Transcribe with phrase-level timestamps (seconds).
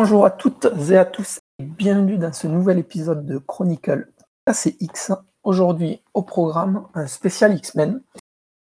[0.00, 4.12] Bonjour à toutes et à tous et bienvenue dans ce nouvel épisode de Chronicle
[4.46, 5.10] ACX.
[5.42, 8.00] Aujourd'hui au programme un spécial X-Men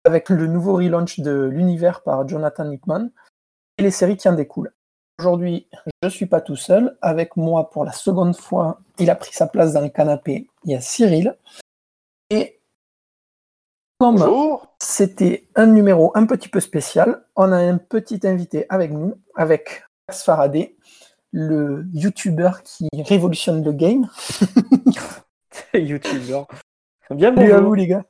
[0.04, 3.10] avec le nouveau relaunch de l'univers par Jonathan Hickman
[3.79, 4.73] et les séries qui en découlent.
[5.18, 6.96] Aujourd'hui, je ne suis pas tout seul.
[7.02, 10.48] Avec moi, pour la seconde fois, il a pris sa place dans le canapé.
[10.62, 11.37] Il y a Cyril.
[12.30, 12.61] Et
[13.98, 14.25] comme
[14.79, 19.82] c'était un numéro un petit peu spécial, on a un petit invité avec nous, avec
[20.08, 20.75] Max Faraday,
[21.32, 24.09] le YouTuber qui révolutionne le game.
[25.75, 26.43] YouTuber.
[27.11, 28.04] Bien Salut à vous, les gars.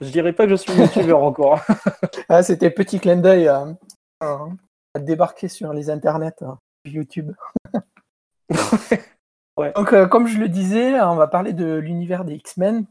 [0.00, 1.60] Je dirais pas que je suis YouTuber encore.
[2.28, 3.66] Ah, c'était petit clin d'œil à,
[4.20, 4.46] à-
[4.94, 7.32] à débarquer sur les internets hein, YouTube.
[9.56, 9.72] Ouais.
[9.74, 12.86] Donc, euh, comme je le disais, on va parler de l'univers des X-Men.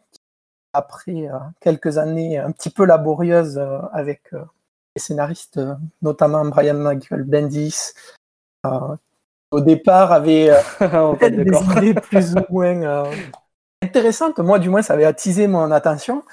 [0.73, 5.59] Après euh, quelques années un petit peu laborieuses euh, avec les scénaristes,
[6.03, 7.93] notamment Brian Michael Bendis,
[9.51, 10.57] au départ avait euh,
[11.15, 13.11] peut-être des idées plus ou moins euh,
[13.81, 14.39] intéressantes.
[14.39, 16.23] Moi, du moins, ça avait attisé mon attention.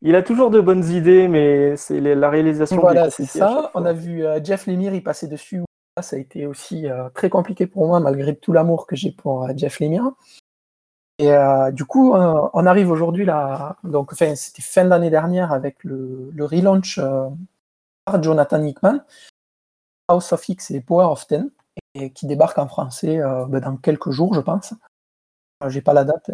[0.00, 2.80] Il a toujours de bonnes idées, mais c'est la réalisation.
[2.80, 3.70] Voilà, c'est ça.
[3.74, 5.62] On a vu euh, Jeff Lemire y passer dessus.
[6.00, 9.80] Ça a été aussi très compliqué pour moi, malgré tout l'amour que j'ai pour Jeff
[9.80, 10.12] Lemire.
[11.18, 13.76] Et euh, du coup, euh, on arrive aujourd'hui là.
[13.82, 17.28] Donc, enfin, c'était fin d'année dernière avec le, le relaunch euh,
[18.04, 19.00] par Jonathan Hickman,
[20.08, 21.50] House of X et Power of Ten,
[21.94, 24.74] et qui débarque en français euh, ben, dans quelques jours, je pense.
[25.62, 26.28] Euh, J'ai pas la date.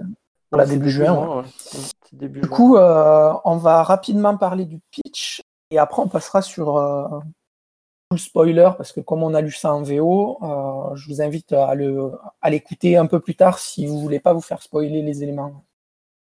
[0.53, 1.45] Ouais, la c'est début juin, ouais.
[1.57, 2.57] C'est début Du juin.
[2.57, 8.13] coup, euh, on va rapidement parler du pitch et après on passera sur euh, tout
[8.13, 11.53] le spoiler parce que comme on a lu ça en VO, euh, je vous invite
[11.53, 15.03] à le à l'écouter un peu plus tard si vous voulez pas vous faire spoiler
[15.03, 15.65] les éléments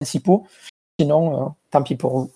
[0.00, 0.46] principaux.
[0.98, 2.32] Sinon, tant pis pour vous.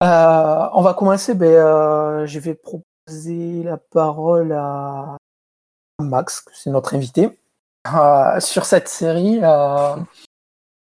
[0.00, 1.34] On va commencer.
[1.34, 2.54] Ben, je vais
[3.06, 5.16] proposer la parole à
[6.00, 7.30] Max, c'est notre invité,
[7.92, 9.40] euh, sur cette série.
[9.42, 9.96] euh,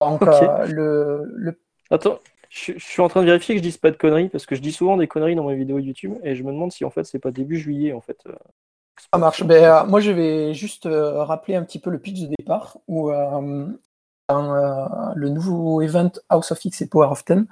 [0.01, 2.19] donc, euh, le, le Attends,
[2.51, 4.55] je, je suis en train de vérifier que je dise pas de conneries, parce que
[4.55, 6.91] je dis souvent des conneries dans mes vidéos YouTube, et je me demande si en
[6.91, 8.19] fait c'est pas début juillet en fait.
[8.27, 8.34] euh,
[9.12, 9.45] Ça marche.
[9.45, 13.11] Ben, moi, je vais juste rappeler un petit peu le pitch de départ, où
[14.28, 17.47] dans le nouveau event House of X et Power of Ten,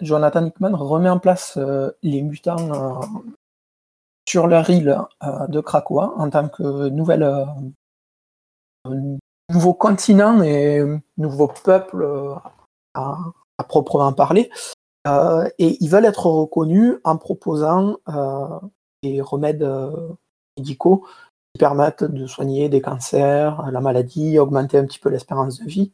[0.00, 3.06] Jonathan Hickman remet en place euh, les mutants euh,
[4.28, 7.44] sur leur île euh, de Krakoa en tant que euh,
[8.86, 9.16] euh,
[9.50, 10.82] nouveau continent et
[11.16, 12.34] nouveau peuple euh,
[12.94, 13.16] à,
[13.68, 14.50] proprement parler.
[15.06, 18.60] Euh, et ils veulent être reconnus en proposant euh,
[19.02, 20.12] des remèdes euh,
[20.58, 21.06] médicaux
[21.54, 25.92] qui permettent de soigner des cancers, la maladie, augmenter un petit peu l'espérance de vie.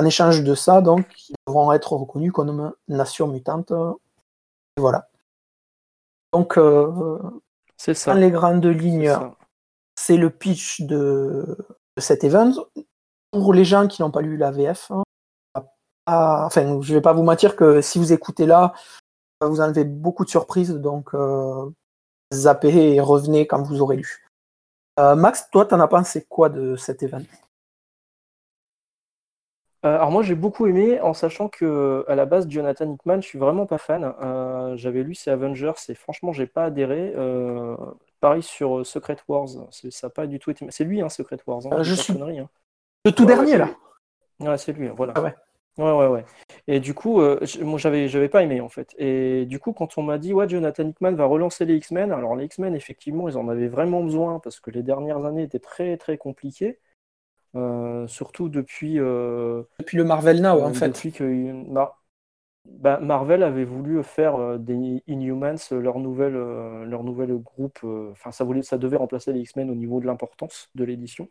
[0.00, 3.70] En échange de ça, donc, ils devront être reconnus comme nation mutante.
[3.70, 5.10] Et voilà.
[6.32, 7.18] Donc, euh,
[7.76, 8.14] C'est ça.
[8.14, 9.14] dans les grandes lignes,
[9.96, 11.44] c'est le pitch de,
[11.98, 12.52] de cet event.
[13.30, 15.02] Pour les gens qui n'ont pas lu la VF, hein,
[16.06, 18.72] enfin, je vais pas vous mentir que si vous écoutez là,
[19.42, 21.70] vous enlevez beaucoup de surprises, donc euh,
[22.32, 24.26] zappez et revenez quand vous aurez lu.
[24.98, 27.22] Euh, Max, toi, t'en as pensé quoi de cet event?
[29.86, 33.26] Euh, alors moi j'ai beaucoup aimé en sachant que à la base Jonathan Hickman je
[33.28, 34.12] suis vraiment pas fan.
[34.22, 37.12] Euh, j'avais lu ses Avengers et franchement j'ai pas adhéré.
[37.16, 37.74] Euh,
[38.20, 40.66] pareil sur Secret Wars, c'est- ça a pas du tout été.
[40.70, 41.62] C'est lui hein, Secret Wars.
[41.70, 42.48] Hein, je suis- hein.
[43.06, 43.70] Le tout Ouais, dernier, là.
[44.40, 45.14] Ouais c'est lui, voilà.
[45.16, 45.34] Ah ouais.
[45.78, 46.24] Ouais ouais ouais.
[46.66, 48.94] Et du coup euh, moi j'avais j'avais pas aimé en fait.
[48.98, 52.36] Et du coup quand on m'a dit ouais Jonathan Hickman va relancer les X-Men, alors
[52.36, 55.96] les X-Men effectivement ils en avaient vraiment besoin parce que les dernières années étaient très
[55.96, 56.78] très compliquées.
[57.56, 60.88] Euh, surtout depuis euh, Depuis le Marvel Now, euh, en fait.
[60.88, 62.00] depuis que Mar-
[62.64, 67.78] bah, Marvel avait voulu faire euh, des Inhumans euh, leur nouvelle, euh, leur nouvel groupe.
[67.84, 71.28] euh, Enfin, ça voulait, ça devait remplacer les X-Men au niveau de l'importance de l'édition.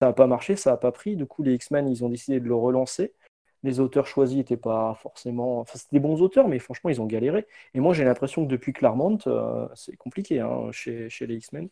[0.00, 1.16] Ça n'a pas marché, ça n'a pas pris.
[1.16, 3.14] Du coup, les X-Men, ils ont décidé de le relancer.
[3.62, 5.60] Les auteurs choisis n'étaient pas forcément.
[5.60, 7.46] Enfin, c'était des bons auteurs, mais franchement, ils ont galéré.
[7.72, 11.68] Et moi, j'ai l'impression que depuis Claremont, euh, c'est compliqué hein, chez, chez les X-Men.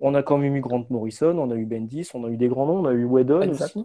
[0.00, 2.48] On a quand même eu Grant Morrison, on a eu Bendis, on a eu des
[2.48, 3.72] grands noms, on a eu Whedon Exact.
[3.72, 3.84] aussi.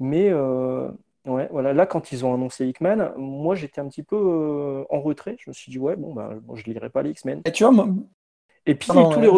[0.00, 0.88] Mais euh,
[1.26, 5.00] ouais, voilà, là, quand ils ont annoncé Hickman, moi, j'étais un petit peu euh, en
[5.00, 5.36] retrait.
[5.40, 7.42] Je me suis dit, ouais, bon, bah, bon, je lirai pas les X-Men.
[7.44, 7.88] Et tu vois, moi-
[8.66, 9.30] Et puis, tous, les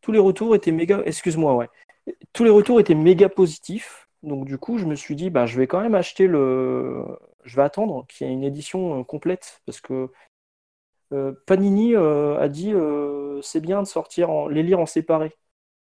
[0.00, 1.02] tous les retours étaient méga.
[1.04, 1.68] Excuse-moi, ouais.
[2.32, 4.08] Tous les retours étaient méga positifs.
[4.22, 7.04] Donc, du coup, je me suis dit, bah, je vais quand même acheter le.
[7.44, 9.62] Je vais attendre qu'il y ait une édition euh, complète.
[9.66, 10.10] Parce que
[11.46, 14.48] Panini euh, a dit, euh, c'est bien de sortir, en...
[14.48, 15.32] les lire en séparé.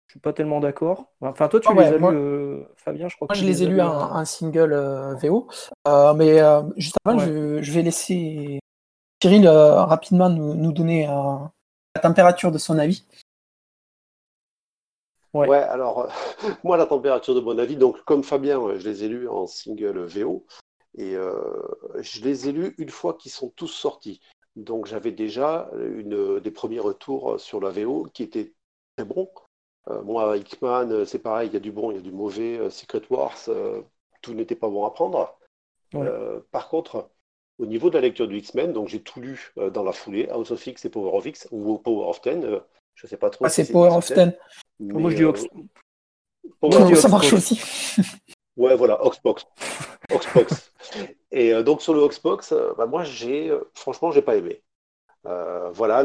[0.07, 1.07] Je suis pas tellement d'accord.
[1.23, 3.39] Enfin, toi, tu Ah ouais, les as moi- lus, euh, Fabien, je crois Moi, que
[3.41, 5.49] je tu les ai as lus en single euh, VO.
[5.89, 7.25] Euh, mais euh, juste avant, Ouais.
[7.27, 8.61] je, je vais laisser
[9.23, 11.37] Cyril euh, rapidement nous, nous donner euh,
[11.95, 13.07] la température de son avis.
[15.33, 16.09] Ouais, alors,
[16.65, 20.05] moi, la température de mon avis, donc, comme Fabien, je les ai lus en single
[20.05, 20.45] VO,
[20.99, 21.17] et
[22.01, 24.21] je les ai lus une fois qu'ils sont tous sortis.
[24.57, 28.53] Donc, j'avais déjà une, des premiers retours sur la VO qui étaient
[28.97, 29.31] très bons.
[30.05, 32.69] moi, Hickman, c'est pareil, il y a du bon, il y a du mauvais.
[32.71, 33.39] Secret Wars,
[34.21, 35.39] tout n'était pas bon à prendre.
[36.51, 37.11] par contre,
[37.59, 40.51] au niveau de la lecture du X-Men, donc j'ai tout lu dans la foulée, House
[40.51, 42.61] of X et Power of X, ou Power of Ten,
[42.95, 43.47] je ne sais pas trop.
[43.47, 44.37] Ah, c'est Power of Ten.
[44.81, 45.25] Moi, je dis
[46.97, 47.61] ça marche aussi.
[48.57, 49.47] ouais, voilà, Oxbox.
[50.13, 50.73] Oxbox.
[51.33, 54.63] et donc sur le Oxbox, bah, moi, j'ai, franchement, j'ai pas aimé.
[55.25, 56.05] voilà,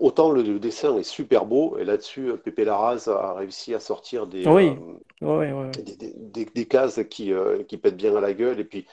[0.00, 4.46] autant le, dessin est super beau, et là-dessus, Pépé Larraz a réussi à sortir des,
[4.46, 4.76] oui.
[5.20, 7.32] des, cases qui,
[7.66, 8.86] qui pètent bien à la gueule, et puis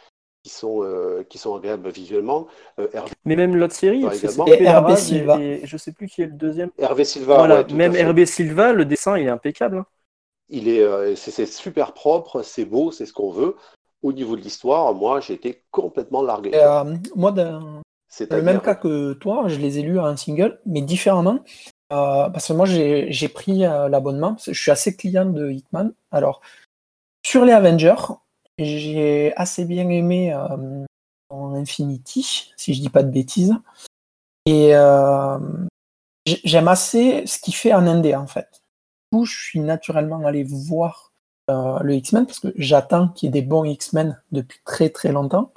[0.45, 2.45] qui sont, euh, qui sont agréables visuellement.
[2.79, 2.87] Euh,
[3.25, 5.41] mais même l'autre série, Hervé Silva.
[5.41, 6.69] Et, je sais plus qui est le deuxième.
[6.77, 7.37] Hervé Silva.
[7.37, 9.77] Voilà, même Hervé Silva, le dessin, il est impeccable.
[9.77, 9.85] Hein.
[10.49, 13.55] Il est, euh, c'est super propre, c'est beau, c'est ce qu'on veut.
[14.03, 16.51] Au niveau de l'histoire, moi, j'ai été complètement largué.
[17.15, 17.81] moi, dans
[18.29, 21.39] le même cas que toi, je les ai lus en single, mais différemment.
[21.89, 24.35] parce que moi, j'ai pris l'abonnement.
[24.45, 25.93] Je suis assez client de Hitman.
[26.11, 26.41] Alors,
[27.25, 28.13] sur les Avengers,
[28.59, 30.85] j'ai assez bien aimé euh,
[31.31, 33.55] Infinity, si je dis pas de bêtises.
[34.45, 35.39] Et euh,
[36.25, 38.61] j'aime assez ce qu'il fait en indé en fait.
[39.23, 41.13] Je suis naturellement allé voir
[41.49, 45.11] euh, le X-Men parce que j'attends qu'il y ait des bons X-Men depuis très très
[45.11, 45.53] longtemps.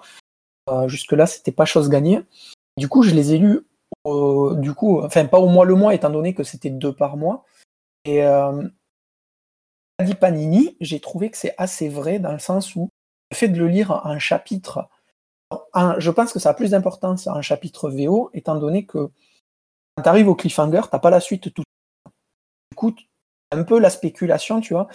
[0.86, 2.20] Jusque-là, c'était pas chose gagnée.
[2.76, 3.66] Du coup, je les ai lus,
[4.04, 7.46] du coup, enfin pas au mois le mois, étant donné que c'était deux par mois.
[8.04, 8.22] Et
[10.04, 12.90] dit Panini, j'ai trouvé que c'est assez vrai dans le sens où
[13.30, 14.88] le fait de le lire en chapitre,
[15.98, 19.10] je pense que ça a plus d'importance en chapitre VO, étant donné que
[19.96, 21.64] quand tu arrives au cliffhanger, tu n'as pas la suite tout.
[22.70, 22.94] Du coup,
[23.50, 24.88] un peu la spéculation, tu vois.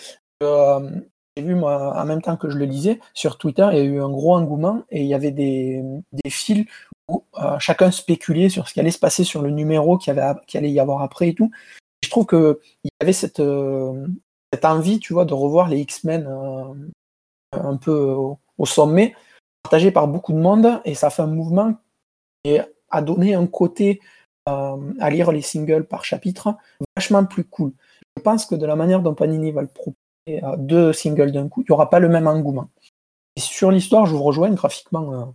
[0.43, 0.89] Euh,
[1.35, 3.83] j'ai vu, moi, en même temps que je le lisais, sur Twitter, il y a
[3.83, 5.83] eu un gros engouement et il y avait des,
[6.27, 6.65] fils
[7.09, 10.39] où euh, chacun spéculait sur ce qui allait se passer sur le numéro qui, avait,
[10.47, 11.51] qui allait y avoir après et tout.
[12.03, 12.55] je trouve qu'il
[12.85, 14.07] y avait cette, euh,
[14.53, 16.27] cette envie, tu vois, de revoir les X-Men
[17.51, 18.15] un peu
[18.57, 19.15] au, sommet,
[19.63, 21.73] partagé par beaucoup de monde, et ça fait un mouvement
[22.45, 23.99] et a donné un côté
[24.45, 26.55] à lire les singles par chapitre
[26.95, 27.73] vachement plus cool.
[28.17, 31.49] Je pense que de la manière dont Panini va le proposer à deux singles d'un
[31.49, 32.69] coup, il n'y aura pas le même engouement.
[33.37, 35.25] Sur l'histoire, je vous rejoins graphiquement euh,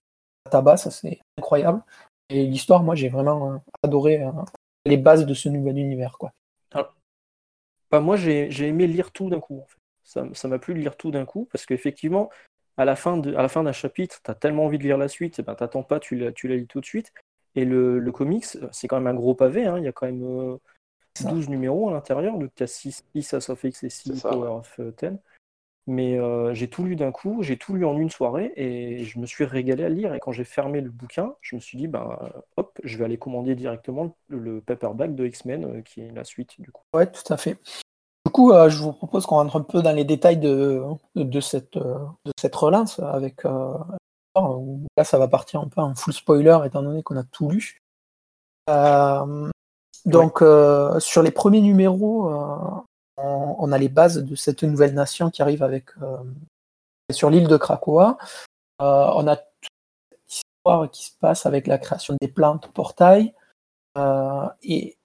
[0.46, 1.82] à tabac, ça c'est incroyable.
[2.30, 4.22] Et l'histoire, moi j'ai vraiment adoré
[4.84, 6.18] les bases de ce nouvel univers.
[6.18, 6.32] Quoi.
[7.90, 9.62] Bah, moi, j'ai aimé lire tout d'un coup.
[10.02, 12.30] Ça m'a plu de lire tout d'un coup, parce qu'effectivement,
[12.76, 15.82] à la fin d'un chapitre, tu as tellement envie de lire la suite, ben, t'attends
[15.82, 17.12] pas, tu la, tu la lis tout de suite.
[17.54, 19.78] Et le, le comics, c'est quand même un gros pavé, hein.
[19.78, 20.58] il y a quand même
[21.24, 24.22] 12 euh, numéros à l'intérieur, donc tu as 6, 6 House of X et 6
[24.22, 25.06] Power of 10.
[25.06, 25.10] Euh,
[25.86, 29.18] Mais euh, j'ai tout lu d'un coup, j'ai tout lu en une soirée et je
[29.18, 30.14] me suis régalé à lire.
[30.14, 32.18] Et quand j'ai fermé le bouquin, je me suis dit, ben
[32.56, 36.70] hop, je vais aller commander directement le paperback de X-Men, qui est la suite du
[36.70, 36.82] coup.
[36.94, 37.58] Ouais, tout à fait.
[38.28, 40.82] Du coup, euh, je vous propose qu'on rentre un peu dans les détails de,
[41.14, 43.46] de, cette, euh, de cette relance avec.
[43.46, 43.72] Euh,
[44.98, 47.80] là, ça va partir un peu en full spoiler étant donné qu'on a tout lu.
[50.08, 50.38] Donc,
[51.00, 52.30] sur les premiers numéros,
[53.16, 55.90] on, a les bases de cette nouvelle nation qui arrive avec
[57.10, 58.18] sur l'île de Krakoa.
[58.78, 59.70] on a toute
[60.10, 63.34] cette histoire qui se passe avec la création des plantes portail.
[64.62, 64.98] et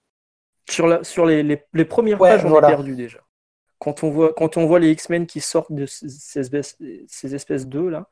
[0.68, 3.18] sur, la, sur les, les, premières pages, on est perdu déjà.
[3.78, 7.66] Quand on voit, quand on voit les X-Men qui sortent de ces espèces, ces espèces
[7.66, 8.08] d'eux, là,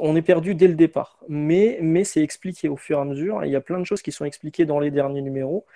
[0.00, 1.18] on est perdu dès le départ.
[1.28, 3.44] Mais, mais c'est expliqué au fur et à mesure.
[3.44, 5.66] il y a plein de choses qui sont expliquées dans les derniers numéros.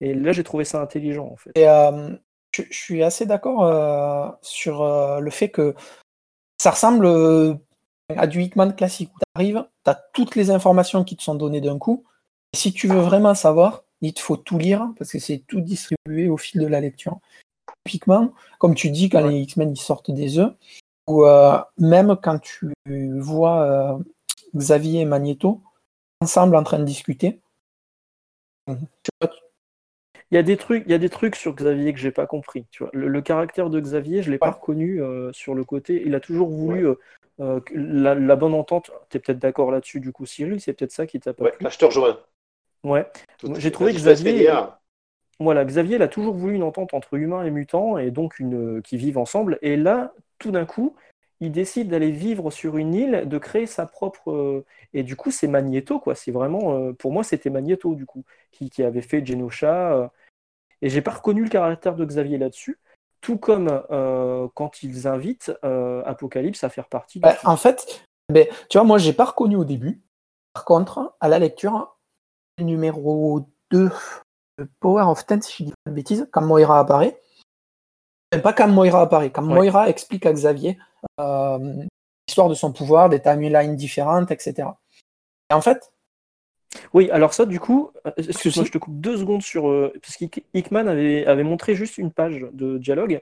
[0.00, 1.50] Et là, j'ai trouvé ça intelligent, en fait.
[1.54, 2.10] Et, euh,
[2.52, 5.74] je, suis assez d'accord euh, sur euh, le fait que
[6.58, 7.06] ça ressemble
[8.16, 9.10] à du Hickman classique.
[9.10, 12.04] Tu arrives, tu as toutes les informations qui te sont données d'un coup.
[12.52, 15.60] Et si tu veux vraiment savoir, il te faut tout lire parce que c'est tout
[15.60, 17.18] distribué au fil de la lecture.
[17.84, 20.52] Typiquement, comme tu dis, quand les X-Men ils sortent des œufs,
[21.06, 22.72] ou euh, même quand tu
[23.18, 23.98] vois euh,
[24.56, 25.62] Xavier et Magneto
[26.20, 27.40] ensemble en train de discuter.
[30.30, 32.26] Il y a des trucs, il y a des trucs sur Xavier que j'ai pas
[32.26, 32.66] compris.
[32.70, 32.90] Tu vois.
[32.92, 36.02] Le, caractère de Xavier, je l'ai pas reconnu euh, sur le côté.
[36.04, 36.88] Il a toujours voulu
[37.38, 38.90] la, bonne entente.
[39.10, 41.52] Tu es peut-être d'accord là-dessus, du coup, Cyril, c'est peut-être ça qui t'a pas ouais,
[41.60, 42.18] je te rejoins.
[42.82, 43.06] Ouais.
[43.56, 44.50] J'ai trouvé que Xavier.
[45.38, 48.80] Voilà, Xavier il a toujours voulu une entente entre humains et mutants et donc une
[48.82, 49.58] qui vivent ensemble.
[49.60, 50.96] Et là, tout d'un coup,
[51.40, 54.30] il décide d'aller vivre sur une île, de créer sa propre.
[54.30, 54.64] Euh,
[54.94, 56.14] et du coup, c'est Magneto, quoi.
[56.14, 56.76] C'est vraiment.
[56.76, 59.92] Euh, pour moi, c'était Magneto, du coup, qui, avait fait Genosha.
[59.92, 60.08] Euh,
[60.82, 62.78] et j'ai pas reconnu le caractère de Xavier là-dessus.
[63.20, 67.18] tout comme euh, quand ils invitent euh, Apocalypse à faire partie.
[67.18, 70.00] Bah, en fait, ben, tu vois, moi, j'ai pas reconnu au début.
[70.52, 71.96] Par contre, à la lecture,
[72.60, 73.90] numéro 2,
[74.80, 77.20] Power of Ten, si je dis pas de bêtises, quand Moira apparaît.
[78.42, 80.78] pas quand Moira apparaît, quand Moira explique à Xavier
[81.18, 84.68] l'histoire de son pouvoir, des timelines différentes, etc.
[85.50, 85.92] Et en fait,
[86.92, 89.68] oui, alors ça, du coup, euh, excuse-moi, je te coupe deux secondes sur.
[89.68, 93.20] Euh, parce qu'Hickman avait, avait montré juste une page de dialogue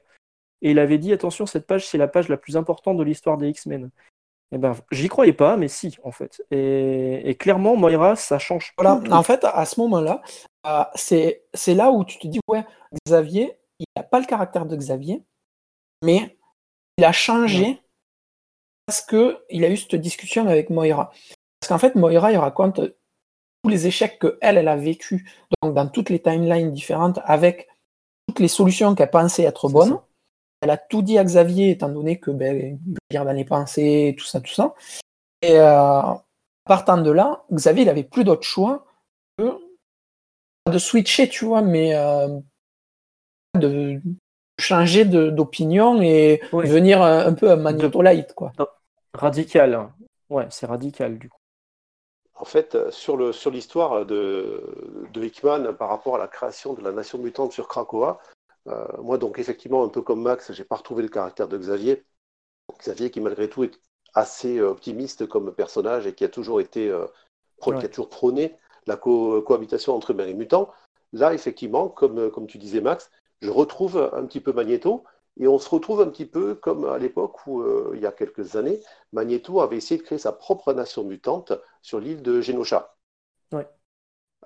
[0.63, 3.37] et il avait dit attention, cette page, c'est la page la plus importante de l'histoire
[3.37, 3.91] des X-Men.
[4.53, 6.43] Eh ben, j'y croyais pas, mais si, en fait.
[6.51, 8.73] Et, clairement, Moira, ça change.
[8.79, 10.23] Voilà, en fait, à ce moment-là,
[10.67, 12.65] euh, c'est là où tu te dis ouais,
[13.07, 15.23] Xavier, il n'a pas le caractère de Xavier,
[16.03, 16.39] mais
[16.99, 17.81] il a changé
[18.87, 21.11] parce qu'il a eu cette discussion avec Moira.
[21.61, 22.81] Parce qu'en fait, Moira, il raconte
[23.67, 25.29] les échecs que elle, elle a vécu
[25.63, 27.69] donc dans toutes les timelines différentes avec
[28.29, 29.99] toutes les solutions qu'elle pensait être bonnes.
[30.61, 32.79] Elle a tout dit à Xavier, étant donné que ben,
[33.11, 34.75] il dans les pensées, tout ça, tout ça.
[35.43, 36.01] Et euh,
[36.65, 38.87] partant de là, Xavier, il avait plus d'autre choix
[39.39, 39.59] que
[40.71, 42.41] de switcher, tu vois, mais euh,
[43.59, 44.01] de
[44.59, 47.57] changer d'opinion et devenir un, peu un
[48.35, 48.53] quoi.
[49.13, 49.91] Radical.
[50.31, 51.39] Ouais, c'est radical, du coup
[52.37, 53.17] en fait, euh, sur
[53.51, 54.63] l'histoire sur de,
[55.13, 58.21] de Hickman par rapport à la création de la nation mutante sur Krakoa,
[58.69, 62.05] euh, moi, donc, effectivement, un peu comme Max, j'ai pas retrouvé le caractère de Xavier.
[62.79, 63.81] Xavier qui, malgré tout, est
[64.15, 66.93] assez euh, optimiste comme personnage et qui a toujours été,
[67.63, 68.57] qui a toujours prôné
[68.87, 70.71] la cohabitation entre humains et mutants.
[71.13, 73.11] Là, effectivement, comme, comme tu disais, Max,
[73.45, 75.05] je retrouve un petit peu Magneto,
[75.39, 78.13] et on se retrouve un petit peu comme à l'époque où, euh, il y a
[78.13, 78.81] quelques années,
[79.13, 82.97] Magneto avait essayé de créer sa propre nation mutante sur l'île de Genosha.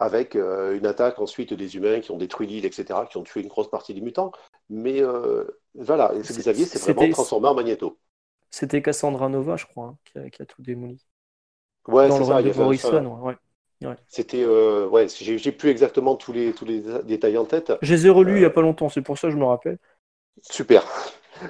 [0.00, 3.40] Avec euh, une attaque ensuite des humains qui ont détruit l'île, etc., qui ont tué
[3.40, 4.31] une grosse partie des mutants.
[4.71, 7.99] Mais euh, voilà, Xavier s'est vraiment transformé en Magneto.
[8.49, 11.05] C'était Cassandra Nova, je crois, hein, qui, a, tout démoli.
[11.88, 12.40] Ouais, c'est ça.
[12.40, 13.37] Il y Morrison, ouais.
[14.09, 17.73] C'était, ouais, j'ai plus exactement tous les, tous les détails en tête.
[17.83, 19.45] Je les ai relus il n'y a pas longtemps, c'est pour ça que je me
[19.45, 19.79] rappelle.
[20.43, 20.85] Super.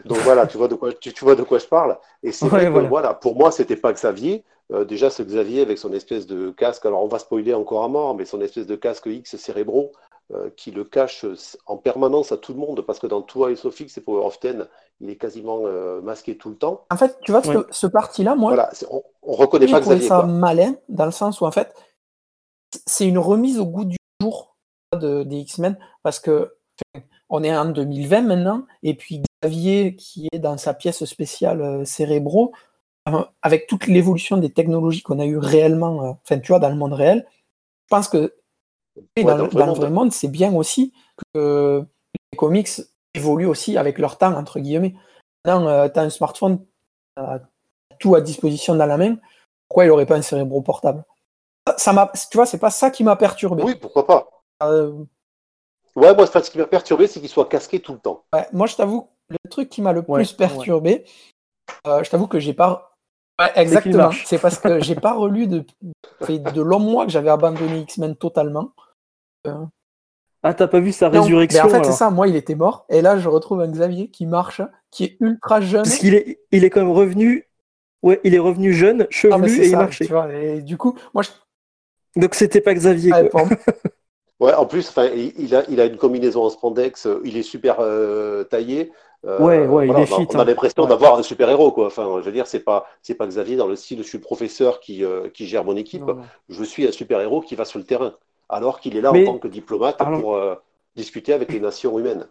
[0.05, 1.99] Donc voilà, tu vois de quoi, tu, vois de quoi je parle.
[2.23, 3.15] Et c'est vrai que voilà.
[3.15, 4.45] pour moi, c'était pas Xavier.
[4.73, 7.89] Euh, déjà, ce Xavier avec son espèce de casque, alors on va spoiler encore à
[7.89, 9.93] mort, mais son espèce de casque X cérébraux
[10.35, 11.25] euh, qui le cache
[11.65, 14.67] en permanence à tout le monde, parce que dans tout Isofix et Power of Ten,
[15.01, 16.85] il est quasiment euh, masqué tout le temps.
[16.91, 20.07] En fait, tu vois, ce, ce parti-là, moi, voilà, on, on reconnaît pas Xavier.
[20.07, 21.73] ça malin, dans le sens où, en fait,
[22.87, 24.57] c'est une remise au goût du jour
[24.99, 26.55] de, des X-Men, parce que
[27.31, 31.85] on est en 2020 maintenant, et puis Xavier, qui est dans sa pièce spéciale euh,
[31.85, 32.53] Cérébro,
[33.09, 36.71] euh, avec toute l'évolution des technologies qu'on a eu réellement, euh, enfin, tu vois, dans
[36.71, 38.35] le monde réel, je pense que
[39.23, 40.93] dans, le, vrai monde, c'est bien aussi
[41.35, 41.85] que
[42.33, 42.69] les comics
[43.15, 44.95] évoluent aussi avec leur temps, entre guillemets.
[45.45, 46.65] Maintenant, tu as un smartphone,
[47.17, 47.41] as
[48.01, 49.17] tout à disposition dans la main,
[49.69, 51.05] pourquoi il n'aurait pas un cérébro portable?
[51.79, 53.63] Ça, Tu vois, c'est pas ça qui m'a perturbé.
[53.63, 54.29] Oui, pourquoi pas
[55.97, 58.25] Ouais, moi, ce qui m'a perturbé, c'est qu'il soit casqué tout le temps.
[58.53, 61.05] moi, je t'avoue, le truc qui m'a le plus perturbé,
[61.87, 62.95] euh, je t'avoue que j'ai pas.
[63.57, 64.11] exactement.
[64.25, 65.65] C'est parce que j'ai pas relu de,
[66.29, 68.73] de longs mois que j'avais abandonné X-Men totalement.
[69.47, 69.65] Euh,
[70.43, 72.11] ah, t'as pas vu sa résurrection En fait, c'est ça.
[72.11, 72.87] Moi, il était mort.
[72.89, 75.83] Et là, je retrouve un Xavier qui marche, qui est ultra jeune.
[75.83, 77.45] Parce qu'il est, il est quand même revenu.
[78.03, 80.09] Ouais, il est revenu jeune, chevelu et il marchait.
[80.57, 81.31] et du coup, moi, je...
[82.17, 83.13] Donc, c'était pas Xavier.
[83.31, 83.45] quoi.
[84.41, 84.93] Ouais, en plus,
[85.37, 88.93] il a, il a une combinaison en spandex, il est super euh, taillé.
[89.27, 90.45] Euh, ouais, ouais, il est fit, on a, hein.
[90.45, 91.87] l'impression d'avoir un super héros, quoi.
[91.87, 94.79] Enfin, je veux dire, c'est pas, c'est pas Xavier dans le style, je suis professeur
[94.79, 96.05] qui, euh, qui gère mon équipe.
[96.49, 98.15] Je suis un super héros qui va sur le terrain,
[98.49, 100.41] alors qu'il est là en tant que diplomate pour
[100.95, 102.29] discuter avec les nations humaines.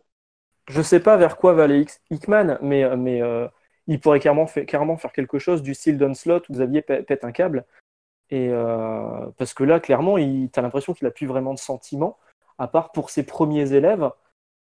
[0.69, 3.21] Je sais pas vers quoi va aller Hickman, mais, mais
[3.87, 7.65] il pourrait carrément, carrément faire quelque chose du style d'Onslaught où Xavier pète un câble
[8.29, 12.17] et euh, parce que là, clairement, tu as l'impression qu'il n'a plus vraiment de sentiments,
[12.57, 14.09] à part pour ses premiers élèves.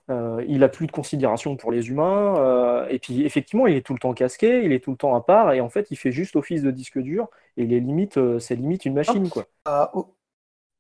[0.10, 2.38] Euh, il a plus de considération pour les humains.
[2.38, 5.16] Euh, et puis, effectivement, il est tout le temps casqué, il est tout le temps
[5.16, 7.28] à part, et en fait, il fait juste office de disque dur.
[7.58, 9.46] Et il est limite, c'est limite une machine, quoi.
[9.94, 10.14] Oh.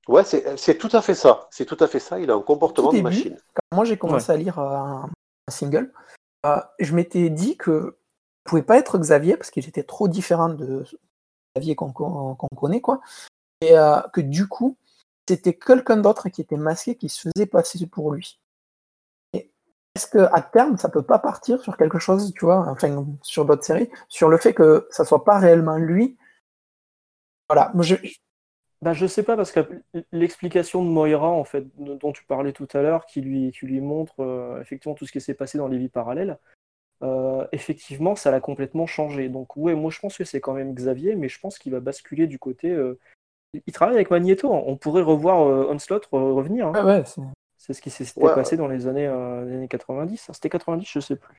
[0.07, 1.47] Ouais, c'est tout à fait ça.
[1.51, 2.19] C'est tout à fait ça.
[2.19, 3.37] Il a un comportement de machine.
[3.53, 5.09] Quand moi, j'ai commencé à lire un,
[5.49, 5.91] single,
[6.79, 10.85] je m'étais dit que ne pouvait pas être Xavier parce qu'il était trop différent de
[11.75, 13.01] qu'on connaît, quoi.
[13.61, 14.77] Et euh, que du coup,
[15.27, 18.39] c'était quelqu'un d'autre qui était masqué, qui se faisait passer pour lui.
[19.33, 23.63] Est-ce qu'à terme, ça peut pas partir sur quelque chose, tu vois, enfin, sur d'autres
[23.63, 26.17] séries, sur le fait que ça soit pas réellement lui?
[27.49, 27.95] Voilà, moi je,
[28.81, 29.59] Bah, sais pas, parce que
[30.11, 33.81] l'explication de Moira, en fait, dont tu parlais tout à l'heure, qui lui, qui lui
[33.81, 36.37] montre euh, effectivement tout ce qui s'est passé dans les vies parallèles,
[37.03, 39.29] euh, effectivement, ça l'a complètement changé.
[39.29, 41.79] Donc, ouais, moi je pense que c'est quand même Xavier, mais je pense qu'il va
[41.79, 42.71] basculer du côté.
[42.71, 42.97] euh,
[43.65, 46.67] Il travaille avec Magneto, on pourrait revoir euh, Onslaught re- revenir.
[46.67, 46.85] hein.
[46.85, 47.03] Ouais,
[47.57, 48.35] c'est- ce qui s'était Ouais.
[48.35, 50.29] passé dans les années, euh, les années 90.
[50.33, 51.37] C'était 90, je sais plus.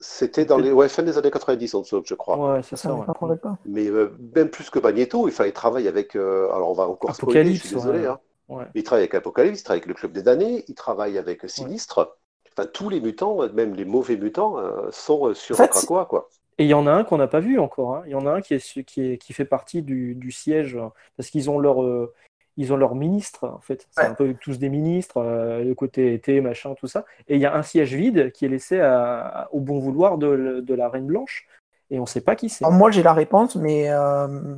[0.00, 2.54] C'était dans les ouais, fin des années 90, en dessous, je crois.
[2.54, 2.94] Ouais, c'est ça ça.
[2.94, 3.36] ouais.
[3.64, 6.14] Mais euh, même plus que Magneto, il fallait travailler avec.
[6.14, 7.98] euh, alors, on va encore spoiler, je suis Apocalypse, désolé.
[8.00, 8.06] ouais.
[8.06, 8.20] hein.
[8.48, 8.64] Ouais.
[8.74, 12.16] Il travaille avec Apocalypse, il travaille avec le Club des damnés, il travaille avec Sinistre.
[12.58, 16.06] Enfin, tous les mutants, même les mauvais mutants, euh, sont euh, sur En fait, Krakoa,
[16.06, 16.28] quoi.
[16.58, 17.94] Et il y en a un qu'on n'a pas vu encore.
[17.96, 18.02] hein.
[18.06, 20.32] Il y en a un qui, est, ce- qui, est, qui fait partie du, du
[20.32, 20.76] siège,
[21.16, 22.12] parce qu'ils ont leur, euh,
[22.56, 23.86] ils ont leur ministre, en fait.
[23.92, 24.08] C'est Ouais.
[24.08, 27.04] un peu tous des ministres, euh, le côté été, machin, tout ça.
[27.28, 30.60] Et il y a un siège vide qui est laissé à- au bon vouloir de,
[30.60, 31.46] de la Reine Blanche.
[31.90, 32.64] Et on ne sait pas qui c'est.
[32.64, 33.88] Alors, moi, j'ai la réponse, mais.
[33.90, 34.56] euh,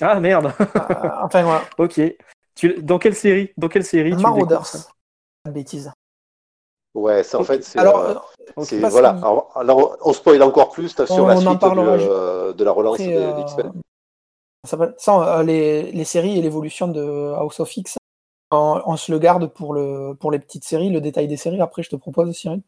[0.00, 0.64] Ah merde euh,
[1.22, 1.62] enfin, voilà.
[1.76, 2.00] Ok.
[2.54, 4.88] Tu- dans quelle série Dans quelle série Marauders.
[5.50, 5.92] bêtises.
[6.94, 7.78] Ouais, ça, en fait, c'est.
[7.78, 8.14] Alors, euh,
[8.90, 9.12] voilà.
[9.12, 12.98] que- Alors, alors, on spoil encore plus sur la suite parlera euh, de la relance
[12.98, 13.72] des, euh, X-Men.
[14.64, 17.96] ça s'appelle- ça, euh, les, les séries et l'évolution de House of X,
[18.50, 21.62] on, on se le garde pour, le, pour les petites séries, le détail des séries.
[21.62, 22.60] Après, je te propose, Cyril.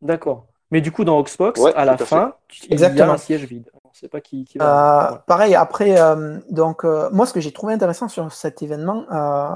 [0.00, 0.46] D'accord.
[0.70, 3.12] Mais du coup, dans Oxbox, Ouais, à la fin, il y a Exactement.
[3.12, 3.70] un siège vide.
[3.84, 4.64] On ne sait pas qui, qui va.
[4.64, 5.18] Euh, Ouais.
[5.26, 9.50] Pareil, après, euh, donc, euh, moi, ce que j'ai trouvé intéressant sur cet événement, euh,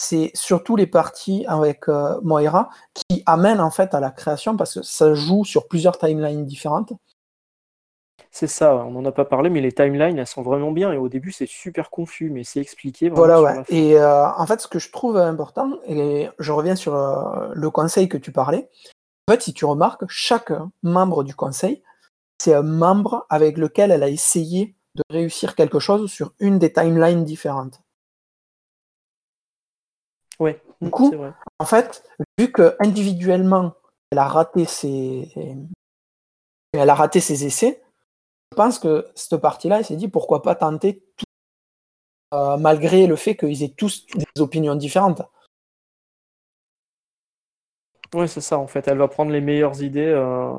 [0.00, 4.74] c'est surtout les parties avec euh, Moira qui amènent en fait à la création parce
[4.74, 6.94] que ça joue sur plusieurs timelines différentes.
[8.30, 10.90] C'est ça, on n'en a pas parlé, mais les timelines, elles sont vraiment bien.
[10.92, 13.62] Et au début, c'est super confus, mais c'est expliqué Voilà, ouais.
[13.68, 17.70] Et euh, en fait, ce que je trouve important, et je reviens sur euh, le
[17.70, 18.70] conseil que tu parlais,
[19.28, 20.52] en fait, si tu remarques, chaque
[20.82, 21.82] membre du conseil,
[22.38, 26.72] c'est un membre avec lequel elle a essayé de réussir quelque chose sur une des
[26.72, 27.82] timelines différentes.
[30.40, 31.32] Ouais, Du mm, coup, vrai.
[31.58, 32.02] En fait,
[32.38, 33.74] vu que individuellement,
[34.10, 35.30] elle a raté ses,
[36.72, 37.80] elle a raté ses essais,
[38.52, 41.24] je pense que cette partie-là, elle s'est dit pourquoi pas tenter tout,
[42.34, 45.22] euh, malgré le fait qu'ils aient tous des opinions différentes.
[48.14, 48.88] Ouais, c'est ça, en fait.
[48.88, 50.52] Elle va prendre les meilleures idées, euh,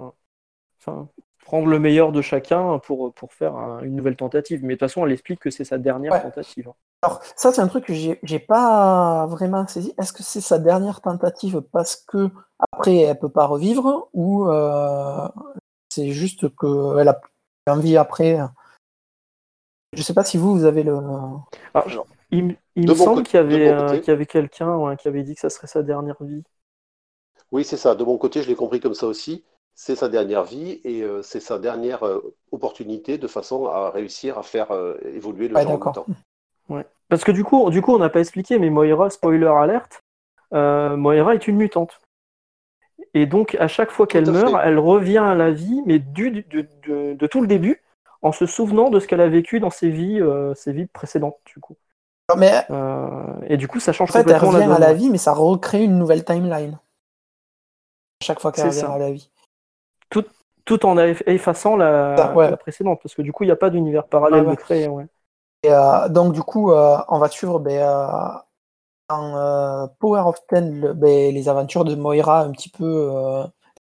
[0.79, 1.09] enfin,
[1.45, 4.63] prendre le meilleur de chacun pour, pour faire un- une nouvelle tentative.
[4.63, 6.21] Mais de toute façon, elle explique que c'est sa dernière Ouais.
[6.21, 6.71] tentative.
[7.03, 9.93] Alors, ça, c'est un truc que j'ai pas vraiment saisi.
[9.97, 12.29] Est-ce que c'est sa dernière tentative parce que
[12.71, 15.27] après elle peut pas revivre ou euh,
[15.89, 17.19] c'est juste qu'elle a
[17.67, 18.37] envie après?
[19.93, 20.95] Je sais pas si vous, vous avez le.
[21.73, 24.01] Alors, il, me semble qu'il y avait, euh, côté.
[24.01, 26.43] qu'il y avait quelqu'un ouais, qui avait dit que ça serait sa dernière vie.
[27.51, 27.95] Oui, c'est ça.
[27.95, 29.43] De mon côté, je l'ai compris comme ça aussi.
[29.73, 34.37] C'est sa dernière vie et euh, c'est sa dernière euh, opportunité de façon à réussir
[34.37, 36.05] à faire euh, évoluer le Ouais, genre d'accord.
[37.09, 40.01] Parce que du coup, du coup on n'a pas expliqué, mais Moira, spoiler alerte,
[40.53, 41.99] euh, Moira est une mutante.
[43.13, 44.67] Et donc, à chaque fois qu'elle meurt, fait.
[44.67, 46.43] elle revient à la vie, mais du, de,
[46.87, 47.81] de- de tout le début,
[48.21, 51.37] en se souvenant de ce qu'elle a vécu dans ses vies, euh, ses vies précédentes,
[51.45, 51.75] du coup.
[52.29, 54.93] Non, Mais Euh, et du coup, ça change en fait, elle revient la à la
[54.93, 56.79] vie, mais ça recrée une nouvelle timeline.
[58.21, 58.93] À chaque fois qu'elle revient ça.
[58.93, 59.29] à la vie.
[60.63, 62.49] Tout en eff- effaçant la, Ah, ouais.
[62.51, 64.87] la précédente, parce que du coup, il n'y a pas d'univers parallèle Ah, ouais.
[64.87, 65.07] Ouais.
[65.63, 68.17] Et, euh, donc, du coup, euh, on va suivre ben, euh,
[69.09, 73.11] dans Power of Ten ben, les aventures de Moira un petit peu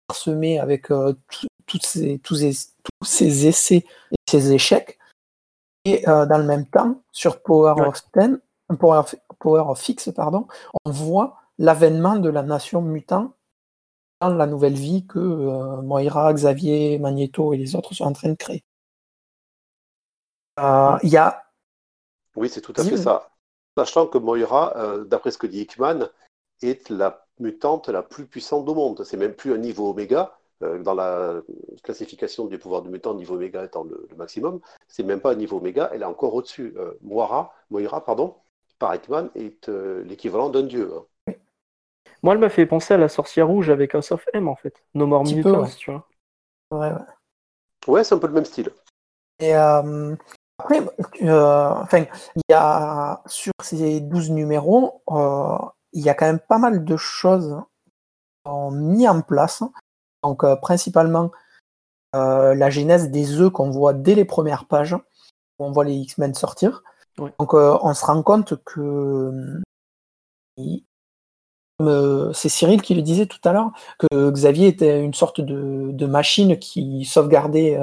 [0.07, 4.97] parsemées avec tout- toutes ces- tous, ces, tous ces essais et ces échecs.
[5.85, 7.87] Et euh, dans le même temps, sur Power Ouais.
[7.87, 8.39] of Ten,
[8.79, 10.47] Power of, Power of X, pardon,
[10.85, 13.33] on voit l'avènement de la nation mutant
[14.21, 18.29] dans la nouvelle vie que euh, Moira, Xavier, Magneto et les autres sont en train
[18.29, 18.63] de créer.
[20.59, 21.43] Euh, Il y a
[22.37, 23.29] Oui, c'est tout à fait ça.
[23.77, 26.07] Sachant que Moira, euh, d'après ce que dit Hickman,
[26.61, 29.03] est la mutante la plus puissante au monde.
[29.03, 30.37] C'est même plus un niveau oméga.
[30.63, 31.41] euh, dans la
[31.83, 35.35] classification des pouvoirs du mutant, niveau oméga étant le, le maximum, c'est même pas un
[35.35, 36.73] niveau oméga, elle est encore au-dessus.
[36.77, 38.35] Euh, Moira, Moira, pardon,
[38.79, 40.91] par Hickman, est euh, l'équivalent d'un dieu.
[40.95, 41.33] hein.
[42.23, 44.83] Moi, elle m'a fait penser à la sorcière rouge avec House of M, en fait.
[44.95, 45.69] No More Mutants, ouais.
[45.77, 46.07] tu vois.
[46.71, 47.05] ouais, ouais.
[47.87, 48.71] Ouais, c'est un peu le même style.
[49.39, 50.15] Et euh,
[50.59, 50.81] après,
[51.21, 55.57] euh, enfin, il y a sur ces 12 numéros, euh,
[55.93, 57.61] il y a quand même pas mal de choses
[58.45, 59.63] sont mis en place.
[60.23, 61.31] Donc, euh, principalement
[62.13, 64.95] la genèse des œufs qu'on voit dès les premières pages,
[65.59, 66.81] où on voit les X-Men sortir.
[67.17, 69.61] Donc, on se rend compte que
[72.33, 76.05] c'est Cyril qui le disait tout à l'heure, que Xavier était une sorte de, de
[76.07, 77.77] machine qui sauvegardait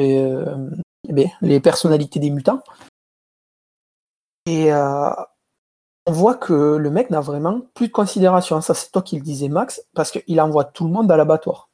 [0.00, 0.70] euh,
[1.04, 2.62] les personnalités des mutants.
[4.46, 5.10] Et euh,
[6.06, 8.60] on voit que le mec n'a vraiment plus de considération.
[8.60, 11.70] Ça, c'est toi qui le disais, Max, parce qu'il envoie tout le monde à l'abattoir.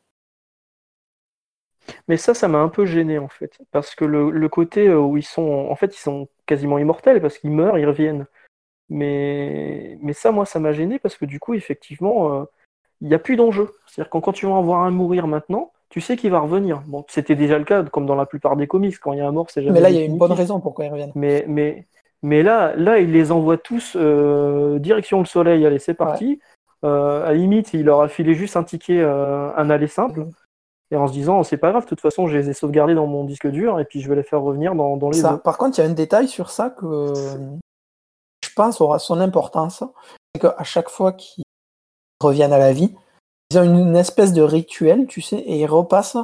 [2.06, 5.24] Mais ça, ça m'a un peu gêné en fait, parce que le, côté où ils
[5.24, 8.26] sont, en fait, ils sont quasiment immortels parce qu'ils meurent, ils reviennent.
[8.90, 12.46] Mais, mais ça, moi, ça m'a gêné parce que du coup, effectivement,
[13.00, 13.70] il n'y a plus d'enjeu.
[13.86, 16.82] C'est-à-dire que quand tu vas en voir un mourir maintenant, tu sais qu'il va revenir.
[16.86, 19.28] Bon, c'était déjà le cas, comme dans la plupart des comics, quand il y a
[19.28, 19.74] un mort, c'est jamais.
[19.74, 21.10] Mais là, il y a une bonne raison pourquoi il revient.
[21.14, 21.86] Mais, mais,
[22.22, 25.64] mais là, là, il les envoie tous euh, direction le soleil.
[25.64, 26.40] Allez, c'est parti.
[26.84, 30.20] Euh, à la limite, il leur a filé juste un ticket, euh, un aller simple.
[30.20, 30.30] Mm.
[30.90, 33.06] Et en se disant, c'est pas grave, de toute façon, je les ai sauvegardés dans
[33.06, 35.18] mon disque dur et puis je vais les faire revenir dans, dans les.
[35.18, 37.12] Ça, par contre, il y a un détail sur ça que
[38.42, 39.84] je pense aura son importance.
[40.34, 41.44] C'est qu'à chaque fois qu'ils
[42.22, 42.94] reviennent à la vie,
[43.50, 46.16] ils ont une, espèce de rituel, tu sais, et ils repassent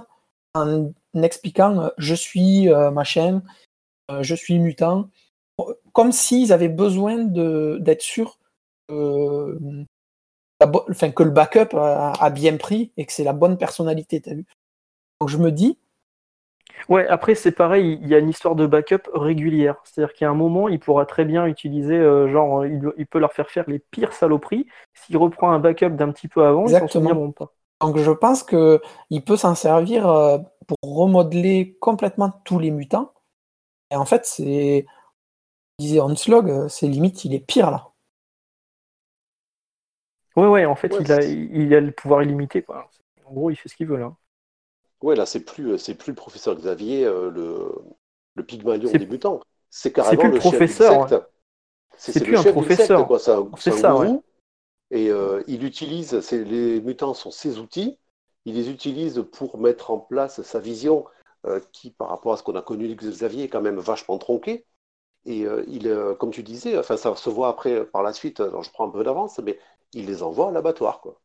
[0.54, 3.42] en expliquant euh, je suis euh, machin,
[4.10, 5.08] euh, je suis mutant,
[5.92, 8.38] comme s'ils avaient besoin d'être sûrs
[8.90, 9.86] enfin,
[11.10, 14.46] que le backup a, bien pris et que c'est la bonne personnalité, t'as vu.
[15.20, 15.78] Donc je me dis,
[16.88, 19.76] Ouais, après c'est pareil, il y a une histoire de backup régulière.
[19.84, 23.48] C'est-à-dire qu'à un moment, il pourra très bien utiliser, euh, genre, il, peut leur faire
[23.50, 24.66] faire les pires saloperies.
[24.94, 27.52] S'il reprend un backup d'un petit peu avant, ils s'en souviendront pas.
[27.80, 33.12] Donc je pense qu'il peut s'en servir euh, pour remodeler complètement tous les mutants.
[33.90, 34.86] Et en fait, c'est.
[35.78, 37.88] Disait Onslog, euh, c'est limite, il est pire là.
[40.36, 42.62] Ouais, ouais, en fait, il, a, il a le pouvoir illimité.
[42.62, 42.88] Quoi.
[43.24, 44.12] En gros, il fait ce qu'il veut là.
[45.02, 47.72] Ouais, là, c'est plus, euh, c'est plus le professeur Xavier, euh, le,
[48.34, 49.40] le Pygmalion débutant.
[49.70, 51.28] C'est carrément le, professeur.
[51.96, 53.20] C'est plus un professeur.
[53.20, 54.24] C'est un, gourou.
[54.90, 57.98] Et euh, il utilise, les mutants sont ses outils.
[58.44, 61.04] Il les utilise pour mettre en place sa vision,
[61.72, 64.64] qui, par rapport à ce qu'on a connu de Xavier, est quand même vachement tronquée.
[65.26, 68.42] Et il, comme tu disais, enfin, ça se voit après par la suite.
[68.42, 69.58] je prends un peu d'avance, mais
[69.92, 71.20] il les envoie à l'abattoir, quoi.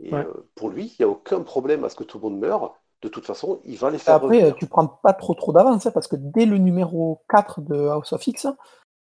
[0.00, 0.10] Et
[0.54, 3.08] pour lui, il n'y a aucun problème à ce que tout le monde meure de
[3.08, 4.14] toute façon, il va les faire.
[4.14, 7.88] Après, tu prends pas trop trop d'avance, hein, parce que dès le numéro 4 de
[7.88, 8.46] House of X,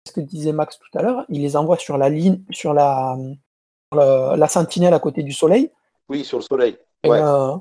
[0.07, 3.17] ce que disait Max tout à l'heure, il les envoie sur la ligne, sur la,
[3.93, 5.71] la, sentinelle à côté du soleil.
[6.09, 6.77] Oui, sur le soleil.
[7.05, 7.19] Ouais.
[7.21, 7.55] Euh,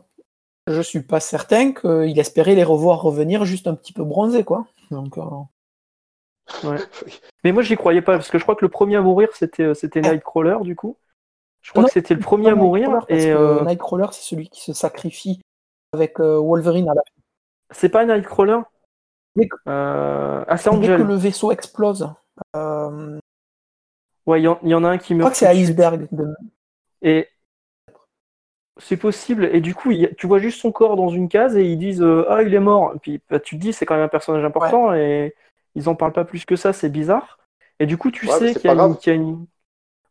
[0.69, 4.67] je suis pas certain qu'il espérait les revoir revenir juste un petit peu bronzés, quoi.
[4.91, 6.77] Donc, euh,
[7.45, 9.65] Mais moi, j'y croyais pas, parce que je crois que le premier à mourir, c'était,
[9.65, 10.97] euh, c'était Nightcrawler, du coup.
[11.61, 12.91] Je crois que c'était le premier à mourir.
[12.91, 15.41] Parce et que Nightcrawler, c'est celui qui se sacrifie
[15.93, 17.23] avec euh, Wolverine à la fin.
[17.73, 18.61] C'est pas Nightcrawler
[19.69, 20.45] euh...
[20.47, 22.13] Ah, c'est Dès que le vaisseau explose.
[22.57, 23.19] Euh...
[24.27, 25.35] Ouais, il y, en a un qui meurt.
[25.35, 26.09] Je crois que c'est Iceberg.
[27.03, 27.29] Et
[28.77, 29.49] c'est possible.
[29.53, 32.27] Et du coup, tu vois juste son corps dans une case et ils disent euh,
[32.29, 32.93] Ah, il est mort.
[32.95, 35.35] Et puis bah, tu te dis, c'est quand même un personnage important et
[35.75, 37.39] ils en parlent pas plus que ça, c'est bizarre.
[37.79, 39.47] Et du coup, tu sais qu'il y, a une.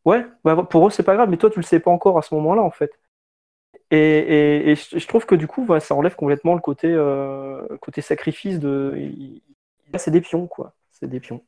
[0.06, 2.22] Ouais, bah, pour eux, c'est pas grave, mais toi, tu le sais pas encore à
[2.22, 2.92] ce moment-là, en fait.
[3.92, 8.96] Et, je trouve que du coup, ça enlève complètement le côté, euh, côté sacrifice de.
[9.98, 10.74] C'est des pions, quoi.
[10.92, 11.44] C'est des pions.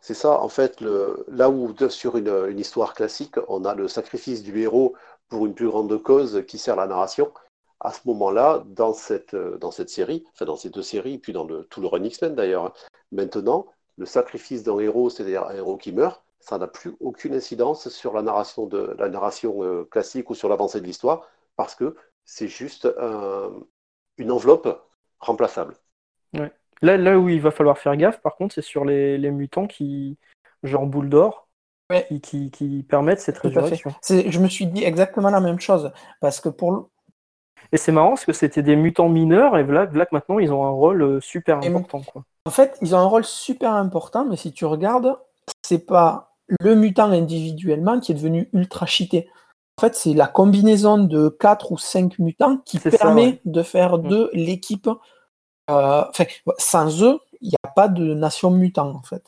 [0.00, 4.42] C'est ça, en fait, le, là où sur une, histoire classique, on a le sacrifice
[4.42, 4.94] du héros
[5.28, 7.32] pour une plus grande cause qui sert la narration.
[7.80, 11.44] À ce moment-là, dans cette, dans cette série, enfin dans ces deux séries, puis dans
[11.44, 12.72] le, tout le Run X-Men d'ailleurs, hein,
[13.12, 13.66] maintenant,
[13.96, 18.14] le sacrifice d'un héros, c'est-à-dire un héros qui meurt, ça n'a plus aucune incidence sur
[18.14, 22.48] la narration, de, la narration euh, classique ou sur l'avancée de l'histoire, parce que c'est
[22.48, 22.86] juste
[24.18, 24.82] une enveloppe
[25.18, 25.74] remplaçable.
[26.82, 30.16] Là, là où il va falloir faire gaffe, par contre, c'est sur les, mutants qui,
[30.62, 31.48] genre boule d'or,
[32.22, 33.92] qui, qui, permettent cette résurrection.
[34.08, 36.90] Je me suis dit exactement la même chose, parce que pour
[37.72, 40.64] Et c'est marrant parce que c'était des mutants mineurs et là, là maintenant ils ont
[40.64, 42.02] un rôle euh, super important.
[42.02, 42.24] Quoi.
[42.44, 45.18] En fait, ils ont un rôle super important, mais si tu regardes,
[45.62, 46.27] c'est pas
[46.60, 49.28] le mutant individuellement qui est devenu ultra cheaté.
[49.78, 54.08] En fait, c'est la combinaison de 4 ou 5 mutants qui permet de faire mm.
[54.08, 54.88] de l'équipe.
[55.70, 56.02] Euh,
[56.58, 59.22] sans eux, il n'y a pas de nation mutant, en fait.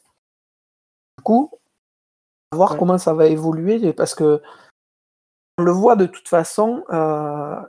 [1.19, 1.51] Du coup,
[2.51, 4.43] on va voir comment ça va évoluer, parce que
[5.59, 7.61] on le voit de toute façon, euh,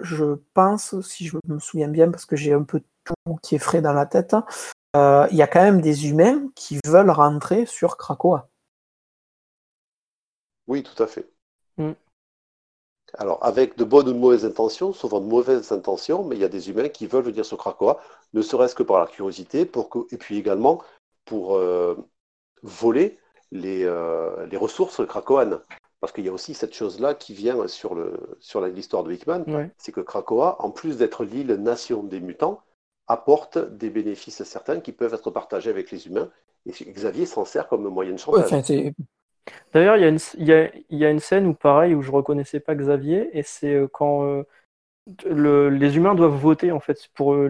[0.00, 3.58] je pense, si je me souviens bien, parce que j'ai un peu tout qui est
[3.58, 4.36] frais dans la tête,
[4.96, 8.48] euh, il y a quand même des humains qui veulent rentrer sur Krakoa.
[10.66, 11.28] Oui, tout à fait.
[11.76, 11.92] Mm.
[13.18, 16.44] Alors, avec de bonnes ou de mauvaises intentions, souvent de mauvaises intentions, mais il y
[16.44, 18.00] a des humains qui veulent venir sur Krakoa,
[18.32, 20.82] ne serait-ce que par la curiosité, pour et puis également
[21.24, 21.96] pour euh,
[22.62, 23.18] voler
[23.52, 25.60] les, euh, les ressources krakoanes.
[26.00, 29.44] Parce qu'il y a aussi cette chose-là qui vient sur, le, sur l'histoire de Hickman,
[29.78, 32.60] c'est que Krakoa, en plus d'être l'île nation des mutants,
[33.06, 36.30] apporte des bénéfices certains qui peuvent être partagés avec les humains.
[36.66, 38.50] Et Xavier s'en sert comme moyen de chantage.
[39.72, 43.74] D'ailleurs, il y, a une- scène où, pareil, où je reconnaissais pas Xavier, et c'est
[43.74, 44.44] euh, quand euh,
[45.26, 47.48] le- les humains doivent voter en fait pour euh,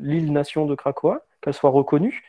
[0.00, 2.22] l'île-nation de Krakoa, qu'elle soit reconnue.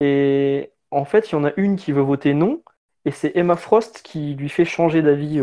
[0.00, 2.62] Et en fait, il y en a une qui veut voter non,
[3.04, 5.40] et c'est Emma Frost qui lui fait changer d'avis,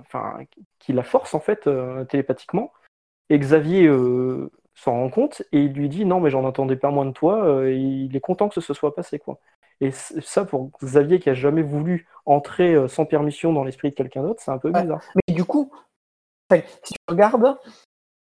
[0.00, 0.38] enfin,
[0.78, 1.68] qui la force en fait
[2.08, 2.72] télépathiquement.
[3.30, 3.88] Et Xavier
[4.74, 7.66] s'en rend compte et il lui dit non, mais j'en attendais pas moins de toi.
[7.68, 9.20] et il est content que ce soit passé.
[9.80, 13.94] Et ça, pour Xavier qui a jamais voulu entrer euh, sans permission dans l'esprit de
[13.94, 14.82] quelqu'un d'autre, c'est un peu Ouais.
[14.82, 15.00] bizarre.
[15.28, 15.70] Mais du coup,
[16.52, 16.62] si
[16.92, 17.56] tu regardes,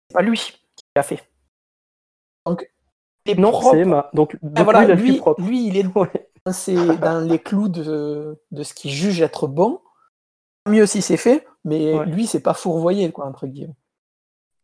[0.08, 0.54] c'est pas lui qui
[0.96, 1.30] l'a fait.
[2.46, 2.70] Donc,
[3.26, 3.70] est Non, propre.
[3.72, 4.10] c'est Emma.
[4.14, 5.42] Donc, donc Ah, voilà, lui, il a le lui, cul propre.
[5.42, 6.28] lui, il est Ouais.
[6.98, 9.80] dans, les clous de, de ce qu'il juge être bon.
[10.68, 12.06] Mieux si c'est fait, mais Ouais.
[12.06, 13.74] lui, c'est pas fourvoyé, quoi, entre guillemets.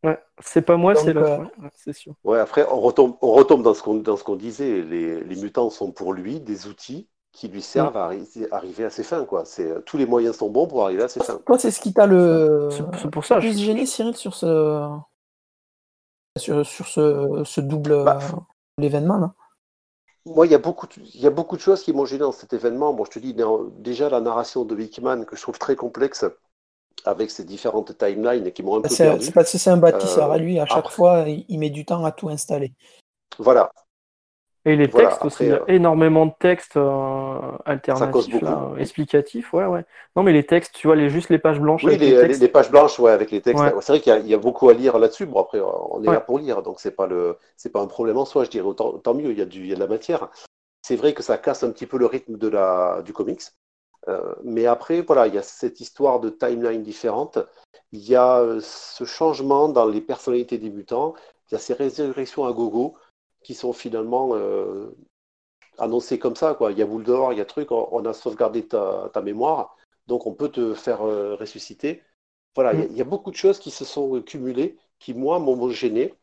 [0.04, 0.18] Ouais.
[0.40, 1.28] C'est pas moi, c'est l'autre.
[1.30, 2.14] euh, ouais, ouais, c'est sûr.
[2.24, 4.82] Ouais, après, on retombe, on retombe dans ce qu'on dans ce qu'on disait.
[4.82, 8.90] Les, les mutants sont pour lui des outils qui lui servent à arri- arriver à
[8.90, 9.24] ses fins.
[9.24, 9.44] Quoi.
[9.44, 11.38] C'est, tous les moyens sont bons pour arriver à ses fins.
[11.46, 13.40] Toi, c'est ce qui t'a le C'est c'est pour ça.
[13.40, 14.88] je- plus gêné, Cyril, sur ce
[16.36, 18.36] sur, sur ce, ce double Bah, euh,
[18.78, 19.34] l'événement, là.
[20.26, 22.20] Moi, il y, a beaucoup de, il y a beaucoup de choses qui m'ont gêné
[22.20, 22.92] dans cet événement.
[22.92, 23.34] Bon, je te dis,
[23.78, 26.24] déjà la narration de Hickman, que je trouve très complexe,
[27.04, 29.24] avec ses différentes timelines qui m'ont un peu C'est perdu.
[29.26, 30.30] c'est parce que c'est un bâtisseur.
[30.30, 32.72] Euh, à lui, à chaque après- fois, il, il met du temps à tout installer.
[33.38, 33.70] Voilà.
[34.64, 38.72] Et les Voilà, textes aussi, il y a euh, énormément de textes euh, alternatifs, là,
[38.78, 39.84] explicatifs, ouais, ouais.
[40.14, 42.20] Non, mais les textes, tu vois, les, juste les pages blanches Oui, les, les les-
[42.26, 42.40] textes.
[42.42, 43.62] les pages blanches, ouais, avec les textes.
[43.62, 43.72] Ouais.
[43.80, 45.24] C'est vrai qu'il y, a- il y a beaucoup à lire là-dessus.
[45.24, 46.14] Bon, après, on est Ouais.
[46.14, 48.44] là pour lire, donc c'est pas le, c'est pas un problème en soi.
[48.44, 49.30] Je dirais tant mieux.
[49.30, 50.28] Il y a du, il y a de la matière.
[50.82, 53.42] C'est vrai que ça casse un petit peu le rythme de la, du comics.
[54.08, 57.38] Euh, mais après, voilà, il y a cette histoire de timeline différente.
[57.92, 61.14] Il y a euh, ce changement dans les personnalités des mutants.
[61.50, 62.96] Il y a ces résurrections à gogo
[63.42, 64.90] qui sont finalement euh,
[65.78, 66.54] annoncées comme ça.
[66.54, 66.72] Quoi.
[66.72, 69.22] Il y a boule d'or, il y a truc, on, on a sauvegardé ta, ta
[69.22, 72.02] mémoire, donc on peut te faire euh, ressusciter.
[72.54, 75.14] Voilà, il y a- il y, a beaucoup de choses qui se sont cumulées, qui
[75.14, 76.14] moi m'ont gêné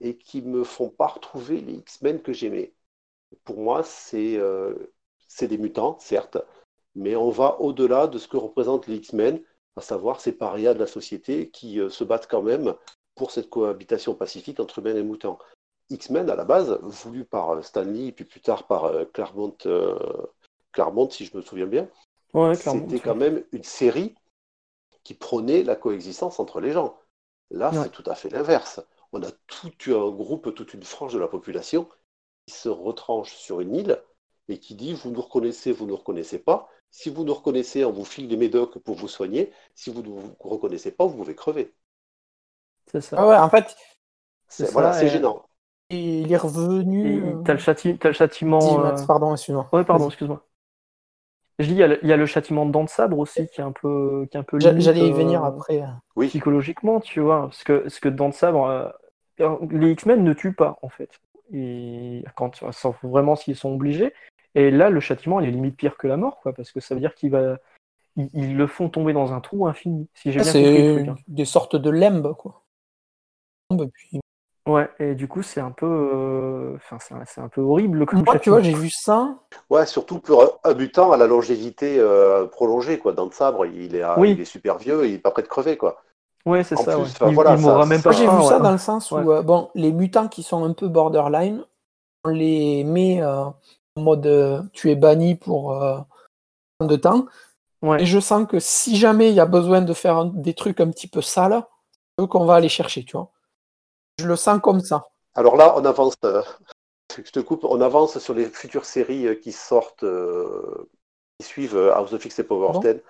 [0.00, 2.72] et qui me font pas retrouver les X-Men que j'aimais.
[3.44, 4.38] Pour moi, c'est
[5.28, 6.38] c'est des mutants, certes,
[6.96, 9.40] mais on va au-delà de ce que représentent les X-Men,
[9.76, 12.74] à savoir ces parias de la société qui euh, se battent quand même
[13.14, 15.38] pour cette cohabitation pacifique entre humains et mutants.
[15.90, 19.54] X-Men, à la base, voulu par euh, Stan Lee, puis plus tard par euh, Claremont,
[19.66, 19.96] euh,
[20.72, 21.88] Claremont, si je me souviens bien,
[22.34, 24.14] Ouais, c'était quand même une série
[25.04, 26.98] qui prônait la coexistence entre les gens.
[27.50, 27.84] Là, Ouais.
[27.84, 28.80] c'est tout à fait l'inverse.
[29.12, 31.88] On a tout un groupe, toute une frange de la population
[32.46, 34.02] qui se retranche sur une île
[34.48, 36.68] et qui dit vous nous reconnaissez, vous ne nous reconnaissez pas.
[36.98, 39.52] Si vous nous reconnaissez, on vous file des médocs pour vous soigner.
[39.74, 41.74] Si vous ne vous reconnaissez pas, vous pouvez crever.
[42.90, 43.16] C'est ça.
[43.20, 43.76] Ah ouais, en fait,
[44.48, 45.44] C'est Voilà, c'est et- gênant.
[45.90, 47.06] il est revenu.
[47.06, 48.80] Et euh, t'as le, châti- t'as le châtiment.
[48.80, 49.68] euh, Max, pardon, excuse-moi.
[49.74, 50.42] Ouais, pardon, excuse-moi.
[51.58, 53.18] Je dis, il y, a le- il y a le châtiment de dents de sabre
[53.18, 55.84] aussi qui est un peu, qui est un peu J'allais y euh, venir après.
[56.16, 58.66] Oui, psychologiquement, tu vois, parce que, parce que dents de sabre,
[59.38, 61.10] euh, les X-Men ne tuent pas en fait.
[61.52, 64.14] Et quand, sauf vraiment s'ils sont obligés.
[64.56, 66.94] Et là, le châtiment, il est limite pire que la mort, quoi, parce que ça
[66.94, 67.58] veut dire qu'ils va,
[68.16, 70.08] ils, ils le font tomber dans un trou infini.
[70.14, 71.08] Si j'ai bien compris le C'est truc.
[71.08, 71.22] hein.
[71.28, 72.62] des sortes de lembe, quoi.
[73.92, 74.20] Puis,
[74.66, 78.04] Ouais, et du coup, c'est un peu, euh, enfin, c'est un, c'est un peu horrible
[78.04, 79.36] comme moi, tu vois, j'ai vu ça.
[79.70, 82.98] ouais, surtout pour un- mutant à la longévité euh, prolongée.
[82.98, 83.12] Quoi.
[83.12, 84.32] Dans le sabre, il est, à- Oui.
[84.32, 85.76] il est super vieux, il n'est pas prêt de crever.
[85.76, 86.02] Quoi.
[86.46, 86.94] Ouais, c'est En ça.
[86.96, 87.28] plus, ouais.
[87.28, 88.10] il, voilà, il ça- même pas.
[88.10, 89.36] Moi, j'ai vu ça dans le sens où, Ouais.
[89.36, 91.64] euh, bon, les mutants qui sont un peu borderline,
[92.24, 93.44] on les met euh,
[93.96, 95.98] en mode euh, tu es banni pour euh,
[96.78, 97.26] tant de temps.
[97.82, 98.02] Ouais.
[98.02, 100.80] Et je sens que si jamais il y a besoin de faire un- des trucs
[100.80, 101.62] un petit peu sales,
[102.18, 103.30] c'est eux qu'on va aller chercher, tu vois.
[104.18, 105.08] Je le sens comme ça.
[105.34, 106.14] Alors là, on avance.
[106.24, 106.42] euh,
[107.16, 107.64] je te coupe.
[107.64, 110.88] On avance sur les futures séries euh, qui sortent, euh,
[111.38, 112.80] qui suivent euh, House of X et Power of Bon.
[112.80, 113.00] Ten,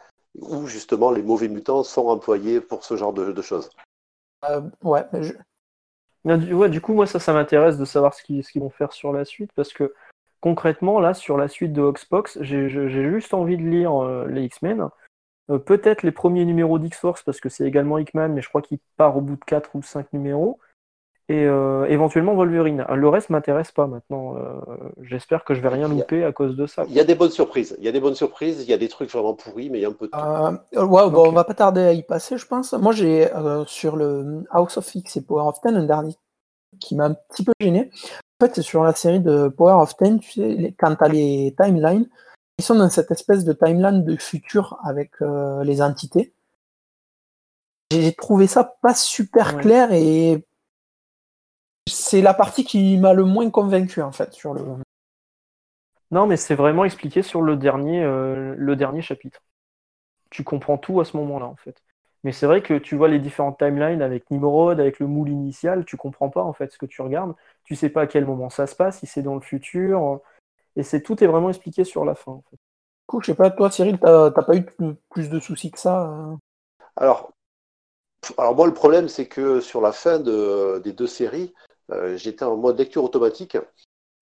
[0.40, 3.70] où justement les mauvais mutants sont employés pour ce genre de, de choses.
[4.48, 5.34] Euh, ouais, mais je-
[6.24, 8.60] Bien, du, ouais, du coup, moi, ça, ça m'intéresse de savoir ce qu'ils ce qu'ils
[8.60, 9.94] vont faire sur la suite, parce que
[10.50, 14.88] concrètement, là, sur la suite de Hoxpox, j'ai juste envie de lire euh, les X-Men.
[15.50, 18.78] Euh, Peut-être les premiers numéros d'X-Force, parce que c'est également Hickman, mais je crois qu'il
[18.96, 20.60] part au bout de 4 ou 5 numéros.
[21.28, 22.86] Et euh, éventuellement Wolverine.
[22.94, 24.36] Le reste m'intéresse pas maintenant.
[24.36, 24.60] Euh,
[25.02, 26.84] J'espère que je vais rien a- louper à cause de ça.
[26.88, 27.74] Il y a des bonnes surprises.
[27.80, 28.62] Il y a des bonnes surprises.
[28.62, 30.16] Il y a des trucs vraiment pourris, mais il y a un peu de tout.
[30.18, 30.52] Euh,
[30.86, 31.26] ouais, bon, Ok.
[31.26, 32.72] on va pas tarder à y passer, je pense.
[32.74, 36.14] Moi, j'ai euh, sur le House of X et Power of Ten un dernier
[36.78, 37.90] qui m'a un petit peu gêné.
[38.40, 41.08] En fait, c'est sur la série de Power of Ten, tu sais, quand tu as
[41.08, 42.06] les timelines,
[42.58, 46.34] ils sont dans cette espèce de timeline de futur avec euh, les entités.
[47.90, 49.62] J'ai trouvé ça pas super Ouais.
[49.62, 50.44] clair et
[51.88, 54.62] c'est la partie qui m'a le moins convaincu en fait sur le.
[56.10, 59.40] Non, mais c'est vraiment expliqué sur le dernier, euh, le dernier chapitre.
[60.30, 61.82] Tu comprends tout à ce moment-là en fait.
[62.24, 65.84] Mais c'est vrai que tu vois les différentes timelines avec Nimrod, avec le moule initial,
[65.84, 67.34] tu comprends pas en fait ce que tu regardes.
[67.66, 70.20] Tu sais pas à quel moment ça se passe, si c'est dans le futur.
[70.76, 72.32] Et c'est tout est vraiment expliqué sur la fin.
[72.32, 72.56] En fait.
[73.06, 74.64] Cool, je sais pas, toi Cyril, t'as pas eu
[75.10, 76.38] plus de soucis que ça hein?
[76.96, 77.32] Alors,
[78.38, 81.54] alors moi le problème c'est que sur la fin de, des deux séries,
[81.92, 83.56] euh, j'étais en mode lecture automatique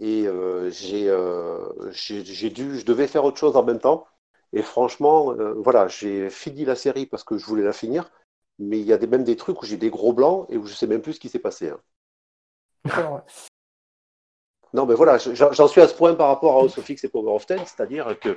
[0.01, 4.07] et euh, euh, j'ai dû, je devais faire autre chose en même temps.
[4.53, 8.13] Et franchement, voilà, j'ai fini la série parce que je voulais la finir,
[8.61, 10.65] mais il y a des, même des trucs où j'ai des gros blancs et où
[10.65, 11.71] je sais même plus ce qui s'est passé.
[11.71, 11.81] Hein.
[14.75, 17.09] Non, mais voilà, j'en suis à ce point par rapport à House of X et
[17.09, 18.37] Power of Ten, c'est-à-dire que.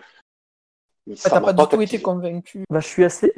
[1.15, 2.63] Ça pas, du tout été convaincu.
[2.69, 3.33] Bah, je suis assez.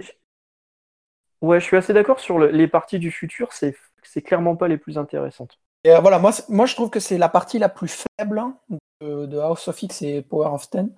[1.42, 4.98] Ouais, je suis assez d'accord sur les parties du futur, c'est clairement pas les plus
[4.98, 5.58] intéressantes.
[5.86, 8.44] Et euh, voilà, moi, moi je trouve que c'est la partie la plus faible
[9.00, 10.94] de, House of X et Power of Ten.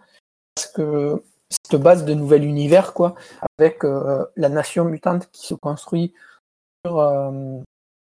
[0.55, 3.13] Parce que cette base de nouvel univers, quoi,
[3.59, 6.15] avec euh, la nation mutante qui se construit
[6.83, 7.59] sur euh,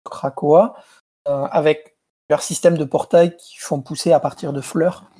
[0.04, 0.76] Krakoa,
[1.24, 1.95] avec
[2.28, 5.10] leur système de portail qui font pousser à partir de fleurs.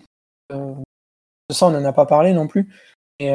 [0.51, 0.75] de
[1.53, 2.73] ça, on n'en a pas parlé non plus.
[3.19, 3.33] Et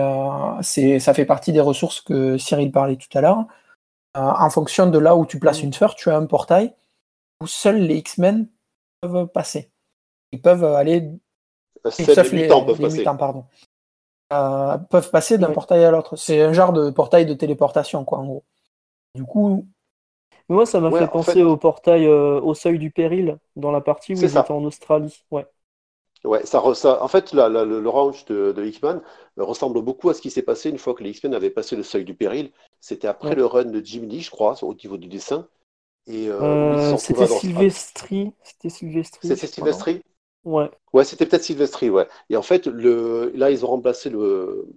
[0.61, 3.45] ça fait partie des ressources que Cyril parlait tout à l'heure.
[4.15, 6.73] en fonction de là où tu places une fleur, tu as un portail
[7.41, 8.47] où seuls les X-Men
[9.01, 9.71] peuvent passer.
[10.31, 11.11] Ils peuvent aller.
[11.89, 12.81] Sauf les, mutants peuvent.
[12.81, 13.45] Mutants, pardon.
[14.31, 16.15] Euh, peuvent passer d'un portail à l'autre.
[16.15, 18.43] C'est un genre de portail de téléportation, quoi, en gros.
[19.15, 19.67] Du coup.
[20.51, 24.15] Moi, ça m'a fait penser au portail euh, au seuil du péril, dans la partie
[24.15, 25.23] où ils étaient en Australie.
[25.31, 25.45] Ouais.
[26.23, 29.01] Ouais, ça, ça, en fait, le range de, de Hickman
[29.37, 31.81] ressemble beaucoup à ce qui s'est passé une fois que les X-Men avaient passé le
[31.81, 32.51] seuil du péril.
[32.79, 35.47] C'était après le run de Jim Lee, je crois, au niveau du dessin.
[36.09, 38.33] Euh, euh, c'était Sylvestri.
[38.43, 39.29] C'était Sylvestri.
[39.29, 40.01] C'était Sylvestri
[40.43, 40.69] Ouais.
[40.93, 42.07] Ouais, c'était peut-être Sylvestri, ouais.
[42.29, 43.31] Et en fait, le...
[43.35, 44.67] là, ils ont remplacé le,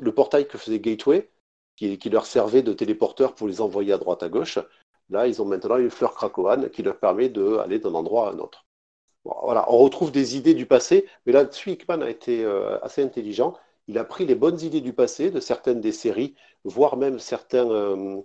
[0.00, 1.30] le portail que faisait Gateway,
[1.76, 4.58] qui, qui leur servait de téléporteur pour les envoyer à droite à gauche.
[5.10, 8.38] Là, ils ont maintenant une fleur Krakoan qui leur permet d'aller d'un endroit à un
[8.38, 8.66] autre.
[9.24, 13.54] voilà, on retrouve des idées du passé, mais là-dessus, Hickman a été euh, assez intelligent.
[13.86, 18.22] Il a pris les bonnes idées du passé, de certaines des séries, voire même certains,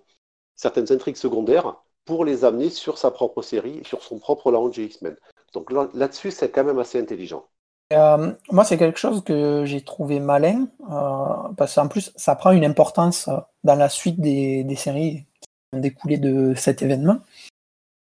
[0.56, 5.15] certaines intrigues secondaires, pour les amener sur sa propre série, sur son propre launch X-Men.
[5.54, 7.46] Donc là-dessus, c'est quand même assez intelligent.
[7.93, 12.52] Euh, moi, c'est quelque chose que j'ai trouvé malin, euh, parce qu'en plus, ça prend
[12.52, 15.26] une importance euh, dans la suite des, séries
[15.74, 17.20] ont découlé de cet événement.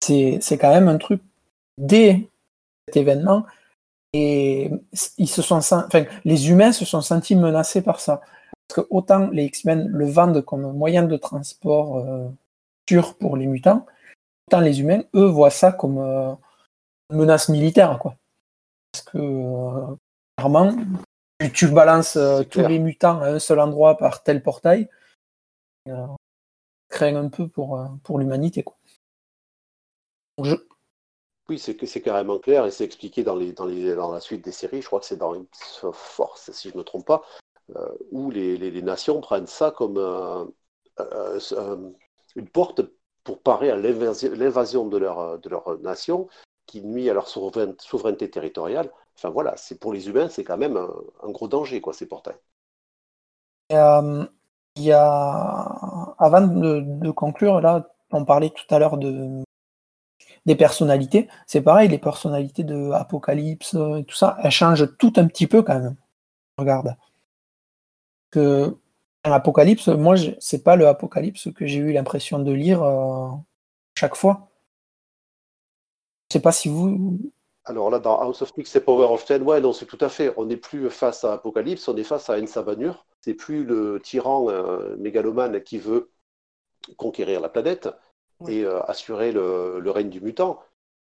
[0.00, 1.22] C'est quand même un truc
[1.78, 2.28] dès
[2.88, 3.46] cet événement,
[4.12, 4.70] et
[5.18, 8.20] ils se sont, enfin, les humains se sont sentis menacés par ça.
[8.66, 12.04] Parce que autant les X-Men le vendent comme moyen de transport
[13.18, 13.86] pour les mutants,
[14.46, 16.34] autant les humains, eux, voient ça comme euh,
[17.10, 18.16] une menace militaire, quoi.
[18.92, 19.96] Parce que, euh,
[20.36, 20.74] clairement,
[21.54, 24.88] tu, balances euh, tous les mutants à un seul endroit par tel portail,
[26.90, 28.76] craint un peu pour, pour l'humanité, quoi.
[31.48, 34.52] Oui, c'est carrément clair et c'est expliqué dans, les, dans, les, dans la suite des
[34.52, 34.82] séries.
[34.82, 37.22] Je crois que c'est dans X-Force, si je ne me trompe pas,
[38.12, 39.98] où les, les, nations prennent ça comme
[42.36, 42.82] une porte
[43.24, 46.28] pour parer à l'invasion de leur, de leur nation
[46.66, 48.92] qui nuit à leur souveraineté territoriale.
[49.16, 52.38] Enfin voilà, c'est pour les humains, c'est quand même un, gros danger, quoi, ces portails.
[54.76, 59.44] Il y a, avant de, conclure, là, on parlait tout à l'heure de,
[60.46, 61.28] des personnalités.
[61.46, 65.62] C'est pareil, les personnalités de Apocalypse et tout ça, elles changent tout un petit peu
[65.62, 65.96] quand même.
[66.58, 66.96] Regarde.
[68.30, 68.76] Que
[69.24, 73.30] Apocalypse, moi, c'est pas le Apocalypse que j'ai eu l'impression de lire euh,
[73.94, 74.50] chaque fois.
[76.30, 77.18] Je sais pas si vous.
[77.70, 80.08] Alors là, dans House of X et Power of Ten, ouais, non, c'est tout à
[80.08, 80.34] fait.
[80.36, 83.06] On n'est plus face à Apocalypse, on est face à Ensabanur.
[83.20, 86.10] C'est plus le tyran euh, mégalomane qui veut
[86.96, 87.88] conquérir la planète
[88.48, 90.60] et euh, assurer le, règne du mutant.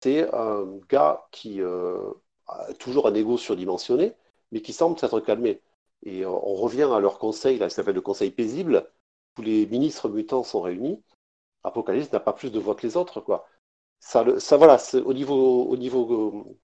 [0.01, 4.13] C'est un gars qui a toujours un ego surdimensionné,
[4.51, 5.61] mais qui semble s'être calmé.
[6.03, 8.87] Et on revient à leur conseil, là, ça s'appelle le conseil paisible,
[9.39, 11.01] où les ministres mutants sont réunis.
[11.63, 13.47] Apocalypse n'a pas plus de voix que les autres, quoi.
[14.01, 16.57] Ça, ça voilà, au niveau, au, niveau,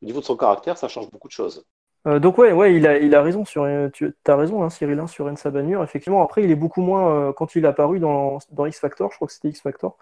[0.00, 1.66] au niveau de son caractère, ça change beaucoup de choses.
[2.06, 4.98] Euh, donc ouais, ouais, il a, il a raison sur, tu as raison, hein, Cyril,
[4.98, 5.28] hein, sur.
[5.28, 9.10] Effectivement, après, il est beaucoup moins euh, quand il est apparu dans, dans X Factor.
[9.10, 9.98] Je crois que c'était X Factor.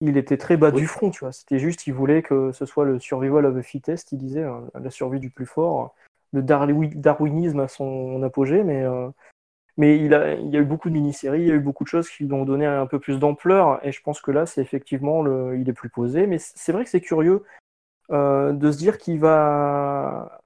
[0.00, 1.32] Il était très bas du front, tu vois.
[1.32, 4.64] C'était juste, il voulait que ce soit le survival of the fittest, il disait, hein,
[4.74, 5.94] la survie du plus fort
[6.34, 9.08] le darwinisme à son apogée, mais, euh,
[9.76, 11.84] mais il, a, il y a eu beaucoup de mini-séries, il y a eu beaucoup
[11.84, 14.46] de choses qui lui ont donné un peu plus d'ampleur, et je pense que là,
[14.46, 17.42] c'est effectivement, le, il est plus posé, mais c'est vrai que c'est curieux.
[18.10, 20.40] de se dire qu'il va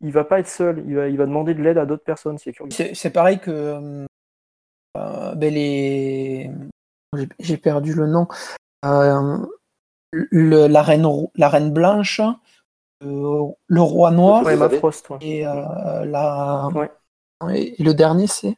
[0.00, 2.38] il va pas être seul, il va, il va demander de l'aide à d'autres personnes,
[2.38, 2.70] c'est curieux.
[2.70, 4.06] C'est pareil que
[4.94, 6.50] ben les
[7.38, 8.26] j'ai perdu le nom.
[10.12, 12.20] Le, la, reine, la reine blanche,
[13.00, 14.42] le roi noir
[14.78, 16.68] Frost, et, la,
[17.50, 18.56] et, le dernier c'est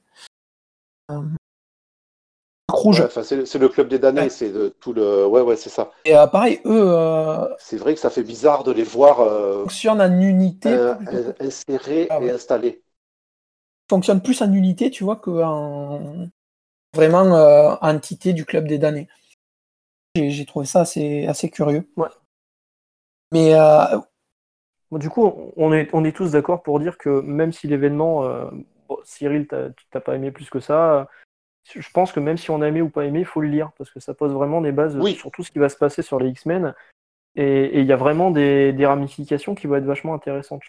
[2.70, 3.06] rouge.
[3.10, 5.26] c'est le club des damnés, c'est tout le.
[5.26, 5.90] Ouais, ouais, c'est ça.
[6.04, 6.82] Et euh, pareil, eux.
[6.86, 9.20] Euh, c'est vrai que ça fait bizarre de les voir.
[9.20, 10.70] Euh, fonctionnent en unité.
[11.40, 12.82] insérés ah et installés.
[13.88, 16.28] Fonctionnent plus en unité, tu vois, qu'en
[16.94, 19.08] vraiment entité du club des damnés.
[20.14, 21.88] J'ai trouvé ça assez, assez curieux.
[21.96, 22.08] Ouais.
[23.32, 23.54] Mais.
[24.99, 28.51] Du coup, on est, on est tous d'accord pour dire que même si l'événement.
[29.05, 31.09] Cyril, tu t'as pas aimé plus que ça
[31.74, 33.70] je pense que même si on a aimé ou pas aimé, il faut le lire
[33.76, 36.18] parce que ça pose vraiment des bases sur tout ce qui va se passer sur
[36.18, 36.74] les X-Men.
[37.36, 40.62] Et il y a vraiment des, ramifications qui vont être vachement intéressantes.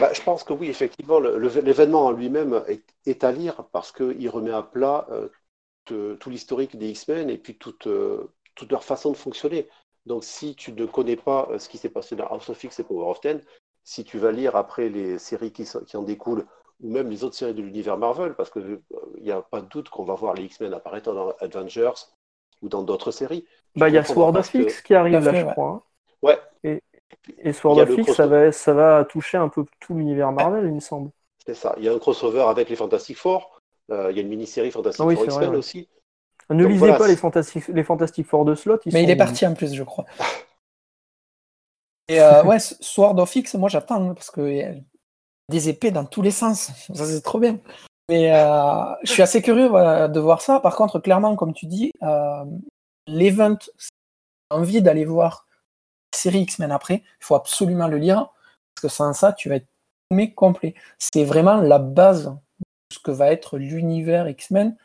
[0.00, 2.62] Bah, je pense que oui, effectivement, l'événement en lui-même
[3.06, 7.56] est, à lire parce qu'il remet à plat euh, tout l'historique des X-Men et puis
[7.56, 9.68] toute, euh, toute, leur façon de fonctionner.
[10.06, 12.80] Donc si tu ne connais pas euh, ce qui s'est passé dans House of X
[12.80, 13.40] et Power of Ten,
[13.82, 16.46] si tu vas lire après les séries qui, qui en découlent
[16.82, 18.80] ou même les autres séries de l'univers Marvel, parce qu'il
[19.20, 21.92] n'y euh, a pas de doute qu'on va voir les X-Men apparaître dans Avengers
[22.62, 23.46] ou dans d'autres séries.
[23.74, 25.68] Bah, il y a Sword of X qui arrive là, je crois.
[25.68, 25.82] Hein.
[26.22, 26.38] Ouais.
[27.38, 30.74] Et, Sword of X, ça va, ça va toucher un peu tout l'univers Marvel, il
[30.74, 31.10] me semble.
[31.46, 31.74] C'est ça.
[31.78, 33.60] Il y a un crossover avec les Fantastic Four.
[33.90, 35.88] Euh, il y a une mini-série Fantastic ah Four X-Men aussi.
[36.50, 38.78] Ne lisez pas les Fantastic, les Fantastic Four de slot.
[38.92, 40.04] Mais il est parti en plus, je crois.
[42.08, 44.76] Et euh, ouais, Sword of X, moi j'attends parce que
[45.48, 46.70] des épées dans tous les sens.
[46.94, 47.58] Ça, c'est trop bien.
[48.08, 50.60] Mais euh, je suis assez curieux de voir ça.
[50.60, 52.44] Par contre, clairement, comme tu dis, euh,
[53.08, 53.58] l'event,
[54.50, 55.48] envie d'aller voir
[56.12, 58.28] la série X-Men après, il faut absolument le lire.
[58.74, 59.66] Parce que sans ça, tu vas être
[60.36, 60.74] complet.
[60.98, 64.76] C'est vraiment la base de ce que va être l'univers X-Men.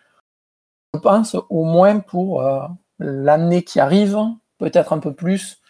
[0.94, 2.68] Je pense au moins pour euh,
[3.00, 4.18] l'année qui arrive,
[4.58, 5.62] peut-être un peu plus.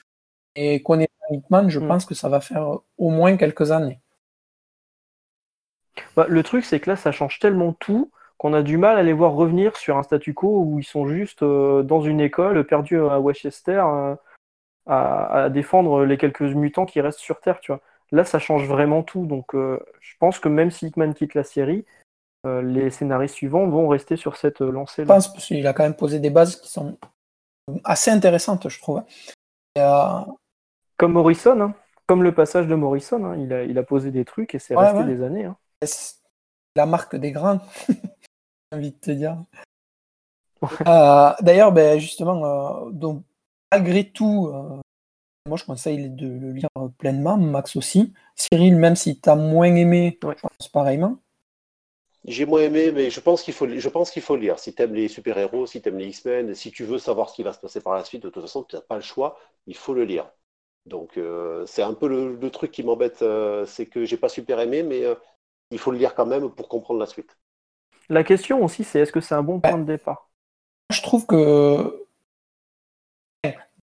[0.55, 1.88] Et connaissant Hickman, je mm.
[1.88, 4.01] pense que ça va faire au moins quelques années.
[6.15, 9.03] Bah, le truc, c'est que là, ça change tellement tout qu'on a du mal à
[9.03, 12.65] les voir revenir sur un statu quo où ils sont juste euh, dans une école,
[12.65, 14.15] perdus à Westchester, euh,
[14.88, 17.82] à, défendre les quelques mutants qui restent sur Terre, tu vois.
[18.11, 19.28] Là, ça change vraiment tout.
[19.28, 21.86] Donc, euh, je pense que même si Hickman quitte la série,
[22.45, 25.03] les scénaristes suivants vont rester sur cette lancée.
[25.03, 26.97] Je pense qu'il a quand même posé des bases qui sont
[27.83, 29.03] assez intéressantes, je trouve.
[29.75, 31.73] Comme Morrison, hein.
[32.07, 33.37] comme le passage de Morrison, hein.
[33.37, 35.45] il, a, posé des trucs et c'est resté des années.
[35.45, 35.55] Hein
[36.75, 39.43] la marque des grains, j'ai envie de te dire.
[40.87, 43.23] Euh, d'ailleurs, ben, justement, euh, donc,
[43.71, 44.79] malgré tout, euh,
[45.47, 48.13] moi je conseille de le lire pleinement, Max aussi.
[48.35, 51.17] Cyril, même si tu as moins aimé, je pense pareillement.
[52.26, 54.59] J'ai moins aimé, mais je pense qu'il faut, je pense qu'il faut lire.
[54.59, 57.36] Si tu aimes les super-héros, si tu aimes les X-Men, si tu veux savoir ce
[57.36, 59.39] qui va se passer par la suite, de toute façon, tu n'as pas le choix,
[59.65, 60.30] il faut le lire.
[60.86, 61.19] Donc,
[61.65, 63.24] c'est un peu le, truc qui m'embête,
[63.65, 65.03] c'est que j'ai pas super aimé, mais
[65.72, 67.38] il faut le lire quand même pour comprendre la suite.
[68.09, 70.30] La question aussi, c'est est-ce que c'est un bon point de départ?
[70.91, 72.05] Je trouve que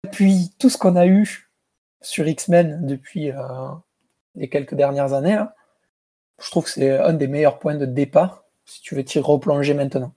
[0.06, 1.50] depuis tout ce qu'on a eu
[2.02, 3.68] sur X-Men depuis euh,
[4.36, 5.42] les quelques dernières années,
[6.42, 9.74] je trouve que c'est un des meilleurs points de départ si tu veux t'y replonger
[9.74, 10.14] maintenant.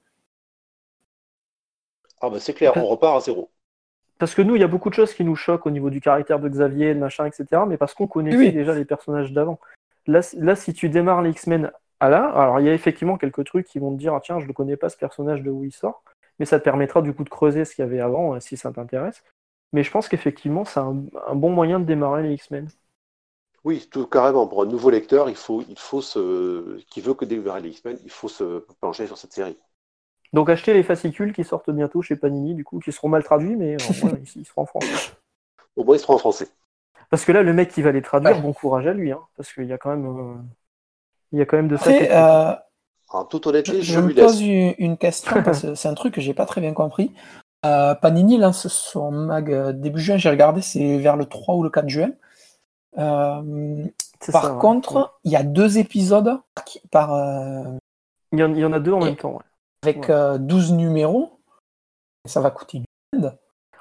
[2.21, 3.51] Ah bah c'est clair, on repart à zéro.
[4.19, 6.01] Parce que nous, il y a beaucoup de choses qui nous choquent au niveau du
[6.01, 7.63] caractère de Xavier, de machin, etc.
[7.69, 9.61] Mais parce qu'on connaissait déjà les personnages d'avant.
[10.07, 13.67] Là, si tu démarres les X-Men à là, alors il y a effectivement quelques trucs
[13.67, 15.73] qui vont te dire ah, tiens, je ne connais pas ce personnage de où il
[15.73, 16.03] sort,
[16.39, 18.57] mais ça te permettra du coup de creuser ce qu'il y avait avant euh, si
[18.57, 19.23] ça t'intéresse.
[19.73, 20.95] Mais je pense qu'effectivement, c'est un,
[21.35, 22.69] bon moyen de démarrer les X-Men.
[23.69, 24.47] Oui, tout carrément.
[24.47, 27.99] Pour un nouveau lecteur, il faut, il faut se, qui veut que démarrer les X-Men,
[28.03, 29.59] il faut se pencher sur cette série.
[30.33, 33.57] Donc acheter les fascicules qui sortent bientôt chez Panini, du coup, qui seront mal traduits,
[33.57, 33.77] mais
[34.37, 35.13] ils seront en français.
[35.77, 36.49] Au moins, ils seront en français.
[37.11, 39.53] Parce que là, le mec qui va les traduire, bon courage à lui, hein, parce
[39.53, 40.35] qu'il y a quand même, euh,
[41.33, 41.91] il y a quand même de ça.
[41.91, 42.57] Euh,
[43.11, 46.33] en toute honnêteté, je, me pose une, question parce que c'est un truc que j'ai
[46.33, 47.13] pas très bien compris.
[47.67, 51.69] Euh, Panini lance son mag début juin, j'ai regardé, c'est vers le 3 ou le
[51.69, 52.13] 4 juin.
[52.95, 56.41] Par contre, il y a deux épisodes
[56.91, 57.11] par.
[58.33, 59.41] Il y, en, a deux en même temps.
[59.83, 61.41] Avec 12 numéros,
[62.27, 62.83] ça va coûter
[63.13, 63.33] une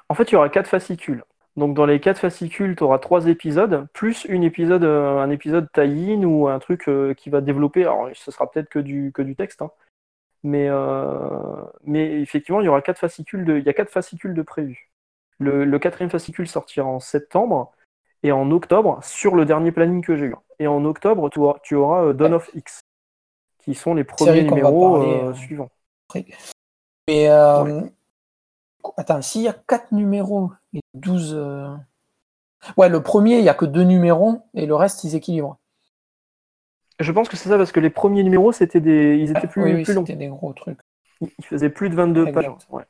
[0.08, 1.22] En fait, il y aura quatre fascicules.
[1.58, 5.66] Donc dans les quatre fascicules, tu auras trois épisodes, plus une épisode, euh, un épisode
[5.72, 7.82] tie-in ou un truc euh, qui va développer.
[7.82, 9.72] Alors ce sera peut-être que du, que du texte, hein.
[10.44, 14.34] mais, euh, mais effectivement, il y aura quatre fascicules de, il y a quatre fascicules
[14.34, 14.92] de prévus.
[15.40, 17.72] Le, quatrième fascicule sortira en septembre,
[18.22, 21.58] Et en octobre, sur le dernier planning que j'ai eu, et en octobre, tu auras,
[21.62, 22.80] tu auras euh, Dawn of X,
[23.60, 25.70] qui sont les premiers numéros parler, euh, euh, suivants.
[27.06, 27.82] Mais euh,
[28.96, 31.34] attends, s'il y a 4 numéros et 12.
[31.34, 31.68] euh,
[32.76, 35.58] Ouais, le premier, il n'y a que deux numéros et le reste, ils équilibrent.
[36.98, 39.16] Je pense que c'est ça, parce que les premiers numéros, c'était des...
[39.16, 40.04] ils étaient plus, oui, oui, plus longs.
[40.04, 40.80] c'était des gros trucs.
[41.20, 42.34] Ils faisaient plus de 22 Exact.
[42.34, 42.52] pages.
[42.70, 42.84] Ouais.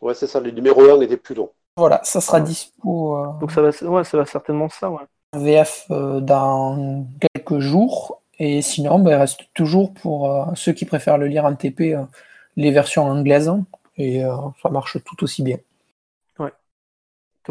[0.00, 1.50] Ouais, c'est ça, le numéro 1 était plus long.
[1.76, 2.44] Voilà, ça sera Ouais.
[2.44, 5.02] dispo euh, Donc ça va, ouais, ça va certainement ça, ouais.
[5.34, 8.20] VF euh, dans quelques jours.
[8.38, 11.96] Et sinon, ben, il reste toujours pour euh, ceux qui préfèrent le lire en TP
[12.56, 13.52] les versions anglaises.
[13.96, 14.22] Et
[14.60, 15.58] ça marche tout aussi bien.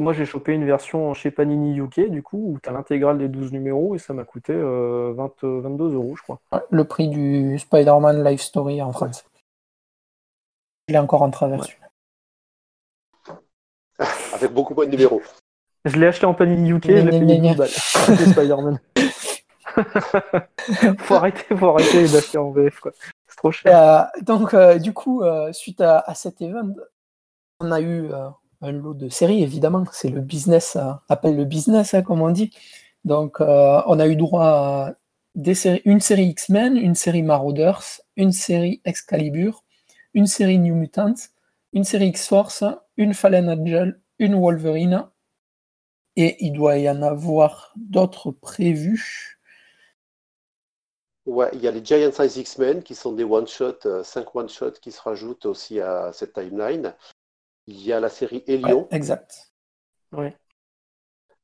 [0.02, 3.28] Moi, j'ai chopé une version chez Panini UK, du coup, où tu as l'intégrale des
[3.28, 6.40] 12 numéros, et ça m'a coûté euh, 20, euh, 22 euros, je crois.
[6.52, 9.24] Ouais, le prix du Spider-Man Life Story en France.
[10.88, 11.60] Il est encore en travers.
[11.60, 11.83] Ouais.
[14.34, 15.22] Avec beaucoup moins de numéros.
[15.86, 17.70] Je l'ai acheté en Panini UK, je l'ai payé gna, 12 balles.
[18.32, 18.80] Spider-Man.
[21.00, 22.92] faut arrêter, faut arrêter d'acheter en VF, quoi.
[23.28, 23.78] C'est trop cher.
[23.78, 26.74] Euh, donc, euh, du coup, euh, suite à, à cet event,
[27.60, 28.30] on a eu euh,
[28.62, 29.84] un lot de séries, évidemment.
[29.92, 32.52] C'est le business, euh, appelle le business, hein, comme on dit.
[33.06, 34.94] Donc, euh, on a eu droit à
[35.36, 37.84] des séries, une série X-Men, une série Marauders,
[38.16, 39.64] une série Excalibur,
[40.14, 41.16] une série New Mutants,
[41.74, 42.64] une série X-Force,
[42.98, 45.10] une Fallen Angel, une Wolverine.
[46.16, 49.40] Et il doit y en avoir d'autres prévus.
[51.26, 54.92] Ouais, il y a les Giant Size X-Men qui sont des one-shots, 5 one-shots qui
[54.92, 56.96] se rajoutent aussi à cette timeline.
[57.68, 59.54] Il y a la série Ouais, Hélion, exact.
[60.12, 60.38] Ouais.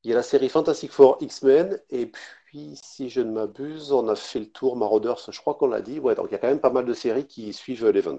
[0.02, 4.08] il y a la série Fantastic Four X-Men, et puis, si je ne m'abuse, on
[4.08, 5.98] a fait le tour Marauders, je crois qu'on l'a dit.
[6.00, 8.18] Ouais, donc il y a quand même pas mal de séries qui suivent l'event.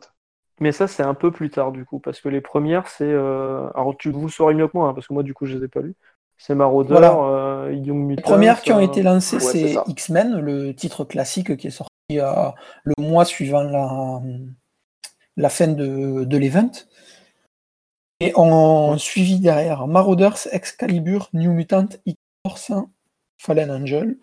[0.62, 3.04] Mais ça, c'est un peu plus tard, du coup, parce que les premières, c'est.
[3.04, 5.58] euh, Alors, tu vous saurez mieux que moi, hein, parce que moi, du coup, je
[5.58, 5.96] les ai pas lues.
[6.38, 7.14] C'est Marauder, Voilà.
[7.16, 8.22] euh, Young Les Mutants.
[8.24, 9.76] premières qui ont euh, été lancées, ouais, c'est.
[9.88, 14.22] X-Men, le titre classique qui est sorti le mois suivant la,
[15.38, 16.72] la fin de, de l'event.
[18.20, 22.72] Et on suivi derrière Marauders, Excalibur, New Mutant, X-Force,
[23.40, 24.18] Fallen Angel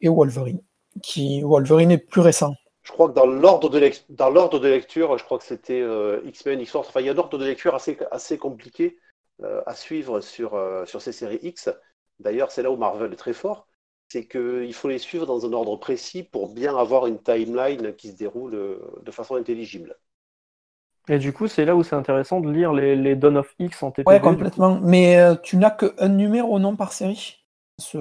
[0.00, 0.60] et Wolverine.
[1.02, 2.54] Qui, Wolverine est plus récent.
[2.84, 5.80] Je crois que dans l'ordre de, lec- dans l'ordre de lecture, je crois que c'était
[5.80, 6.88] euh, X-Men, X-Force.
[6.88, 8.98] Enfin, il y a un ordre de lecture assez, assez compliqué
[9.42, 11.70] euh, à suivre sur, euh, sur ces séries X.
[12.20, 13.66] D'ailleurs, c'est là où Marvel est très fort.
[14.08, 18.10] C'est qu'il faut les suivre dans un ordre précis pour bien avoir une timeline qui
[18.12, 19.98] se déroule de façon intelligible.
[21.08, 23.82] Et du coup, c'est là où c'est intéressant de lire les, les Dawn of X
[23.82, 24.16] en TPB.
[24.16, 24.80] Ouais, complètement.
[24.80, 27.44] Mais euh, tu n'as qu'un numéro, non, par série?
[27.78, 27.98] Ce-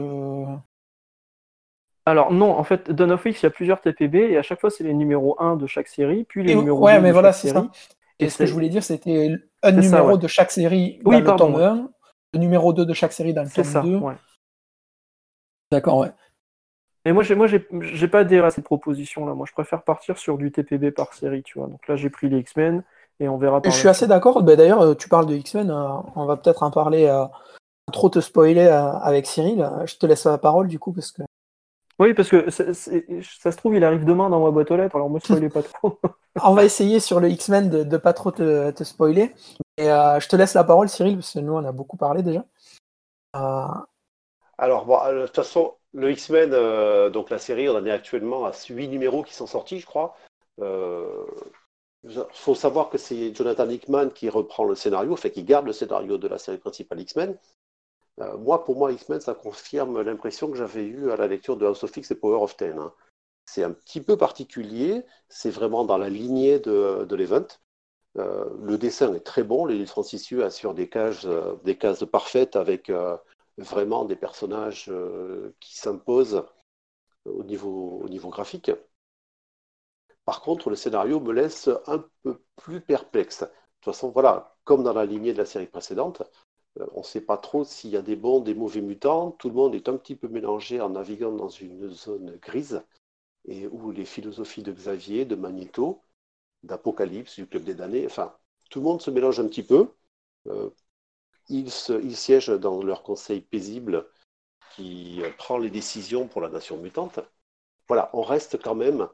[2.05, 4.59] Alors, non, en fait, Dawn of X, il y a plusieurs TPB, et à chaque
[4.59, 7.07] fois, c'est les numéros 1 de chaque série, puis les Et- numéros ouais, 2 mais
[7.09, 7.65] de voilà, chaque c'est série.
[7.65, 7.71] ça.
[8.19, 9.29] Et Et ce que je voulais dire, c'était
[9.63, 10.17] un ça, numéro ouais.
[10.17, 11.63] de chaque série dans Oui, le pardon, tome ouais.
[11.63, 11.89] 1,
[12.33, 13.95] le numéro 2 de chaque série dans le tome ça, 2.
[13.97, 14.15] ouais.
[15.71, 16.11] D'accord, ouais.
[17.05, 19.33] Et moi, moi, j'ai, pas adhéré à cette proposition-là.
[19.33, 21.67] Moi, je préfère partir sur du TPB par série, tu vois.
[21.67, 22.83] Donc là, j'ai pris les X-Men,
[23.19, 24.41] et on verra Je par suis la assez d'accord.
[24.43, 27.25] Ben, D'ailleurs, euh, tu parles de X-Men, euh, on va peut-être en parler euh,
[27.91, 29.69] trop te spoiler euh, avec Cyril.
[29.85, 31.23] Je te laisse la parole du coup parce que
[31.99, 35.09] Oui, parce que ça se trouve, il arrive demain dans ma boîte aux lettres, alors
[35.09, 35.99] me spoilez pas trop.
[36.43, 39.33] on va essayer sur le X-Men de, de pas trop te, te spoiler.
[39.77, 42.23] Et euh, je te laisse la parole, Cyril, parce que nous on a beaucoup parlé
[42.23, 42.43] déjà.
[43.35, 43.67] Euh,
[44.57, 47.91] Alors, bon, euh, de toute façon, le X-Men, euh, donc la série, on en est
[47.91, 50.15] actuellement à 8 numéros qui sont sortis, je crois.
[52.05, 55.73] Il faut savoir que c'est Jonathan Hickman qui reprend le scénario, enfin qui garde le
[55.73, 57.37] scénario de la série principale X-Men.
[58.21, 61.65] Euh, moi, pour moi, X-Men, ça confirme l'impression que j'avais eue à la lecture de
[61.65, 62.77] House of X et Power of Ten.
[62.77, 62.93] hein.
[63.45, 67.47] C'est un petit peu particulier, c'est vraiment dans la lignée de, de l'event.
[68.17, 72.05] Euh, le dessin est très bon, les Francis Yu assure des cases, euh, des cases
[72.05, 72.91] parfaites avec
[73.57, 74.91] vraiment des personnages
[75.59, 76.43] qui s'imposent
[77.25, 78.71] au niveau, au niveau graphique.
[80.25, 83.41] Par contre, le scénario me laisse un peu plus perplexe.
[83.41, 86.23] De toute façon, voilà, comme dans la lignée de la série précédente,
[86.93, 89.31] on ne sait pas trop s'il y a des bons, des mauvais mutants.
[89.31, 92.83] Tout le monde est un petit peu mélangé en naviguant dans une zone grise
[93.45, 96.01] et où les philosophies de Xavier, de Magneto,
[96.63, 98.35] d'Apocalypse, du Club des damnés, enfin,
[98.69, 99.89] tout le monde se mélange un petit peu.
[100.47, 100.69] Euh,
[101.49, 104.07] ils siègent dans leur conseil paisible
[104.75, 107.19] qui euh, prend les décisions pour la nation mutante.
[107.87, 109.07] Voilà, on reste quand même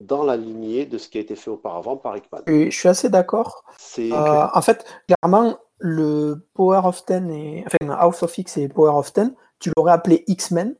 [0.00, 2.40] dans la lignée de ce qui a été fait auparavant par Hickman.
[2.46, 3.64] et je suis assez d'accord.
[4.12, 8.92] Euh, en fait, clairement, le Power of Ten et enfin House of X et Power
[8.96, 10.76] of Ten, tu l'aurais appelé X-Men.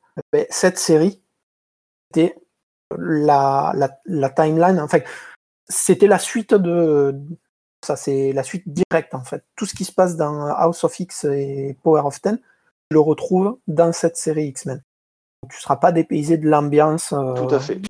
[0.51, 1.23] Cette série,
[2.13, 2.37] c'était
[2.97, 4.79] la, la, la timeline.
[4.81, 4.99] Enfin,
[5.69, 7.15] c'était la suite de
[7.85, 9.45] ça, c'est la suite directe en fait.
[9.57, 12.41] Tout ce qui se passe dans House of X et Power of Ten,
[12.91, 14.83] le retrouves dans cette série X-Men.
[15.49, 17.13] Tu ne seras pas dépaysé de l'ambiance.
[17.13, 17.81] euh, Tout à fait.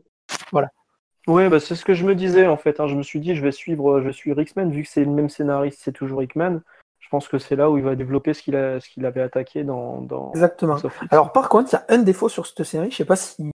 [1.28, 2.80] Ouais, bah, c'est ce que je me disais en fait.
[2.80, 2.86] hein.
[2.88, 5.10] Je me suis dit, je vais suivre, je vais suivre X-Men, vu que c'est le
[5.10, 6.60] même scénariste, c'est toujours Hickman.
[6.98, 9.20] Je pense que c'est là où il va développer ce qu'il a, ce qu'il avait
[9.22, 10.00] attaqué dans.
[10.00, 10.30] dans...
[10.32, 10.76] Exactement.
[11.10, 13.50] Alors par contre, il y a un défaut sur cette série, je sais pas si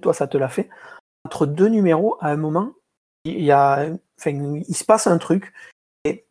[0.00, 0.68] toi ça te l'a fait.
[1.24, 2.72] Entre deux numéros, à un moment,
[3.24, 3.88] il y a,
[4.18, 5.52] enfin, il se passe un truc.
[6.04, 6.26] Et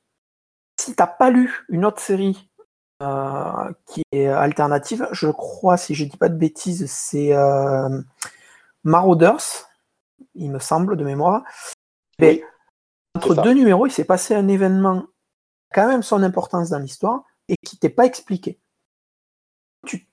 [0.79, 2.49] si t'as pas lu une autre série
[3.03, 8.01] euh, qui est alternative, je crois, si je dis pas de bêtises, c'est euh,
[8.83, 9.69] Marauders,
[10.35, 11.43] il me semble de mémoire.
[12.19, 12.47] Mais Oui,
[13.15, 15.01] entre deux numéros, il s'est passé un événement
[15.73, 18.59] qui a quand même son importance dans l'histoire et qui t'est pas expliqué.
[19.85, 20.07] Tu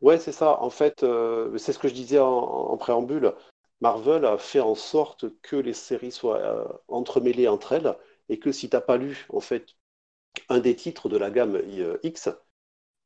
[0.00, 0.60] Ouais, c'est ça.
[0.62, 3.32] En fait, euh, c'est ce que je disais en, en préambule.
[3.80, 7.94] Marvel a fait en sorte que les séries soient euh, entremêlées entre elles
[8.28, 9.66] et que si t'as pas lu en fait
[10.50, 12.30] un des titres de la gamme euh, X,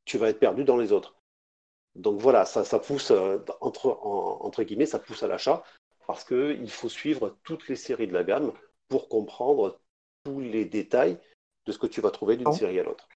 [0.05, 1.15] tu vas être perdu dans les autres.
[1.95, 5.63] Donc voilà, ça, ça pousse euh, entre, en- entre guillemets, ça pousse à l'achat
[6.09, 8.51] parce que il faut suivre toutes les séries de la gamme
[8.87, 9.77] pour comprendre
[10.23, 11.19] tous les détails
[11.67, 12.51] de ce que tu vas trouver d'une Oh.
[12.51, 13.07] série à l'autre.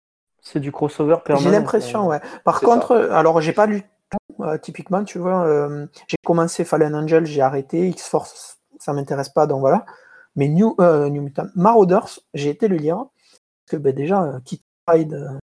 [0.42, 1.44] C'est du crossover permanent.
[1.44, 2.22] J'ai l'impression, ouais.
[2.44, 3.82] Par contre, euh, alors j'ai pas lu
[4.12, 9.30] tout, euh, typiquement, tu vois, euh, j'ai commencé Fallen Angel, j'ai arrêté, X-Force, ça m'intéresse
[9.30, 9.88] pas, donc voilà.
[10.36, 14.40] Mais New, euh, New Mutant, Marauders, j'ai été le lire, parce que ben, déjà, euh,
[14.46, 15.40] Kid Pride, euh,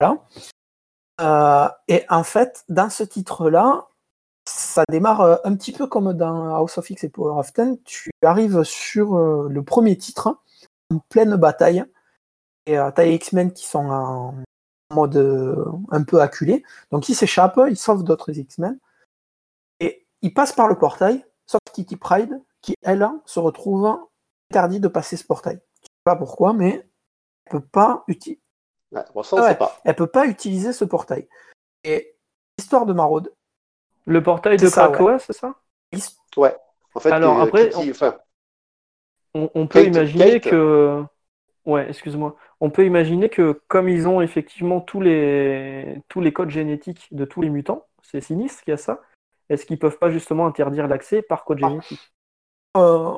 [0.00, 0.22] voilà.
[1.20, 3.88] Euh, et en fait, dans ce titre-là,
[4.46, 7.78] ça démarre euh, un petit peu comme dans House of X et Power of Ten.
[7.84, 10.38] Tu arrives sur euh, le premier titre,
[10.92, 11.84] en pleine bataille,
[12.66, 14.34] et euh, t'as les X-Men qui sont en
[14.92, 16.62] mode euh, un peu acculé.
[16.90, 18.78] Donc ils s'échappent, ils sauvent d'autres X-Men.
[19.80, 23.98] Et ils passent par le portail, sauf Kitty Pride, qui, elle, se retrouve
[24.50, 25.60] interdit de passer ce portail.
[25.82, 26.86] Je sais pas pourquoi, mais
[27.46, 28.04] elle peut pas,
[28.94, 29.54] Ouais, Ah sait ouais.
[29.56, 29.80] pas.
[29.84, 31.28] elle peut pas utiliser ce portail.
[31.82, 32.16] Et
[32.56, 33.34] l'histoire de Maraude,
[34.06, 35.54] Le portail de C'est ça, Krakoa, c'est ça?
[36.36, 36.56] Ouais.
[36.94, 38.16] En fait, Alors, après, enfin,
[39.34, 40.50] on, on peut Kate- imaginer Kate.
[40.50, 41.02] que.
[41.66, 42.36] Ouais, excuse-moi.
[42.60, 47.24] On peut imaginer que comme ils ont effectivement tous les, tous les codes génétiques de
[47.24, 49.00] tous les mutants, c'est sinistre qu'il y a ça,
[49.48, 51.68] est-ce qu'ils peuvent pas justement interdire l'accès par code Ah.
[51.68, 52.12] génétique?
[52.76, 53.14] Euh,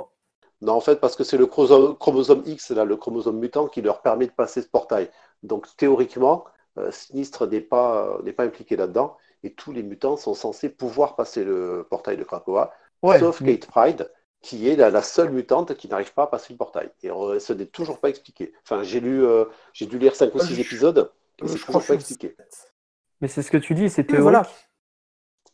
[0.61, 3.83] Non, en fait, parce que c'est le chromosome, chromosome X, là, le chromosome mutant, qui
[3.83, 5.11] leur permet de passer ce portail.
[5.43, 6.45] Donc, théoriquement,
[6.79, 11.17] euh, Sinistre n'est pas, n'est pas impliqué là-dedans, et tous les mutants sont censés pouvoir
[11.17, 12.73] passer le portail de Krakoa,
[13.03, 14.13] Ouais, sauf mais- Kate Pride,
[14.43, 16.91] qui est la, la seule mutante qui n'arrive pas à passer le portail.
[17.03, 18.53] Et euh, ce n'est toujours pas expliqué.
[18.65, 21.11] Enfin, j'ai lu, euh, j'ai dû lire 5 ou Euh, 6 je- épisodes,
[21.43, 22.37] et je c'est crois toujours pas expliqué.
[23.21, 24.23] Mais c'est ce que tu dis, c'est théorique.
[24.23, 24.43] voilà.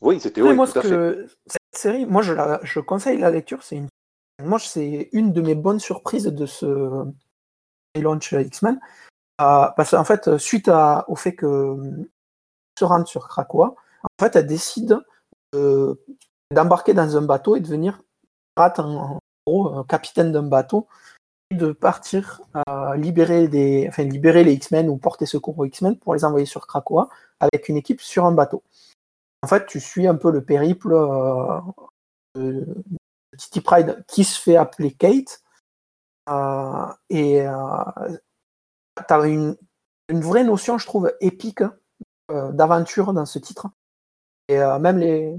[0.01, 0.89] Oui, c'est théorique, moi, tout ce à fait.
[0.89, 3.63] que cette série, moi, je, la, je conseille la lecture.
[3.63, 3.89] C'est une,
[4.43, 7.05] moi, c'est une de mes bonnes surprises de ce
[7.97, 8.81] launch X-Men,
[9.41, 11.77] Euh, parce qu'en fait, suite à- au fait que
[12.79, 14.99] se rende sur Krakoa, en fait, elle décide
[16.51, 18.01] d'embarquer dans un bateau et de devenir
[18.55, 20.87] pirate, en, gros, capitaine d'un bateau,
[21.51, 25.99] et de partir euh, libérer des, enfin, libérer les X-Men ou porter secours aux X-Men
[25.99, 27.09] pour les envoyer sur Krakoa
[27.41, 28.63] avec une équipe sur un bateau.
[29.43, 31.61] En fait, tu suis un peu le périple euh,
[32.37, 32.67] de
[33.37, 35.43] Kitty Pride qui se fait appeler Kate.
[36.29, 37.45] Euh, et
[38.97, 39.57] tu as une,
[40.09, 41.82] vraie notion, je trouve, épique euh,
[42.29, 43.67] d'aventure dans ce titre.
[44.49, 45.37] Et euh, même les.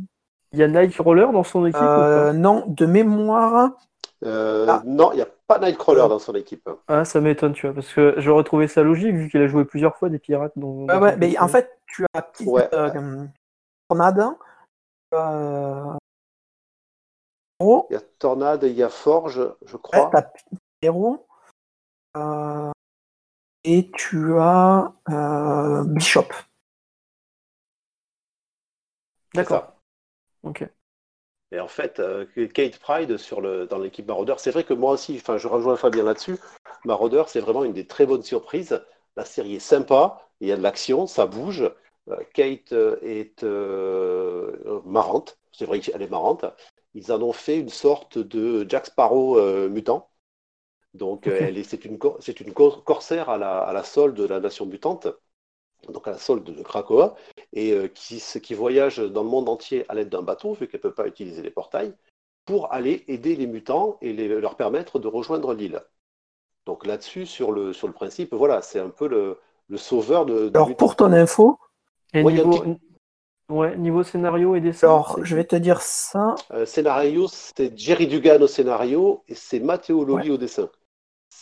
[0.51, 3.71] Il y a Nightcrawler dans son équipe euh, non, de mémoire.
[4.23, 4.81] Euh, Ah.
[4.85, 6.69] Non, il n'y a pas Nightcrawler Euh, dans son équipe.
[6.87, 9.65] Ah, ça m'étonne, tu vois, parce que j'aurais trouvé ça logique vu qu'il a joué
[9.65, 10.53] plusieurs fois des pirates.
[10.55, 12.69] Dans, Ouais, mais en fait, tu as Ouais.
[12.73, 13.25] euh,
[13.89, 14.23] Tornade,
[15.11, 15.93] tu as, euh,
[17.59, 20.09] Hero, Il y a Tornade, il y a Forge, je Ouais, crois.
[20.11, 20.23] t'as
[20.81, 21.25] Héros.
[22.17, 22.71] euh,
[23.63, 26.27] et tu as euh, Bishop.
[29.33, 29.73] D'accord.
[30.43, 30.63] Ok.
[31.51, 34.91] Et en fait, euh, Kate Pride sur le, dans l'équipe Marauder, c'est vrai que moi
[34.93, 36.37] aussi, enfin, je rejoins Fabien là-dessus.
[36.85, 38.83] Marauder, c'est vraiment une des très bonnes surprises.
[39.15, 41.63] La série est sympa, il y a de l'action, ça bouge.
[42.09, 46.45] Euh, Kate euh, est euh, marrante, c'est vrai qu'elle est marrante.
[46.95, 50.09] Ils en ont fait une sorte de Jack Sparrow euh, mutant.
[50.93, 51.41] Donc, Ok.
[51.41, 52.35] elle est- c'est une, c'est
[52.85, 55.07] corsaire à la, à la solde de la nation mutante,
[55.89, 57.15] donc à la solde de Krakoa
[57.51, 60.89] et euh, qui, voyage dans le monde entier à l'aide d'un bateau, vu qu'elle ne
[60.89, 61.93] peut pas utiliser les portails,
[62.45, 65.81] pour aller aider les mutants et les- leur permettre de rejoindre l'île.
[66.65, 69.37] Donc là-dessus, sur le, sur le principe, voilà, c'est un peu le,
[69.69, 70.77] le sauveur de, de Alors, mutants.
[70.77, 71.59] pour ton info,
[72.13, 72.63] Et Ouais, niveau...
[73.49, 76.35] ouais, niveau scénario et dessin alors, je vais te dire ça.
[76.51, 80.69] Euh, scénario, c'est Jerry Dugan au scénario et c'est Matteo Loli au dessin.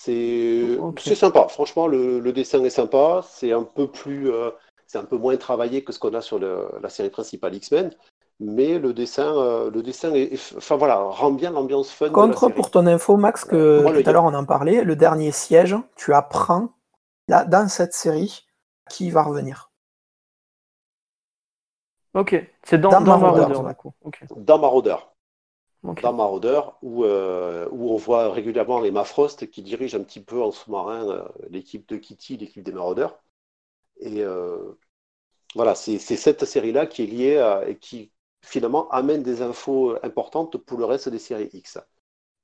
[0.04, 4.50] C'est sympa, franchement, le, le dessin est sympa, c'est un peu plus, euh,
[4.88, 7.92] c'est un peu moins travaillé que ce qu'on a sur la série principale X-Men,
[8.39, 12.10] mais le dessin, euh, le dessin est, enfin voilà, rend bien l'ambiance fun.
[12.10, 15.76] Contre, pour ton info, Max, que tout à l'heure on en parlait, le dernier siège,
[15.96, 16.70] tu apprends
[17.28, 18.48] là, dans cette série
[18.89, 19.72] qui va revenir.
[22.16, 23.54] Ok, c'est dans, dans, Marauder.
[24.36, 24.96] Dans Marauder.
[25.84, 30.42] Dans Marauder, où, euh, où on voit régulièrement Emma Frost qui dirige un petit peu
[30.42, 33.16] en sous-marin euh, l'équipe de Kitty, l'équipe des Marauders.
[34.00, 34.24] Et
[35.56, 38.12] voilà, c'est cette série-là qui est liée à, et qui,
[38.42, 41.80] finalement amène des infos importantes pour le reste des séries X.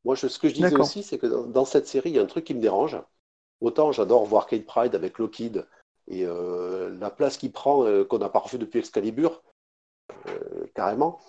[0.05, 2.27] Moi, ce que je disais aussi, c'est que dans, cette série, il y a un
[2.27, 2.97] truc qui me dérange.
[3.59, 5.65] Autant j'adore voir Kate Pride avec Lockheed
[6.07, 9.41] et euh, la place qu'il prend, euh, qu'on n'a pas refait depuis Excalibur,
[10.27, 11.19] euh, carrément.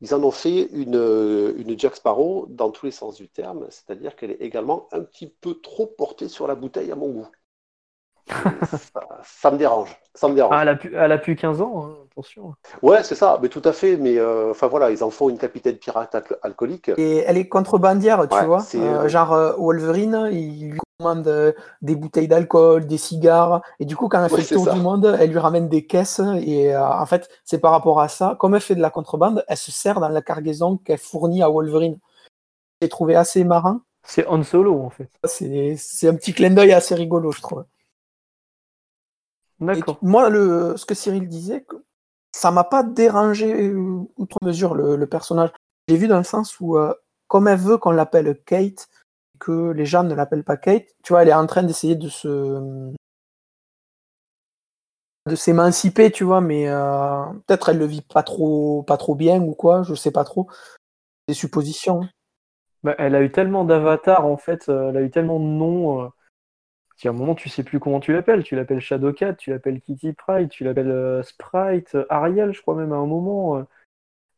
[0.00, 4.14] Ils en ont fait une, une Jack Sparrow dans tous les sens du terme, c'est-à-dire
[4.14, 7.28] qu'elle est également un petit peu trop portée sur la bouteille à mon goût
[9.22, 9.96] ça, me dérange.
[10.14, 10.52] Ça me dérange.
[10.52, 12.54] Ah, elle, a plus, 15 ans, hein, attention.
[12.82, 13.96] Ouais, c'est ça, mais tout à fait.
[13.96, 16.90] Mais euh, enfin voilà, ils en font une capitaine pirate alcoolique.
[16.96, 18.64] Et elle est contrebandière, tu vois.
[18.74, 23.62] Euh, euh, genre Wolverine, il lui commande des bouteilles d'alcool, des cigares.
[23.80, 26.20] Et du coup, quand elle fait le tour du monde, elle lui ramène des caisses.
[26.40, 28.36] Et en fait, c'est par rapport à ça.
[28.38, 31.48] Comme elle fait de la contrebande, elle se sert dans la cargaison qu'elle fournit à
[31.48, 31.98] Wolverine.
[32.80, 33.80] J'ai trouvé assez marrant.
[34.02, 35.10] C'est Han Solo, en fait.
[35.24, 37.64] C'est un petit clin d'œil assez rigolo, je trouve.
[39.58, 41.66] Moi, le, ce que Cyril disait,
[42.32, 45.50] ça m'a pas dérangé euh, outre mesure le, personnage.
[45.88, 46.94] J'ai vu dans le sens où, euh,
[47.26, 48.88] comme elle veut qu'on l'appelle Kate,
[49.38, 52.08] que les gens ne l'appellent pas Kate, tu vois, elle est en train d'essayer de
[52.08, 52.92] se
[55.26, 59.40] de s'émanciper, tu vois, mais euh, peut-être elle le vit pas trop, pas trop bien
[59.40, 60.48] ou quoi, je sais pas trop.
[61.26, 62.08] Des suppositions.
[62.84, 66.12] Bah, elle a eu tellement d'avatars en fait, elle a eu tellement de noms
[67.04, 68.42] à un moment, tu sais plus comment tu l'appelles.
[68.42, 72.74] Tu l'appelles Shadowcat, tu l'appelles Kitty Pride, tu l'appelles euh, Sprite, euh, Ariel, je crois
[72.74, 73.64] même à un moment.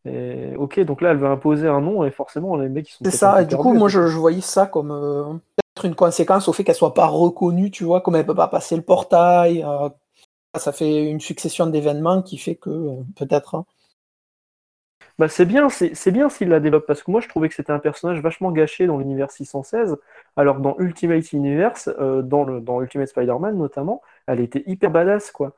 [0.09, 0.57] Euh.
[0.57, 3.05] ok, donc là, elle veut imposer un nom et forcément, les mecs, ils sont.
[3.05, 6.65] C'est ça, et du coup, moi, je, voyais ça comme peut-être une conséquence au fait
[6.65, 9.65] qu'elle soit pas reconnue, tu vois, comme elle peut pas passer le portail.
[10.57, 13.55] ça fait une succession d'événements qui fait que peut-être.
[13.55, 13.65] Hein,
[15.19, 17.73] bah, c'est bien, c'est bien s'il la développe, parce que moi je trouvais que c'était
[17.73, 19.97] un personnage vachement gâché dans l'univers 616,
[20.37, 25.33] alors dans Ultimate Universe, euh, dans, le, dans Ultimate Spider-Man notamment, elle était hyper badass,
[25.33, 25.57] quoi.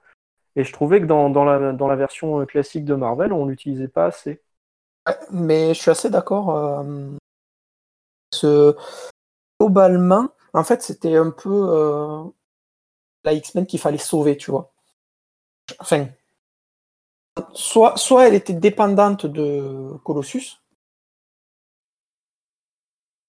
[0.56, 3.88] Et je trouvais que dans, la, dans la version euh, classique de Marvel, on l'utilisait
[3.88, 4.42] pas assez.
[5.30, 6.56] Mais je suis assez d'accord.
[6.56, 7.16] Euh,
[8.32, 8.76] ce...
[9.60, 12.32] Globalement, en fait, c'était un peu
[13.24, 14.72] la X-Men qu'il fallait sauver, tu vois.
[15.78, 16.08] Enfin,
[17.52, 20.60] soit, soit elle était dépendante de Colossus,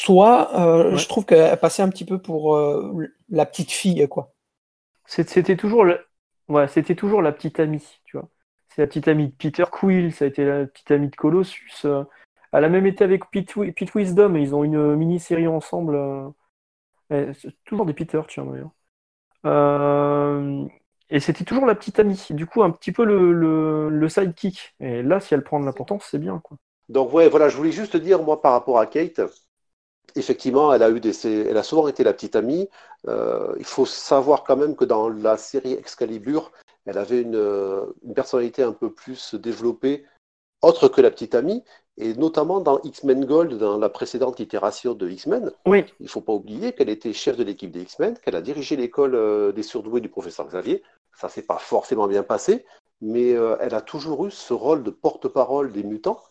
[0.01, 4.33] soit euh, je trouve qu'elle passait un petit peu pour euh, la petite fille, quoi.
[5.05, 5.85] C'était toujours,
[6.51, 8.29] ouais, c'était toujours la petite amie, tu vois.
[8.69, 11.85] C'est la petite amie de Peter Quill, ça a été la petite amie de Colossus.
[11.85, 12.03] Euh.
[12.53, 13.55] Elle a même été avec Pete,
[13.95, 15.97] Wisdom, ils ont une mini-série ensemble.
[17.65, 18.71] toujours des Peter, tiens d'ailleurs.
[21.11, 24.75] Et c'était toujours la petite amie, du coup un petit peu le, le, sidekick.
[24.79, 26.39] Et là, si elle prend de l'importance, c'est bien.
[26.39, 26.57] Quoi.
[26.87, 29.21] Donc ouais, voilà, je voulais juste dire, moi, par rapport à Kate,
[30.15, 32.69] effectivement, elle a, eu des, elle a souvent été la petite amie.
[33.07, 36.51] Euh, il faut savoir quand même que dans la série Excalibur,
[36.85, 40.05] elle avait une, une personnalité un peu plus développée,
[40.61, 41.63] autre que la petite amie,
[41.97, 45.51] et notamment dans X-Men Gold, dans la précédente itération de X-Men.
[45.65, 45.85] Oui.
[45.99, 48.75] Il ne faut pas oublier qu'elle était chef de l'équipe des X-Men, qu'elle a dirigé
[48.75, 50.83] l'école euh, des surdoués du professeur Xavier,
[51.15, 52.65] ça s'est pas forcément bien passé,
[53.01, 56.21] mais euh, elle a toujours eu ce rôle de porte-parole des mutants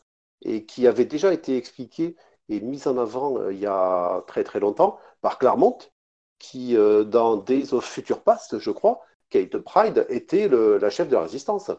[0.42, 2.16] et qui avait déjà été expliqué
[2.50, 5.78] et mis en avant euh, il y a très très longtemps par Claremont,
[6.38, 11.14] qui euh, dans Days of Future Past, je crois, Kate Pride était la chef de
[11.14, 11.70] la résistance.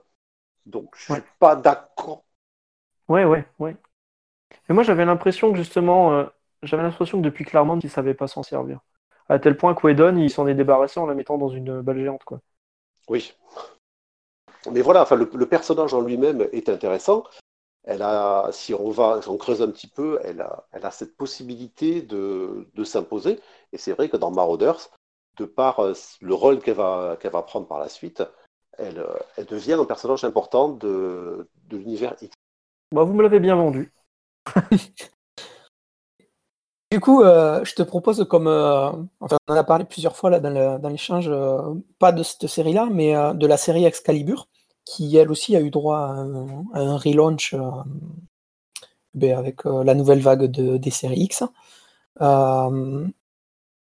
[0.65, 2.24] Donc je suis pas d'accord.
[3.09, 3.76] Ouais, ouais, ouais.
[4.69, 6.26] Et moi j'avais l'impression que justement,
[6.63, 8.80] j'avais l'impression que depuis Claremont, il savait pas s'en servir.
[9.28, 11.99] À tel point que Whedon, il s'en est débarrassé en la mettant dans une balle
[11.99, 12.39] géante, quoi.
[13.07, 13.34] Oui.
[14.72, 17.24] Mais voilà, enfin, le, personnage en lui-même est intéressant.
[17.84, 21.17] Elle a, si on va, on creuse un petit peu, elle a, elle a cette
[21.17, 23.39] possibilité de, s'imposer.
[23.73, 24.89] Et c'est vrai que dans Marauders,
[25.38, 28.23] de par euh, le rôle qu'elle va, qu'elle va prendre par la suite,
[28.77, 29.03] elle,
[29.38, 32.34] elle devient un personnage important de, de l'univers X.
[32.93, 33.91] Bah, vous me l'avez bien vendu.
[36.91, 40.29] Du coup, euh, je te propose comme, euh, enfin, on en a parlé plusieurs fois
[40.29, 44.49] là dans l'échange, euh, pas de cette série-là, mais de la série Excalibur,
[44.91, 47.55] qui elle aussi a eu droit à un, relaunch
[49.13, 51.43] ben, avec la nouvelle vague de, des séries X.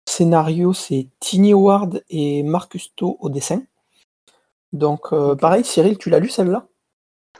[0.08, 3.62] scénario, c'est Tiny Ward et Marcus To au dessin.
[4.72, 6.66] Donc, pareil, Cyril, tu l'as lu celle-là?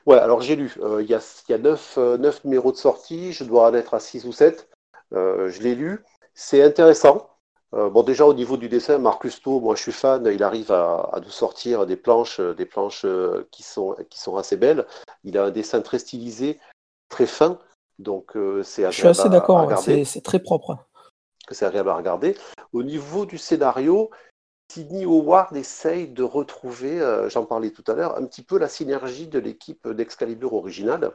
[0.05, 0.75] Ouais, alors j'ai lu.
[1.01, 3.33] Il y a, y a 9, numéros de sortie.
[3.33, 4.69] Je dois en être à 6 ou 7.
[5.13, 6.05] je l'ai lu.
[6.35, 7.27] C'est intéressant.
[7.73, 10.27] Bon, déjà au niveau du dessin, Marcus To, moi je suis fan.
[10.33, 13.07] Il arrive à, nous sortir des planches, des planches
[13.51, 14.87] qui, sont, qui sont assez belles.
[15.25, 16.59] Il a un dessin très stylisé,
[17.09, 17.59] très fin.
[17.99, 19.79] Donc c'est Je suis assez d'accord.
[19.79, 20.79] C'est très propre.
[21.51, 22.37] C'est agréable à regarder.
[22.73, 24.11] Au niveau du scénario,
[24.71, 28.69] Sidney Howard essaye de retrouver, euh, j'en parlais tout à l'heure, un petit peu la
[28.69, 31.13] synergie de l'équipe d'Excalibur originale,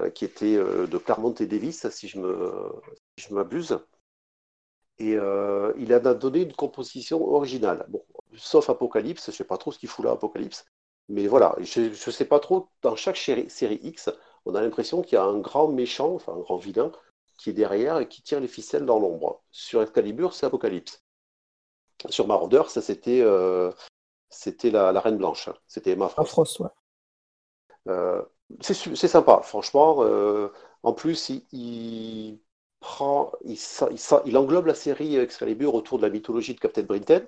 [0.00, 3.78] euh, qui était euh, de Claremont et Davis, si je m'abuse.
[4.98, 5.16] Et
[5.78, 7.86] il a donné une composition originale.
[7.88, 8.04] Bon,
[8.36, 10.64] sauf Apocalypse, je ne sais pas trop ce qu'il fout là, Apocalypse.
[11.08, 14.10] Mais voilà, je ne sais pas trop, dans chaque série X,
[14.46, 16.92] on a l'impression qu'il y a un grand méchant, enfin un grand vilain,
[17.38, 19.42] qui est derrière et qui tire les ficelles dans l'ombre.
[19.50, 21.02] Sur Excalibur, c'est Apocalypse.
[22.08, 23.70] Sur Marauder, ça c'était euh,
[24.28, 26.62] c'était la, Reine Blanche, c'était Emma Frost.
[27.88, 28.22] Euh,
[28.60, 29.98] c'est sympa, franchement.
[30.00, 30.48] Euh,
[30.82, 32.40] en plus, il,
[32.82, 33.56] prend, il,
[34.26, 37.22] il, englobe la série Excalibur autour de la mythologie de Captain Britain.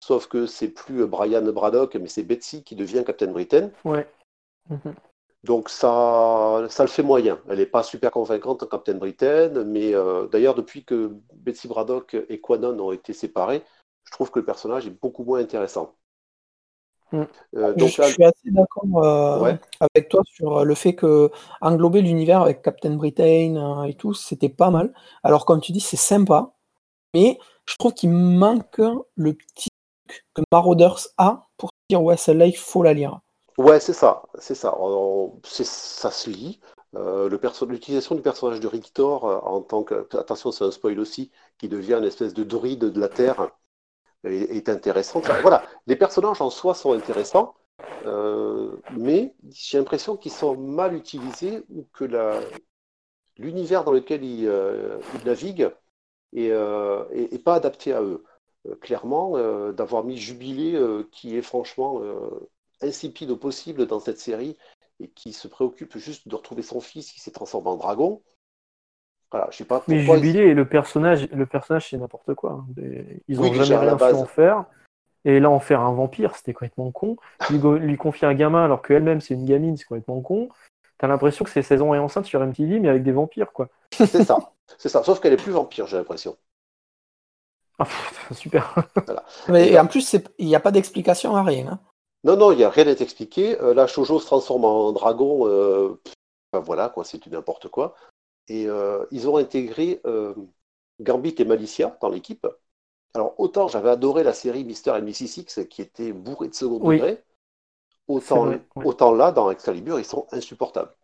[0.00, 3.70] Sauf que c'est plus Brian Braddock, mais c'est Betsy qui devient Captain Britain.
[3.84, 4.06] Ouais.
[4.68, 4.94] Mhm.
[5.44, 7.40] Donc ça, ça le fait moyen.
[7.48, 9.92] Elle n'est pas super convaincante en Captain Britain, mais
[10.30, 13.62] d'ailleurs depuis que Betsy Braddock et Quanon ont été séparés,
[14.04, 15.94] je trouve que le personnage est beaucoup moins intéressant.
[17.12, 17.22] Mm.
[17.56, 21.30] Euh, je, suis assez d'accord euh, avec toi sur le fait que
[21.60, 24.92] englober l'univers avec Captain Britain euh, et tout, c'était pas mal.
[25.22, 26.52] Alors comme tu dis, c'est sympa,
[27.14, 28.80] mais je trouve qu'il manque
[29.14, 29.68] le petit
[30.06, 33.20] truc que Marauders a pour dire ouais celle-là il faut la lire.
[33.56, 34.74] Ouais c'est ça, c'est ça.
[35.44, 36.60] ça se lit.
[36.94, 41.96] L'utilisation du personnage de Rictor en tant que attention c'est un spoil aussi qui devient
[41.98, 43.50] une espèce de druide de la Terre
[44.24, 45.28] est, intéressante.
[45.42, 47.54] voilà, les personnages en soi sont intéressants,
[48.06, 52.04] euh, mais j'ai l'impression qu'ils sont mal utilisés ou que
[53.36, 55.72] l'univers dans lequel ils, euh, naviguent
[56.32, 57.04] n'est euh,
[57.44, 58.24] pas adapté à eux.
[58.80, 59.38] clairement,
[59.72, 60.78] d'avoir mis Jubilé,
[61.12, 62.02] qui est franchement
[62.80, 64.56] insipide au possible dans cette série
[65.00, 68.22] et qui se préoccupe juste de retrouver son fils qui s'est transformé en dragon,
[69.30, 72.52] voilà, je sais pas Mais Jubilé et le personnage, le personnage c'est n'importe quoi.
[72.52, 72.82] Hein.
[73.28, 74.64] Ils ont jamais rien su en faire.
[75.24, 77.16] Et là, en faire un vampire, c'était complètement con.
[77.50, 80.48] Lui, lui confier un gamin alors qu'elle-même c'est une gamine, c'est complètement con.
[80.98, 83.68] T'as l'impression que c'est saison et enceinte sur MTV, mais avec des vampires, quoi.
[83.92, 84.52] C'est ça.
[84.78, 85.04] C'est ça.
[85.04, 86.36] Sauf qu'elle est plus vampire, j'ai l'impression.
[87.78, 87.86] Ah,
[88.32, 88.74] super.
[89.48, 91.68] Mais en plus, il n'y a pas d'explication à rien.
[91.68, 91.78] Hein.
[92.24, 93.60] Non, non, il n'y a rien à t'expliquer.
[93.60, 95.46] Euh, là, Shoujo se transforme en dragon.
[95.46, 96.00] Euh,
[96.52, 97.94] voilà, quoi, c'est n'importe quoi.
[98.48, 100.34] Et euh, ils ont intégré euh,
[101.00, 102.46] Gambit et Malicia dans l'équipe.
[103.14, 105.38] Alors, autant j'avais adoré la série Mister and Mrs.
[105.38, 107.22] X qui était bourrée de second degré,
[108.08, 108.52] autant,
[108.84, 110.94] autant là, dans Excalibur, ils sont insupportables.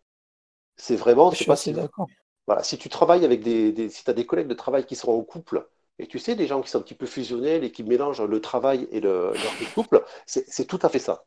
[0.77, 1.31] C'est vraiment.
[1.31, 2.07] Je suis pas si, d'accord.
[2.47, 5.11] Voilà, si tu travailles avec des, si tu as des collègues de travail qui sont
[5.11, 5.67] en couple,
[5.99, 8.41] et tu sais, des gens qui sont un petit peu fusionnels et qui mélangent le
[8.41, 11.25] travail et le, leur couple, c'est tout à fait ça.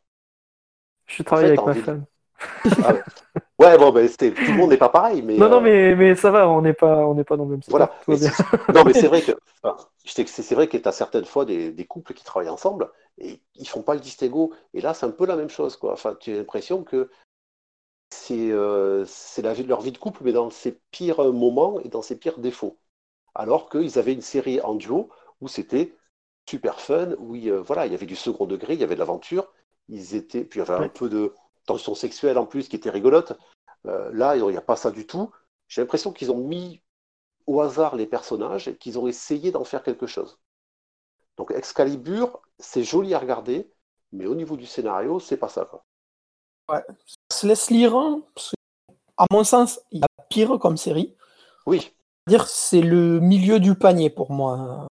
[1.07, 2.05] Je travaille avec ma femme.
[2.85, 2.95] Ah
[3.59, 3.79] ouais.
[3.79, 5.23] bon, ben, tout le monde n'est pas pareil.
[5.23, 7.51] Mais, non, non, euh, mais, mais ça va, on n'est pas, on pas dans le
[7.51, 7.93] même Voilà.
[8.07, 9.33] non, mais c'est vrai que
[10.05, 13.69] c'est vrai que tu as certaines fois des, des, couples qui travaillent ensemble et ils
[13.69, 14.53] font pas le distinguo.
[14.75, 15.77] Et là, c'est un peu la même chose.
[15.77, 15.93] Quoi.
[15.93, 17.11] Enfin, tu as l'impression que
[18.11, 19.05] c'est euh,
[19.43, 22.39] la vie, leur vie de couple, mais dans ses pires moments et dans ses pires
[22.39, 22.79] défauts.
[23.35, 25.11] Alors qu'ils avaient une série en duo
[25.41, 25.95] où c'était
[26.49, 29.01] super fun, où euh, voilà, il y avait du second degré, il y avait de
[29.01, 29.53] l'aventure,
[29.89, 31.35] ils étaient, puis il y avait un peu de,
[31.69, 33.39] tension sexuelle en plus qui était rigolote.
[33.87, 35.31] Euh, là, il n'y a pas ça du tout.
[35.69, 36.83] J'ai l'impression qu'ils ont mis
[37.47, 40.39] au hasard les personnages et qu'ils ont essayé d'en faire quelque chose.
[41.37, 43.71] Donc Excalibur, c'est joli à regarder,
[44.13, 45.65] mais au niveau du scénario, c'est pas ça.
[45.65, 45.85] Quoi.
[46.69, 46.85] Ouais.
[47.31, 47.95] Ça se laisse lire.
[47.95, 48.23] Hein,
[49.17, 51.15] à mon sens, il y a pire comme série.
[51.67, 51.95] Oui.
[52.27, 54.89] dire c'est le milieu du panier pour moi,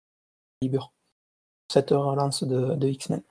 [0.60, 0.92] Excalibur.
[1.72, 3.22] Cette relance de, de X-Men.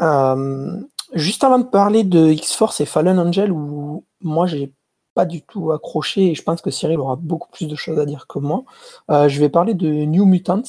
[0.00, 0.80] Euh,
[1.14, 4.72] Juste avant de parler de X-Force et Fallen Angel, où moi j'ai
[5.14, 8.04] pas du tout accroché et je pense que Cyril aura beaucoup plus de choses à
[8.04, 8.64] dire que moi,
[9.10, 10.62] euh, je vais parler de New Mutant.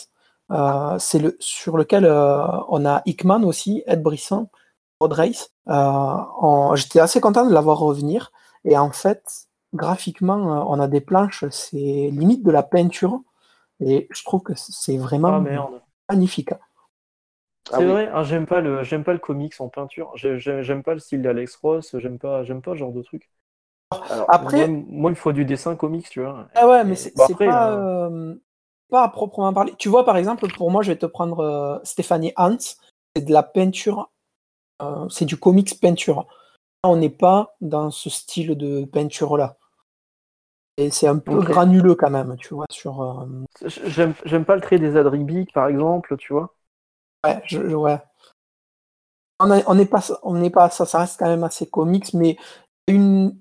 [0.51, 4.47] Euh, c'est le, sur lequel euh, on a Hickman aussi, Ed Brisson,
[4.99, 5.51] Rod Race.
[6.75, 8.31] J'étais assez content de l'avoir revenir.
[8.63, 13.21] Et en fait, graphiquement, on a des planches, c'est limite de la peinture.
[13.79, 15.69] Et je trouve que c'est vraiment ah,
[16.09, 16.51] magnifique.
[17.71, 20.11] Ah c'est vrai, hein, j'aime pas le j'aime pas le comics en peinture.
[20.15, 21.95] J'aime pas le style d'Alex Ross.
[21.97, 23.29] J'aime pas j'aime pas ce genre de truc.
[24.27, 26.47] après, moi, il me faut du dessin comics, tu vois.
[26.55, 28.35] Ah ouais, mais c'est pas, euh, euh,
[28.89, 29.73] pas à proprement parler.
[29.77, 32.57] Tu vois, par exemple, pour moi, je vais te prendre euh, Stéphanie Hans.
[33.15, 34.09] C'est de la peinture
[34.81, 36.27] euh, c'est du comics peinture.
[36.83, 39.57] on n'est pas dans ce style de peinture-là.
[40.77, 42.65] Et c'est un peu granuleux quand même, tu vois.
[42.69, 43.69] Sur, euh,
[44.25, 46.54] J'aime pas le trait des Adribic, par exemple, tu vois.
[47.25, 47.99] Ouais, je, ouais.
[49.39, 52.37] On n'est pas, on pas, ça, ça reste quand même assez comics, mais
[52.87, 53.37] une,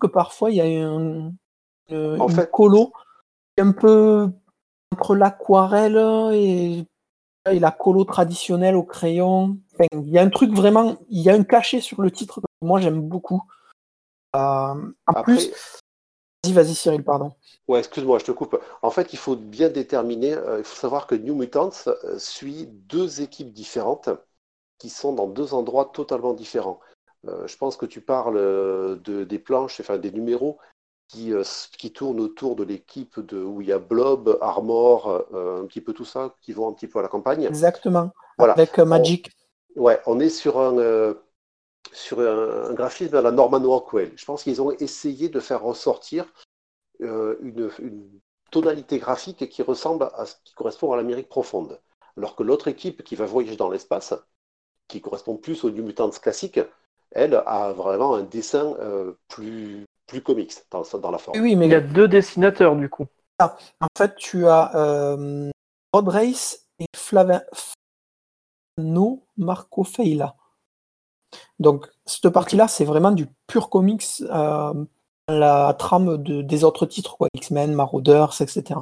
[0.00, 1.32] que parfois il y a un,
[1.90, 2.50] une, fait...
[2.50, 2.92] colo
[3.58, 4.30] un peu
[4.92, 5.98] entre l'aquarelle
[6.32, 6.84] et,
[7.50, 9.58] et, la colo traditionnelle au crayon.
[9.92, 12.46] il y a un truc vraiment, il y a un cachet sur le titre que
[12.62, 13.42] moi j'aime beaucoup.
[14.36, 15.52] Euh, en plus,
[16.52, 17.32] vas-y, vas-y Cyril, pardon.
[17.66, 18.58] Ouais, excuse-moi, je te coupe.
[18.82, 22.66] En fait, il faut bien déterminer, euh, il faut savoir que New Mutants euh, suit
[22.66, 24.10] deux équipes différentes
[24.78, 26.78] qui sont dans deux endroits totalement différents.
[27.24, 28.36] je pense que tu parles
[29.02, 30.56] de, des planches, enfin des numéros
[31.08, 31.42] qui, euh,
[31.78, 35.80] qui tourne autour de l'équipe de, où il y a Blob, Armor, euh, un petit
[35.80, 37.44] peu tout ça, qui vont un petit peu à la campagne.
[37.44, 38.52] Exactement, voilà.
[38.52, 39.30] avec euh, Magic.
[39.74, 41.14] On, ouais, on est sur un,
[41.92, 44.12] sur un, graphisme à la Norman Rockwell.
[44.16, 46.26] Je pense qu'ils ont essayé de faire ressortir
[47.00, 48.20] une, une,
[48.50, 51.78] tonalité graphique qui ressemble à ce qui correspond à l'Amérique profonde.
[52.16, 54.14] Alors que l'autre équipe qui va voyager dans l'espace,
[54.88, 56.60] qui correspond plus aux New Mutants classiques,
[57.10, 58.74] elle a vraiment un dessin
[59.28, 61.38] plus, plus comics dans, dans la forme.
[61.38, 63.06] Oui, mais il y a deux dessinateurs du coup.
[63.38, 65.50] Ah, en fait, tu as euh,
[65.92, 67.40] Rod Race et Flavin
[68.78, 70.34] No Marco Feila.
[71.58, 74.74] Donc, cette partie-là, c'est vraiment du pur comics, euh,
[75.28, 78.80] la trame de, des autres titres, quoi, X-Men, Marauders, etc.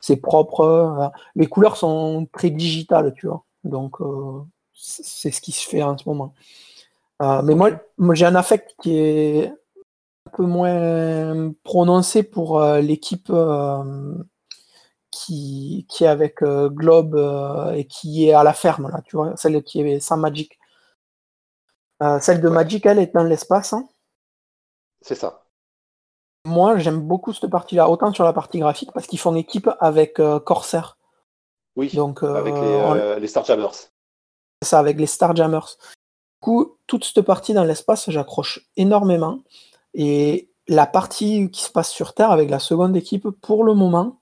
[0.00, 0.60] C'est propre.
[0.60, 3.44] Euh, les couleurs sont très digitales, tu vois.
[3.64, 4.40] Donc, euh,
[4.74, 6.34] c'est ce qui se fait en ce moment.
[7.20, 9.52] mais moi, moi j'ai un affect qui est
[10.28, 14.14] peu moins prononcé pour euh, l'équipe euh,
[15.10, 17.16] qui, qui est avec euh, Globe
[17.74, 20.57] et qui est à la ferme, là, tu vois, celle qui est sans Magic.
[22.20, 23.72] Celle de Magic, elle est dans l'espace.
[23.72, 23.88] Hein.
[25.00, 25.44] C'est ça.
[26.44, 30.20] Moi, j'aime beaucoup cette partie-là, autant sur la partie graphique, parce qu'ils font équipe avec
[30.44, 30.96] Corsair.
[31.76, 33.74] Oui, Donc, avec les, les Starjammers.
[34.62, 35.76] C'est ça, avec les Starjammers.
[36.40, 39.40] Du coup, toute cette partie dans l'espace, j'accroche énormément.
[39.94, 44.20] Et la partie qui se passe sur Terre avec la seconde équipe, pour le moment,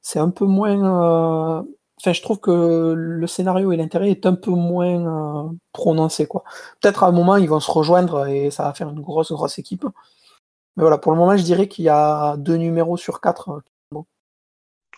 [0.00, 1.64] c'est un peu moins.
[2.06, 6.26] Euh, enfin, je trouve que le scénario et l'intérêt est un peu moins euh, prononcé.
[6.26, 6.44] quoi.
[6.80, 9.58] Peut-être à un moment, ils vont se rejoindre et ça va faire une grosse, grosse
[9.58, 9.84] équipe.
[10.76, 13.50] Mais voilà, pour le moment, je dirais qu'il y a deux numéros sur quatre.
[13.50, 14.06] Euh, bon.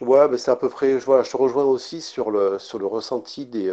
[0.00, 0.98] Ouais, mais c'est à peu près.
[0.98, 3.72] Je, je te rejoins aussi sur le, sur le ressenti des,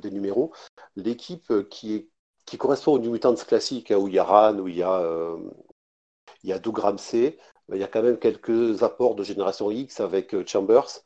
[0.00, 0.52] des numéros.
[0.96, 2.08] L'équipe qui est
[2.46, 4.82] qui correspond aux New Mutants classiques, hein, où il y a Ran, où il y
[4.82, 5.36] a, euh,
[6.42, 7.38] il y a Doug Ramsey.
[7.72, 11.02] Il y a quand même quelques apports de Génération X avec euh, Chambers.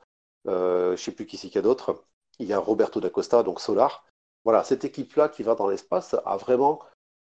[0.49, 2.05] Euh, je ne sais plus qui c'est qu'il y a d'autres.
[2.38, 4.07] Il y a Roberto d'Acosta, donc Solar.
[4.45, 6.80] Voilà, cette équipe-là qui va dans l'espace a vraiment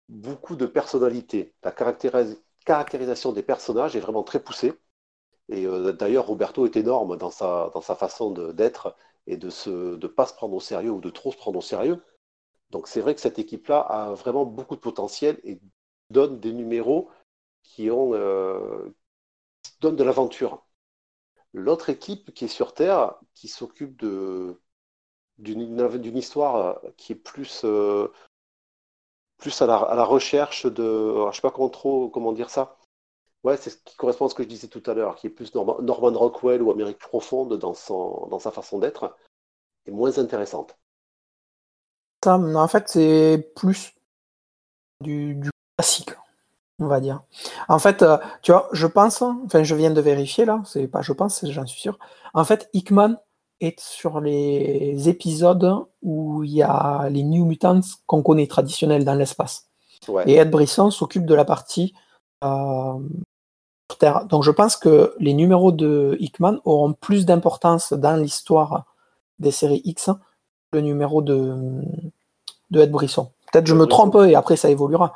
[0.09, 1.55] beaucoup de personnalité.
[1.63, 4.73] La caractérisation des personnages est vraiment très poussée.
[5.49, 8.95] Et d'ailleurs, Roberto est énorme dans sa, façon d'être
[9.27, 12.01] et de ne pas se prendre au sérieux ou de trop se prendre au sérieux.
[12.71, 15.59] Donc c'est vrai que cette équipe-là a vraiment beaucoup de potentiel et
[16.09, 17.09] donne des numéros
[17.63, 18.89] qui euh,
[19.81, 20.65] donnent de l'aventure.
[21.53, 24.59] L'autre équipe qui est sur Terre, qui s'occupe de
[25.37, 28.11] d'une histoire qui est plus euh,
[29.37, 32.77] plus à la, recherche de je sais pas comment trop comment dire ça.
[33.43, 35.31] Ouais c'est ce qui correspond à ce que je disais tout à l'heure qui est
[35.31, 39.17] plus Norman, Rockwell ou Amérique profonde dans son dans sa façon d'être
[39.87, 40.77] est moins intéressante.
[42.25, 43.95] En fait, c'est plus
[45.01, 45.39] du,
[45.75, 46.11] classique,
[46.81, 47.21] on va dire.
[47.69, 51.01] En fait, euh, tu vois, je pense, enfin, je viens de vérifier là, c'est pas
[51.01, 51.97] je pense, j'en suis sûr.
[52.33, 53.15] En fait, Hickman
[53.61, 59.13] est sur les épisodes où il y a les New Mutants qu'on connaît traditionnels dans
[59.13, 59.67] l'espace.
[60.25, 61.93] Et Ed Brisson s'occupe de la partie
[62.43, 62.97] euh,
[63.99, 64.25] Terre.
[64.25, 68.85] Donc je pense que les numéros de Hickman auront plus d'importance dans l'histoire
[69.37, 70.09] des séries X
[70.71, 71.83] le numéro de,
[72.71, 73.29] de Ed Brisson.
[73.51, 75.13] Peut-être je me trompe et après ça évoluera.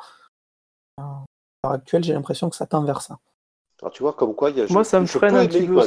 [1.66, 3.18] L'heure actuelle, j'ai l'impression que ça tend vers ça.
[3.82, 4.66] Alors tu vois, comme quoi, il y a.
[4.70, 5.82] Moi, ça me freine un petit peu.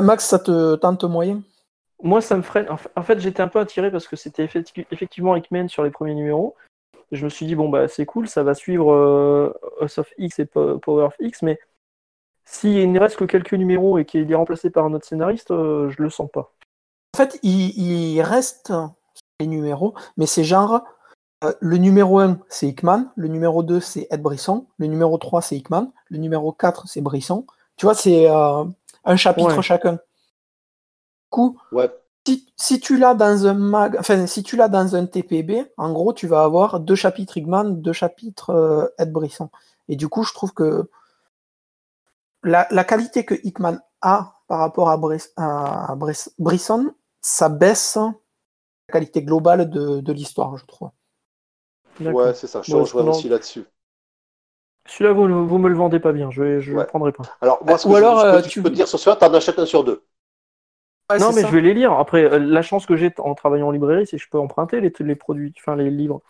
[0.00, 1.42] Max, ça te tente moyen?
[2.02, 2.66] Moi, ça me freine.
[2.96, 6.54] En fait, j'étais un peu attiré parce que c'était effectivement Hickman sur les premiers numéros.
[7.10, 10.40] Je me suis dit, bon, bah, c'est cool, ça va suivre euh, House of X
[10.40, 11.58] et Power of X, mais
[12.44, 15.88] s'il ne reste que quelques numéros et qu'il est remplacé par un autre scénariste, euh,
[15.88, 16.52] je le sens pas.
[17.14, 18.72] En fait, il, reste
[19.40, 20.84] les numéros, mais c'est genre
[21.44, 25.42] euh, le numéro 1, c'est Hickman, le numéro 2, c'est Ed Brisson, le numéro 3,
[25.42, 27.46] c'est Hickman, le numéro 4, c'est Brisson.
[27.76, 28.64] Tu vois, c'est euh,
[29.04, 29.92] un chapitre chacun.
[29.94, 29.98] Du
[31.30, 31.58] coup,
[32.26, 35.92] Si, si tu l'as dans un mag, enfin si tu l'as dans un TPB, en
[35.92, 39.50] gros tu vas avoir deux chapitres Hickman, deux chapitres euh, Ed Brisson.
[39.88, 40.90] Et du coup, je trouve que
[42.42, 47.96] la, la qualité que Hickman a par rapport à, Bris- à Bris- Brisson, ça baisse
[47.96, 48.12] la
[48.92, 50.90] qualité globale de, de l'histoire, je trouve.
[52.00, 52.62] Ouais, c'est ça.
[52.62, 53.64] Je te rejoins aussi là-dessus.
[54.86, 56.80] Celui-là, vous, vous me le vendez pas bien, je ne je Ouais.
[56.80, 57.24] le prendrai pas.
[57.42, 58.88] Alors, moi, ce Ou que je- alors, je, peux, euh, je tu- peux te dire
[58.88, 60.02] sur celui-là, t'en achètes un sur deux.
[61.10, 61.48] Ouais, non, mais ça.
[61.48, 61.92] je vais les lire.
[61.92, 64.80] Après, euh, la chance que j'ai en travaillant en librairie, c'est que je peux emprunter
[64.80, 66.22] les, les produits, enfin les livres.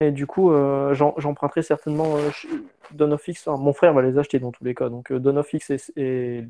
[0.00, 2.48] Et du coup, euh, j'en- j'emprunterai certainement euh, chez-
[2.92, 3.46] Dawn of X.
[3.48, 4.88] enfin, mon frère va les acheter dans tous les cas.
[4.88, 6.44] Donc, euh, Dawn of X et, et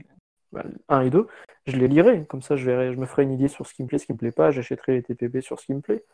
[0.89, 1.27] 1 et 2,
[1.67, 2.25] je les lirai.
[2.29, 4.07] Comme ça, je, verrai, je me ferai une idée sur ce qui me plaît, ce
[4.07, 4.51] qui me plaît pas.
[4.51, 6.05] J'achèterai les TPB sur ce qui me plaît.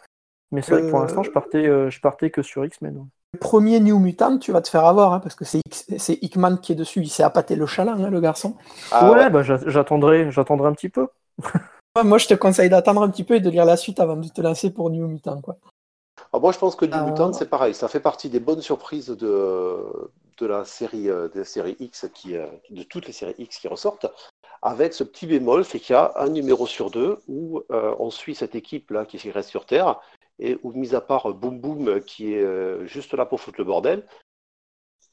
[0.55, 2.97] Mais c'est vrai que pour Euh, l'instant, je partais, euh, je partais que sur X-Men.
[2.97, 3.05] ouais.
[3.35, 6.19] Le premier New Mutant, tu vas te faire avoir, hein, parce que c'est X- c'est
[6.23, 7.01] Hickman qui est dessus.
[7.01, 8.55] Il s'est appâté le chaland, hein, le garçon.
[8.93, 9.31] Ah, ouais, ouais.
[9.31, 11.09] bah, j'a- j'attendrai, j'attendrai un petit peu.
[12.05, 14.29] Moi, je te conseille d'attendre un petit peu et de lire la suite avant de
[14.29, 15.41] te lancer pour New Mutant.
[15.41, 15.57] Quoi.
[16.33, 17.03] Ah, moi, je pense que New Ah.
[17.05, 17.75] Mutant, c'est pareil.
[17.75, 19.77] Ça fait partie des bonnes surprises de,
[20.39, 24.07] de la série, euh, des séries X, qui, de toutes les séries X qui ressortent,
[24.63, 28.11] avec ce petit bémol, c'est qu'il y a un numéro sur deux où euh, on
[28.11, 30.01] suit cette équipe-là qui reste sur Terre,
[30.39, 33.59] et où, mis à part euh, Boom Boom, qui est euh, juste là pour foutre
[33.59, 34.07] le bordel,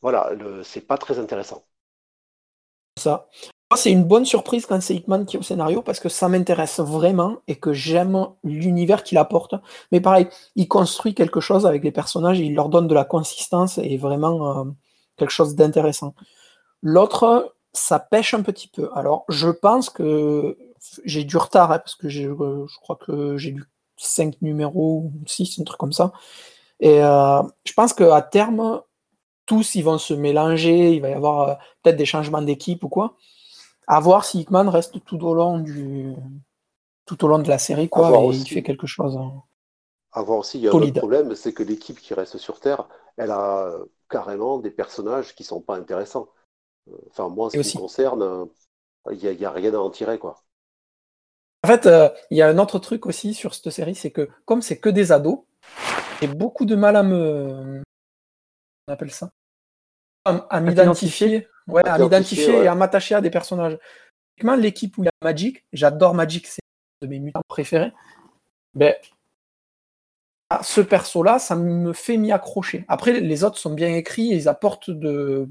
[0.02, 0.32] voilà,
[0.64, 1.64] c'est pas très intéressant.
[2.98, 3.30] Ça.
[3.78, 6.80] C'est une bonne surprise quand c'est Hickman qui est au scénario parce que ça m'intéresse
[6.80, 9.56] vraiment et que j'aime l'univers qu'il apporte.
[9.92, 13.06] Mais pareil, il construit quelque chose avec les personnages et il leur donne de la
[13.06, 14.72] consistance et vraiment euh,
[15.16, 16.16] quelque chose d'intéressant.
[16.82, 18.90] L'autre, ça pêche un petit peu.
[18.94, 20.58] Alors, je pense que
[21.06, 23.64] j'ai du retard hein, parce que euh, je crois que j'ai lu
[24.02, 26.14] 5 numéros ou 6, un truc comme ça.
[26.80, 28.82] Et euh, je pense qu'à terme,
[29.46, 32.90] tous ils vont se mélanger, il va y avoir euh, peut-être des changements d'équipe ou
[32.90, 33.18] quoi.
[33.88, 36.16] À voir si Hickman reste tout au long du
[37.06, 38.40] tout au long de la série quoi et aussi.
[38.40, 39.16] il fait quelque chose.
[39.18, 39.44] hein.
[40.14, 40.98] À voir aussi, il y a un autre Solide.
[40.98, 42.88] problème, c'est que l'équipe qui reste sur Terre,
[43.18, 46.30] elle a euh, carrément des personnages qui sont pas intéressants.
[47.10, 47.70] Enfin, moi, en ce Et qui aussi.
[47.70, 48.48] me concerne,
[49.12, 50.44] il n'y a, il y a rien à en tirer, quoi.
[51.64, 54.30] En fait, euh, il y a un autre truc aussi sur cette série, c'est que
[54.46, 55.44] comme c'est que des ados,
[56.20, 57.82] j'ai beaucoup de mal à me
[58.88, 59.32] on appelle ça
[60.26, 62.66] à, à m'identifier, ouais, à m'identifier ouais.
[62.66, 63.78] et à m'attacher à des personnages.
[64.36, 66.62] Typiquement, l'équipe où il y a Magic, j'adore Magic, c'est
[67.02, 67.92] de mes mutants préférés.
[68.74, 68.96] Ben,
[70.50, 72.86] à ce perso-là, ça me fait m'y accrocher.
[72.88, 75.48] Après, les autres sont bien écrits et ils apportent de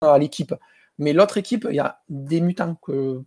[0.00, 0.54] à l'équipe.
[0.98, 3.22] Mais l'autre équipe, il y a des mutants que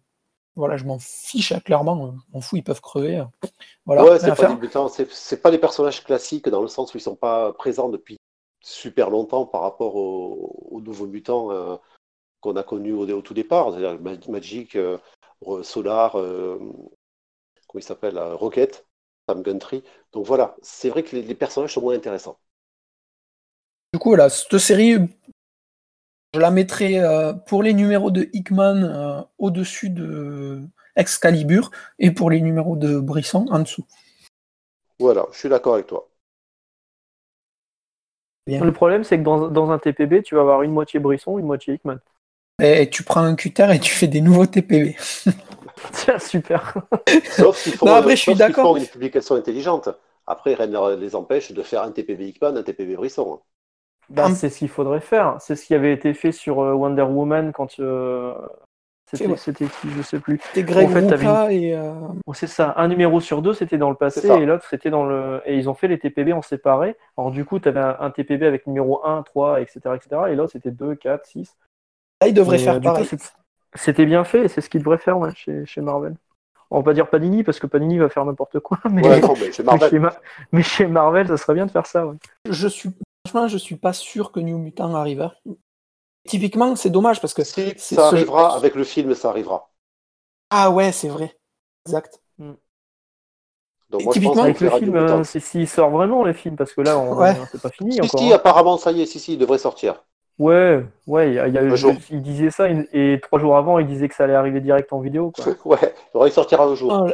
[0.55, 3.23] voilà, je m'en fiche hein, clairement, je m'en fous, ils peuvent crever.
[3.85, 4.59] Voilà, ouais, c'est pas
[5.11, 8.17] c'est pas des personnages classiques dans le sens où ils sont pas présents depuis
[8.61, 11.75] super longtemps par rapport aux, aux nouveaux mutants euh,
[12.41, 14.97] qu'on a connus au, au tout départ, c'est-à-dire Ma- Magic, euh,
[15.63, 16.59] Solar, euh,
[17.67, 18.87] comment il s'appelle, Rocket,
[19.27, 19.83] Sam Guntry.
[20.13, 22.39] Donc voilà, c'est vrai que les, les personnages sont moins intéressants.
[23.93, 24.97] Du coup, voilà, cette série,
[26.33, 30.61] je la mettrai euh, pour les numéros de Hickman euh, au-dessus de
[30.95, 33.85] Excalibur et pour les numéros de Brisson en dessous.
[34.99, 36.09] Voilà, je suis d'accord avec toi.
[38.45, 38.63] Bien.
[38.63, 41.45] Le problème, c'est que dans, dans un TPB, tu vas avoir une moitié Brisson, une
[41.45, 41.97] moitié Hickman.
[42.61, 44.95] Et tu prends un cutter et tu fais des nouveaux TPB.
[45.91, 46.73] Tiens, super.
[47.23, 48.77] Sauf s'ils font, Non, après, je suis d'accord.
[48.77, 49.89] une publication intelligente.
[50.27, 53.41] Après, rien ne les empêche de faire un TPB Hickman, un TPB Brisson.
[54.09, 55.37] Bah, c'est ce qu'il faudrait faire.
[55.39, 58.33] C'est ce qui avait été fait sur euh, Wonder Woman quand euh,
[59.11, 59.37] c'était ouais.
[59.37, 60.39] c'était qui, je sais plus.
[60.53, 61.93] T'es Greg En fait, Rucka et euh,
[62.25, 62.73] Bon, c'est ça.
[62.77, 65.41] Un numéro sur deux, c'était dans le passé et l'autre, c'était dans le.
[65.45, 66.95] Et ils ont fait les TPB en séparé.
[67.17, 69.79] Alors, du coup, tu avais un, un TPB avec numéro 1, 3, etc.
[69.95, 70.21] etc.
[70.29, 71.55] et l'autre, c'était 2, 4, 6.
[72.21, 73.07] là, ils devraient faire euh, pareil.
[73.75, 76.15] C'était bien fait et c'est ce qu'ils devraient faire ouais, chez, chez Marvel.
[76.69, 79.33] On va pas dire Panini parce que Panini va faire n'importe quoi, mais, Ouais, non,
[79.39, 80.15] mais chez mais Marvel, chez Ma-
[80.51, 82.07] mais chez Marvel, ça serait bien de faire ça.
[82.07, 82.15] ouais.
[82.49, 82.89] Je suis
[83.33, 85.29] franchement, je suis pas sûr que New Mutant arrive.
[86.27, 89.71] Typiquement, c'est dommage parce que si ça ce- arrivera avec le film, ça arrivera.
[90.49, 91.37] ah ouais, c'est vrai,
[91.85, 92.21] exact.
[93.89, 96.33] Donc Et moi, je pense typiquement, Avec le film, euh, c'est s'il sort vraiment les
[96.33, 97.35] films parce que là, on- Ouais.
[97.51, 98.19] c'est pas fini Si, encore.
[98.19, 98.35] si, hein.
[98.37, 100.03] apparemment, ça y est, si, si, il devrait sortir.
[100.39, 101.93] Ouais, ouais, il y a- il y a- Un jour.
[102.09, 104.91] il disait ça et, et trois jours avant, il disait que ça allait arriver direct
[104.91, 105.31] en vidéo.
[105.31, 105.45] Quoi.
[105.65, 106.91] ouais, il devrait sortir un jour.
[106.93, 107.13] Ah,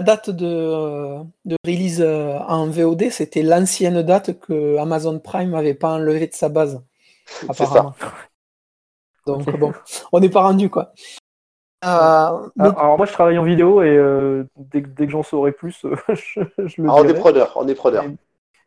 [0.00, 5.50] La date de, euh, de release euh, en VOD, c'était l'ancienne date que Amazon Prime
[5.50, 6.82] n'avait pas enlevée de sa base,
[7.46, 7.94] apparemment.
[8.00, 8.12] ça.
[9.26, 9.74] Donc bon,
[10.12, 10.92] on n'est pas rendu quoi.
[11.84, 15.22] Euh, mais- Alors, moi, je travaille en vidéo et euh, dès, que- dès que j'en
[15.22, 18.04] saurai plus, euh, je, je le Ah, on est preneur, on est preneur.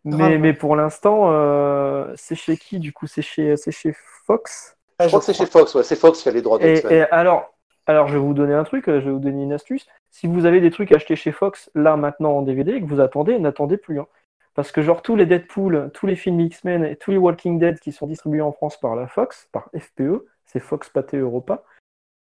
[0.03, 0.37] Mais, Grave.
[0.37, 3.07] mais pour l'instant, euh, c'est chez qui du coup?
[3.07, 3.95] C'est chez, c'est chez
[4.27, 4.75] Fox?
[4.99, 7.01] Je crois que c'est chez Fox, ouais, c'est Fox qui a les droits Et, et
[7.09, 7.52] alors,
[7.85, 9.85] Alors, je vais vous donner un truc, euh, je vais vous donner une astuce.
[10.09, 13.01] Si vous avez des trucs achetés chez Fox, là, maintenant, en DVD, et que vous
[13.01, 13.99] attendez, n'attendez plus.
[13.99, 14.07] hein.
[14.55, 17.79] Parce que, genre, tous les Deadpool, tous les films X-Men et tous les Walking Dead
[17.79, 21.63] qui sont distribués en France par la Fox, par FPE, c'est Fox Pathé Europa,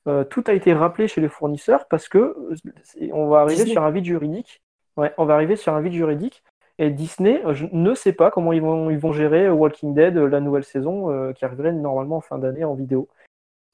[0.08, 3.74] euh, tout a été rappelé chez les fournisseurs parce que euh, on va arriver Disney.
[3.74, 4.62] sur un vide juridique.
[4.98, 6.44] Ouais, on va arriver sur un vide juridique.
[6.78, 10.40] Et Disney je ne sait pas comment ils vont, ils vont gérer Walking Dead, la
[10.40, 13.10] nouvelle saison, euh, qui arriverait normalement en fin d'année en vidéo.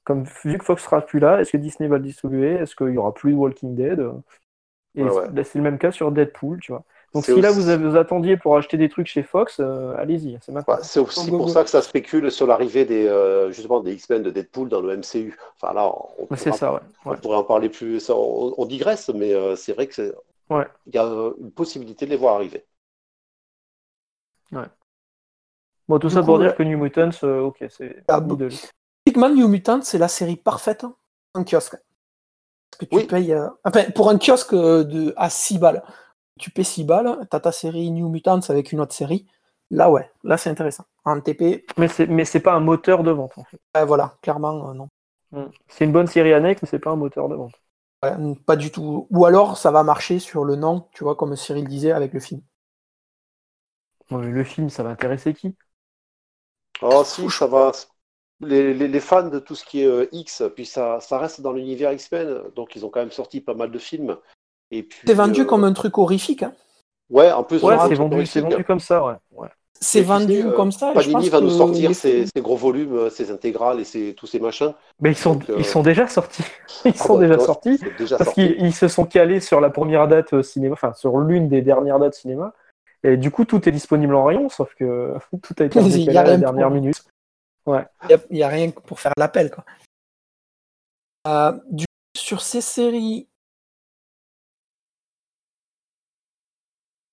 [0.06, 2.52] Comme vu que Fox sera plus là, est-ce que Disney va le distribuer?
[2.54, 4.00] Est-ce qu'il y aura plus de Walking Dead?
[4.94, 5.26] Et Ouais, ouais.
[5.44, 6.84] c'est- le même cas sur Deadpool, tu vois.
[7.12, 10.38] Donc si là vous, avez- vous attendiez pour acheter des trucs chez Fox, euh, allez-y,
[10.42, 10.74] c'est maintenant.
[10.76, 11.52] Ouais, c'est aussi go, pour go.
[11.52, 14.92] ça que ça spécule sur l'arrivée des euh, justement des X-Men de Deadpool dans le
[14.94, 15.36] MCU.
[15.60, 16.80] Enfin là, on, pourra- ça, ouais.
[17.04, 17.16] on ouais.
[17.16, 18.00] pourrait en parler plus.
[18.00, 20.14] ça, on, on digresse, mais euh, c'est vrai que c'est-
[20.48, 20.66] Ouais.
[20.86, 22.64] il y a euh, une possibilité de les voir arriver.
[25.88, 26.56] Bon, tout Du ça coup, pour dire ouais.
[26.56, 28.20] que New Mutants, euh, ok, c'est Ah,
[29.06, 30.84] Typiquement, New Mutant, c'est la série parfaite
[31.34, 31.76] en kiosque.
[32.70, 33.06] Parce que tu Oui.
[33.06, 33.32] payes.
[33.32, 35.14] euh, Enfin, pour un kiosque euh, de...
[35.16, 35.82] à 6 balles,
[36.38, 39.26] tu paies 6 balles, tu as ta série New Mutants avec une autre série.
[39.70, 40.84] Là, ouais, là, c'est intéressant.
[41.04, 43.58] En TP, Mais c'est mais c'est pas un moteur de vente en fait.
[43.76, 44.88] euh, voilà, clairement, euh, non.
[45.30, 45.44] Mm.
[45.68, 47.54] C'est une bonne série annexe, mais c'est pas un moteur de vente.
[48.02, 48.12] Ouais,
[48.46, 49.06] pas du tout.
[49.10, 52.20] Ou alors, ça va marcher sur le nom, tu vois, comme Cyril disait avec le
[52.20, 52.40] film.
[54.10, 55.56] Bon, mais le film, ça va intéresser qui?
[56.80, 57.70] Oh si, ça va.
[58.40, 61.40] Les, les- les fans de tout ce qui est euh, X, puis ça, ça reste
[61.40, 64.16] dans l'univers X-Men, donc ils ont quand même sorti pas mal de films.
[64.70, 66.42] Et puis, C'est vendu euh, comme un truc horrifique.
[66.42, 66.52] hein.
[67.08, 68.42] Ouais, en plus, Ouais, c'est vendu, c'est horrifique.
[68.52, 69.14] vendu comme ça, ouais.
[69.32, 69.48] ouais.
[69.80, 70.88] C'est vendu euh, comme ça.
[70.90, 74.26] je Panini pense va nous sortir ses, ses gros volumes, ses intégrales et ses- tous
[74.26, 74.72] ces machins.
[75.00, 76.42] Mais ils sont, Donc, euh, ils sont déjà sortis.
[76.84, 77.78] Ils Ah sont bah, déjà tu vois, sortis.
[77.98, 78.48] déjà Parce sorti.
[78.54, 81.98] qu'ils ils se sont calés sur la première date cinéma, enfin sur l'une des dernières
[81.98, 82.52] dates cinéma.
[83.04, 86.22] Et du coup, tout est disponible en rayon, sauf que tout a été décalé à
[86.24, 86.76] la dernière pour-
[87.66, 87.88] minute.
[88.30, 89.50] Il n'y a, rien pour faire l'appel.
[89.50, 89.64] quoi.
[91.26, 91.58] Euh,
[92.16, 93.28] sur ces séries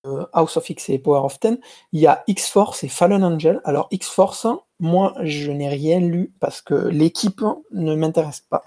[0.06, 1.60] euh, House of X et Power of Ten,
[1.94, 3.62] il y a X-Force et Fallen Angel.
[3.64, 4.48] Alors X-Force,
[4.80, 8.64] moi, je n'ai rien lu parce que l'équipe ne m'intéresse pas.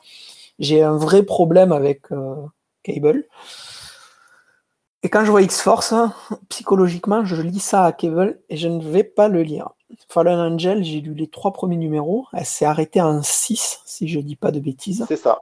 [0.58, 2.46] J'ai un vrai problème avec euh,
[2.82, 3.28] Cable.
[5.06, 5.94] Et quand je vois X-Force,
[6.48, 9.68] psychologiquement, je lis ça à Cable et je ne vais pas le lire.
[10.08, 12.26] Fallen Angel, j'ai lu les trois premiers numéros.
[12.32, 15.04] Elle s'est arrêtée en 6, si je dis pas de bêtises.
[15.06, 15.38] C'est ça.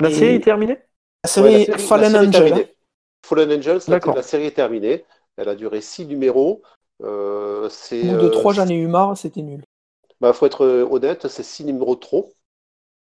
[0.00, 0.76] La Et- série est terminée?
[1.22, 2.42] La série Ouais, la série- Fallen la série Angel.
[2.42, 2.46] hein.
[2.48, 2.74] terminée.
[3.24, 4.16] Fallen Angels, la, D'accord.
[4.16, 5.04] la série est terminée.
[5.36, 6.62] Elle a duré six numéros.
[7.04, 9.62] Euh, c'est, de euh, 3, j'en ai eu marre, c'était nul.
[10.20, 12.32] Bah, faut être euh, honnête, c'est six numéros de trop.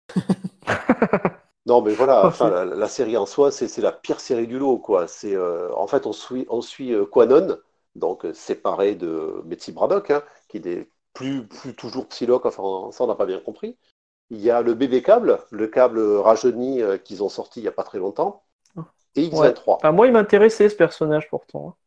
[1.71, 4.59] non, mais voilà, Oh, enfin, la, la série en soi, c'est la pire série du
[4.59, 5.07] lot, quoi.
[5.07, 7.57] C'est, euh, en fait, on suit, on suit euh, Quanon,
[7.95, 13.03] donc euh, séparé de Betsy Braddock, hein, qui n'est plus, plus toujours Psylocke, enfin, ça,
[13.05, 13.77] on n'a pas bien compris.
[14.31, 17.69] Il y a le bébé câble, le câble rajeuni euh, qu'ils ont sorti il n'y
[17.69, 18.43] a pas très longtemps,
[19.15, 19.79] et X23.
[19.83, 21.77] Ah, Moi, il m'intéressait ce personnage pourtant.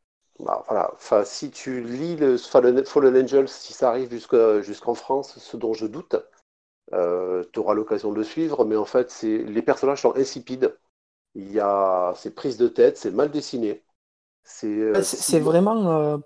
[0.41, 0.91] Bah, voilà.
[0.95, 4.11] Enfin, si tu lis le Fallen, Fallen Angels, si ça arrive
[4.63, 6.17] jusqu'en France, ce dont je doute,
[6.93, 10.77] tu auras l'occasion de le suivre, mais en fait, c'est les personnages sont insipides.
[11.37, 13.85] Il y a ces prises de tête, c'est mal dessiné.
[14.45, 16.19] C'est euh, C'est c'est vraiment, euh,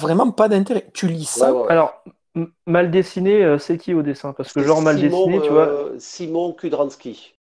[0.00, 0.90] vraiment pas d'intérêt.
[0.94, 1.72] Tu lis ça, Ouais, ouais, ouais.
[1.72, 2.02] Alors,
[2.36, 4.32] m- mal dessiné, euh, c'est qui au dessin?
[4.32, 5.80] Parce que genre mal Simon, dessiné, tu vois.
[5.92, 7.34] euh, Simon Kudransky.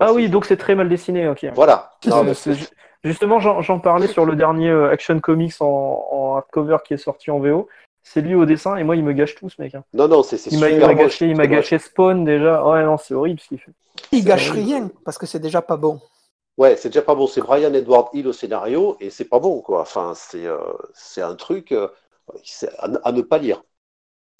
[0.00, 1.46] Ah si oui, je- donc c'est très mal dessiné, ok.
[1.54, 1.90] Voilà.
[2.04, 2.66] Non, Euh, mais c'est ju-
[3.02, 5.66] Justement, j'en j'en parlais sur le dernier euh, Action Comics en,
[6.10, 7.68] en hardcover qui est sorti en VO.
[8.06, 9.74] C'est lui au dessin et moi il me gâche tout ce mec.
[9.74, 9.82] hein.
[9.94, 12.64] non, non, c'est c'est Il m'a gâché, il m'a gâché Spawn déjà.
[12.64, 13.72] Ouais non, c'est horrible ce qu'il fait.
[14.12, 14.66] il gâche horrible.
[14.68, 16.00] rien, parce que c'est déjà pas bon.
[16.56, 17.26] Ouais, c'est déjà pas bon.
[17.26, 19.80] C'est Brian Edward Hill au scénario et c'est pas bon, quoi.
[19.80, 20.58] Enfin, c'est euh,
[20.92, 21.88] c'est un truc euh,
[22.78, 23.62] à, à ne pas lire.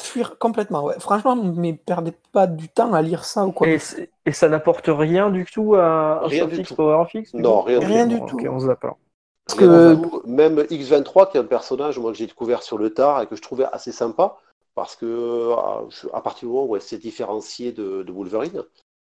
[0.00, 0.94] Fuir complètement, ouais.
[0.98, 3.68] Franchement, mais perdez pas du temps à lire ça ou quoi.
[3.68, 3.78] Et,
[4.32, 6.74] ça n'apporte rien du tout à Rien du tout.
[6.74, 8.36] Power of X du Non, coup rien du Rien du bon, tout.
[8.36, 8.98] Ok, on se alors.
[9.46, 9.96] Parce que.
[10.26, 13.36] Même X23, qui est un personnage moi, que j'ai découvert sur le tard et que
[13.36, 14.36] je trouvais assez sympa,
[14.74, 15.82] parce que à,
[16.16, 18.62] à partir du moment où elle s'est différenciée de, de Wolverine,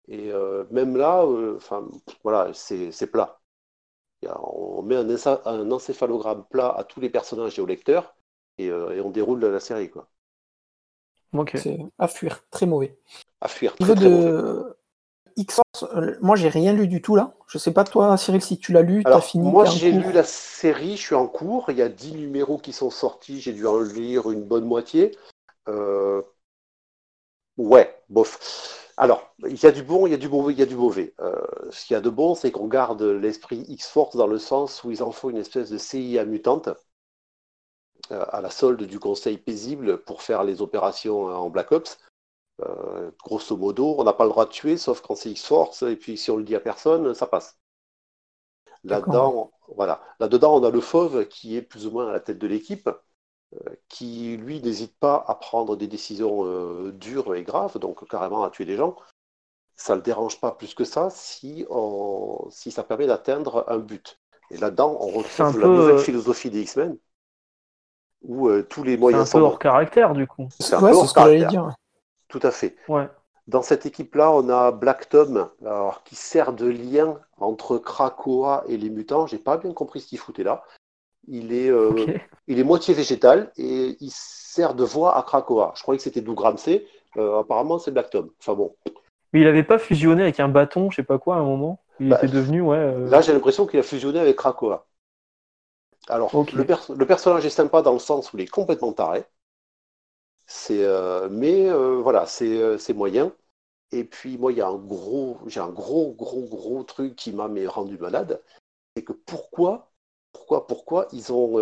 [0.10, 1.88] et euh, même là, euh, enfin,
[2.23, 3.39] voilà, c'est c'est plat.
[4.27, 5.07] A- on met un,
[5.45, 8.15] un encéphalogramme plat à tous les personnages et aux lecteurs,
[8.57, 10.10] et, euh, et on déroule la série, quoi.
[11.34, 11.57] Ok.
[11.57, 12.97] c'est à fuir, très mauvais.
[13.41, 13.76] À fuir.
[13.76, 14.34] Très, très mauvais.
[15.40, 17.34] X-Force, euh, moi j'ai rien lu du tout là.
[17.48, 19.49] Je sais pas toi, Cyril, si tu l'as lu, t'as Alors, fini.
[19.49, 21.70] moi, j'ai lu la série, je suis en cours.
[21.70, 25.18] Il y a 10 numéros qui sont sortis, j'ai dû en lire une bonne moitié.
[25.68, 26.22] Euh,
[27.57, 28.94] Ouais, bof.
[28.95, 30.76] Alors, il y a du bon, il y a du mauvais, il y a du
[30.76, 31.14] mauvais.
[31.20, 31.36] Euh,
[31.72, 34.91] ce qu'il y a de bon, c'est qu'on garde l'esprit X-Force dans le sens où
[34.91, 36.70] ils en font une espèce de CIA mutante
[38.10, 41.98] à la solde du Conseil paisible pour faire les opérations en Black Ops.
[42.61, 45.95] Euh, grosso modo, on n'a pas le droit de tuer, sauf quand c'est X-Force, et
[45.95, 47.57] puis si on le dit à personne, ça passe.
[48.84, 50.02] Là-dedans, voilà.
[50.19, 52.90] Là-dedans, on a le fauve qui est plus ou moins à la tête de l'équipe,
[53.53, 58.44] euh, qui lui n'hésite pas à prendre des décisions euh, dures et graves, donc carrément
[58.44, 58.95] à tuer des gens.
[59.76, 61.65] Ça ne le dérange pas plus que ça si,
[62.49, 64.19] si ça permet d'atteindre un but.
[64.52, 66.98] Et là-dedans, on retrouve la nouvelle philosophie des X-Men,
[68.23, 69.38] où tous les moyens sont.
[69.38, 70.49] un peu hors caractère, du coup.
[70.60, 71.76] C'est un peu hors caractère.
[72.30, 72.76] Tout à fait.
[73.47, 78.77] Dans cette équipe-là, on a Black Tom, alors, qui sert de lien entre Krakoa et
[78.77, 79.26] les mutants.
[79.26, 80.64] J'ai pas bien compris ce qu'il foutait là.
[81.27, 82.06] Il est, euh,
[82.47, 85.73] il est moitié végétal et il sert de voix à Krakoa.
[85.76, 86.85] Je croyais que c'était Doug Ramsey.
[87.18, 88.30] Euh, apparemment, c'est Black Tom.
[88.39, 88.76] Enfin bon.
[89.34, 91.81] Mais il n'avait pas fusionné avec un bâton, je sais pas quoi, à un moment.
[91.99, 92.77] Il bah, était devenu, ouais.
[92.77, 94.85] Euh, là, j'ai l'impression qu'il a fusionné avec Krakoa.
[96.07, 96.65] Alors, le,
[96.95, 99.26] le, personnage est sympa dans le sens où il est complètement taré.
[100.51, 103.31] C'est, euh, mais euh, voilà, euh, c'est moyen.
[103.91, 107.31] Et puis moi, il y a un gros, j'ai un gros, gros, gros truc qui
[107.31, 108.41] m'a rendu malade,
[108.95, 109.91] c'est que pourquoi,
[110.31, 111.57] pourquoi, pourquoi ils ont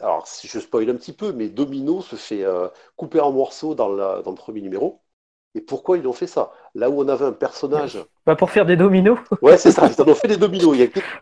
[0.00, 2.44] alors, si je spoil un petit peu, mais Domino se fait
[2.96, 5.00] couper en morceaux dans, la, dans, le premier numéro.
[5.54, 6.52] Et pourquoi ils ont fait ça?
[6.74, 8.04] Là où on avait un personnage.
[8.26, 9.18] Bah pour faire des dominos?
[9.40, 10.76] Ouais, c'est ça, ils en ont fait des dominos,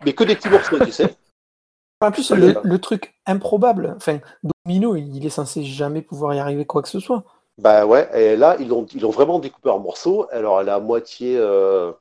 [0.04, 1.14] mais que des petits morceaux, tu sais.
[2.06, 4.18] En plus, le, truc improbable, enfin,
[4.64, 7.24] Domino, il est censé jamais pouvoir y arriver quoi que ce soit.
[7.58, 10.26] Bah ouais, et là, ils l'ont ils vraiment découpé en morceaux.
[10.32, 11.92] Alors, elle est à moitié, euh,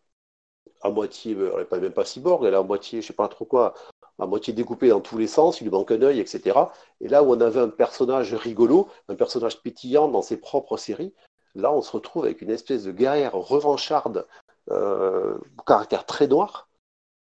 [0.82, 3.14] à moitié, euh, elle n'est pas même pas cyborg, elle est à moitié, je sais
[3.14, 3.74] pas trop quoi,
[4.20, 6.60] à moitié découpée dans tous les sens, il lui manque un œil, etc.
[7.02, 11.14] Et là où on avait un personnage rigolo, un personnage pétillant dans ses propres séries,
[11.56, 14.28] là, on se retrouve avec une espèce de guerrière revancharde,
[14.72, 16.68] euh, caractère très noir.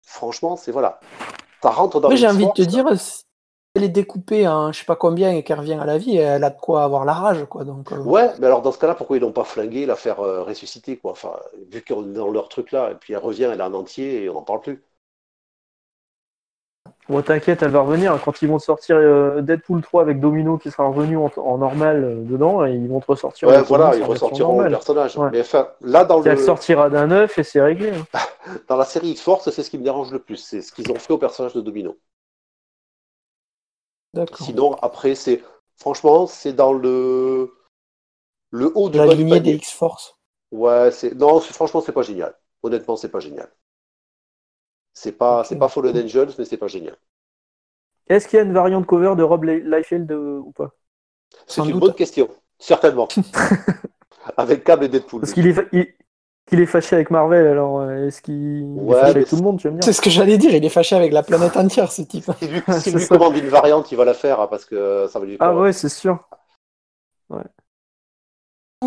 [0.02, 1.00] Franchement, c'est voilà.
[1.62, 3.22] Ça rentre dans j'ai envie de te dire, si
[3.74, 6.42] elle est découpée en je sais pas combien et qu'elle revient à la vie, elle
[6.42, 7.44] a de quoi avoir la rage.
[7.48, 7.98] Quoi, donc, euh.
[7.98, 10.96] Ouais, mais alors dans ce cas-là, pourquoi ils l'ont pas flingué, la faire euh, ressusciter
[10.96, 11.12] quoi?
[11.12, 11.36] Enfin,
[11.70, 14.24] Vu qu'on est dans leur truc là, et puis elle revient, elle est en entier
[14.24, 14.82] et on n'en parle plus.
[17.10, 18.16] Bon, t'inquiète, elle va revenir.
[18.24, 22.64] Quand ils vont sortir euh, Deadpool 3 avec Domino qui sera revenu en, normal dedans,
[22.64, 23.48] et ils vont te ressortir.
[23.48, 25.18] Ouais, voilà, ils ressortiront le personnage.
[25.32, 26.30] Mais enfin, là, dans le...
[26.30, 27.90] Elle sortira d'un œuf et c'est réglé.
[27.90, 28.20] Hein.
[28.68, 30.36] dans la série X-Force, c'est ce qui me dérange le plus.
[30.36, 31.98] C'est ce qu'ils ont fait au personnage de Domino.
[34.38, 35.42] Sinon, après, c'est
[35.76, 37.52] franchement, c'est dans le
[38.50, 40.16] le haut de la lignée des X-Force.
[40.52, 42.36] Ouais, c'est non, franchement, c'est pas génial.
[42.62, 43.50] Honnêtement, c'est pas génial.
[45.00, 46.94] C'est pas, c'est pas Fallen Angels, mais c'est pas génial.
[48.06, 50.74] Est-ce qu'il y a une variante cover de Rob Liefeld euh, ou pas?
[51.46, 52.28] C'est une bonne question,
[52.58, 53.08] certainement.
[54.36, 55.22] avec Cable et Deadpool.
[55.22, 55.96] Parce qu'il est,
[56.52, 59.94] est fâché avec Marvel, alors euh, est-ce qu'il est fâché avec tout le monde, C'est
[59.94, 62.30] ce que j'allais dire, il est fâché avec la planète entière, ce type.
[62.80, 65.38] Si lui, commande une variante, il va la faire, hein, parce que ça va lui
[65.40, 66.28] Ah ouais, c'est sûr.
[67.30, 67.40] Ouais.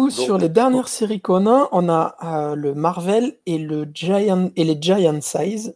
[0.10, 4.64] Sur les dernières séries qu'on a, on a euh, le Marvel et le Giant et
[4.64, 5.76] les Giant Size,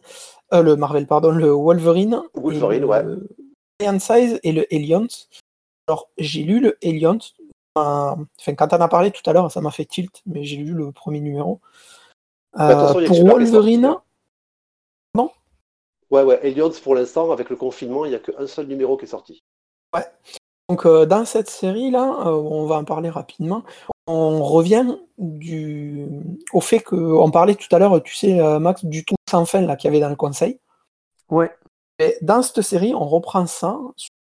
[0.52, 3.02] euh, le Marvel pardon, le Wolverine, Wolverine, ouais.
[3.02, 3.28] Le
[3.80, 5.06] Giant Size et le Eliant.
[5.86, 7.18] Alors j'ai lu le Eliant,
[7.76, 10.72] enfin quand on a parlé tout à l'heure, ça m'a fait tilt, mais j'ai lu
[10.72, 11.60] le premier numéro.
[12.54, 13.96] Bah, euh, pour Wolverine,
[15.14, 15.30] non
[16.10, 16.40] Ouais, ouais.
[16.42, 19.42] Eliant pour l'instant, avec le confinement, il n'y a qu'un seul numéro qui est sorti.
[19.94, 20.04] Ouais.
[20.68, 23.62] Donc dans cette série là, on va en parler rapidement
[24.08, 26.08] on revient du...
[26.52, 29.60] au fait qu'on parlait tout à l'heure, tu sais, euh, Max, du tout sans fin
[29.60, 30.58] là qu'il y avait dans le conseil.
[31.28, 31.54] Ouais.
[31.98, 33.78] Et dans cette série, on reprend ça.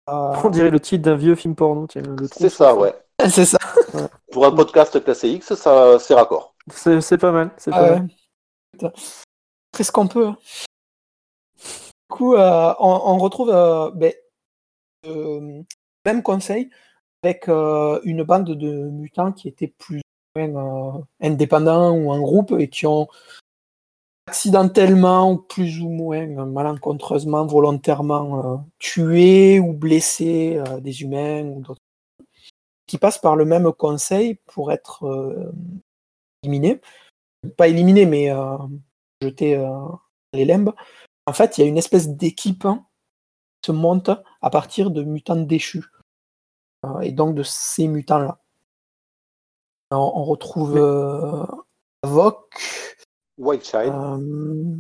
[0.07, 1.89] On dirait le titre d'un vieux film porno.
[2.33, 2.95] C'est ça, ouais.
[3.29, 3.59] C'est ça.
[4.31, 6.55] Pour un podcast classé X, ça, c'est raccord.
[6.71, 7.51] C'est pas mal.
[7.57, 8.01] C'est pas
[9.81, 10.29] ce qu'on peut.
[10.29, 10.37] Hein.
[11.57, 14.13] Du coup, euh, on, retrouve euh, ben,
[16.05, 16.71] même conseil,
[17.25, 20.03] avec euh, une bande de mutants qui étaient plus
[20.37, 23.09] ou moins euh, indépendants ou en groupe et qui ont
[24.27, 31.81] accidentellement ou plus ou moins malencontreusement, volontairement euh, tué ou blessé des humains ou d'autres
[32.87, 35.51] qui passent par le même conseil pour être
[36.43, 36.83] éliminés.
[37.57, 38.31] Pas éliminés, mais
[39.23, 39.57] jetés
[40.35, 40.73] les limbes.
[41.25, 42.67] En fait, il y a une espèce d'équipe
[43.63, 44.11] qui se monte
[44.43, 45.85] à partir de mutants déchus.
[46.85, 48.39] Euh, et donc de ces mutants-là.
[49.91, 51.45] On, retrouve euh,
[52.03, 52.59] Vok.
[53.39, 53.93] Whitechide.
[53.95, 54.77] Euh,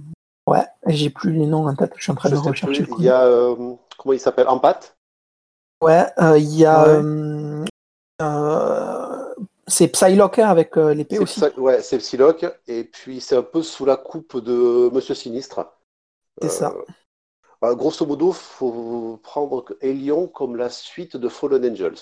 [0.48, 2.84] ouais, j'ai plus les noms en tête, je suis en train de rechercher.
[2.98, 3.54] Il y a,
[3.96, 4.48] comment il s'appelle?
[4.48, 4.96] Empat
[5.80, 6.06] Ouais,
[6.36, 7.00] il y a.
[9.68, 11.40] c'est Psylocke hein, avec l'épée aussi.
[11.58, 15.64] ouais, c'est Psylocke, et puis c'est un peu sous la coupe de Monsieur Sinistre.
[16.42, 16.74] C'est ça.
[17.64, 21.96] Bah, grosso modo, il faut prendre Elion comme la suite de Fallen Angels.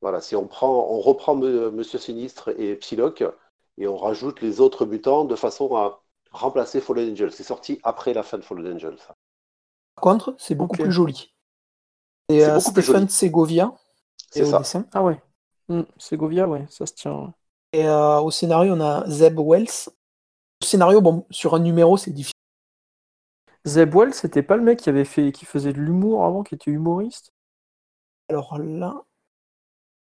[0.00, 3.22] Voilà, si on prend, on reprend M- Monsieur Sinistre et Psylocke
[3.76, 6.02] et on rajoute les autres mutants de façon à
[6.32, 7.30] remplacer Fallen Angel.
[7.32, 8.98] C'est sorti après la fin de Fallen Angel.
[8.98, 9.14] ça.
[9.96, 11.34] Par contre, c'est beaucoup plus joli.
[12.30, 13.10] Et C'est euh, beaucoup plus Stephen joli.
[13.10, 13.74] Segovia
[14.30, 14.54] C'est est au ça.
[14.54, 14.86] dessin.
[14.92, 15.20] Ah ouais.
[15.68, 17.14] Hmm, Segovia, ouais, ça se tient.
[17.14, 17.30] ouais.
[17.72, 19.66] Et euh, au scénario, on a Zeb Wells.
[20.62, 22.34] Le scénario, bon, sur un numéro, c'est difficile.
[23.68, 26.54] Zeb Wells, c'était pas le mec qui avait fait, qui faisait de l'humour avant, qui
[26.54, 27.32] était humoriste?
[28.28, 29.02] Alors là,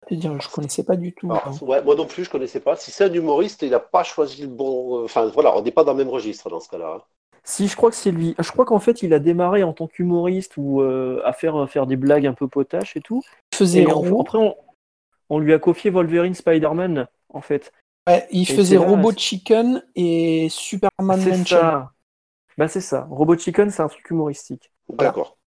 [0.10, 1.30] je dire, je connaissais pas du tout.
[1.32, 2.76] Alors, ouais, moi non plus, je connaissais pas.
[2.76, 5.00] Si c'est un humoriste, il n'a pas choisi le bon.
[5.00, 6.96] euh, Enfin, voilà, on n'est pas dans le même registre dans ce cas-là.
[6.98, 7.02] hein.
[7.44, 8.36] Si, je crois que c'est lui.
[8.40, 11.68] Je crois qu'en fait, il a démarré en tant qu'humoriste ou euh, à faire, à
[11.68, 13.22] faire des blagues un peu potaches et tout.
[13.54, 14.56] Il faisait Et après, on,
[15.30, 17.72] on lui a confié Wolverine Spider-Man, en fait.
[18.08, 21.46] ouais, il et faisait là, Robot Chicken et Superman Mansion.
[21.46, 21.92] ça.
[22.58, 23.08] Bah, c'est ça.
[23.12, 24.72] Robot Chicken, c'est un truc humoristique.
[24.90, 25.38] D'accord.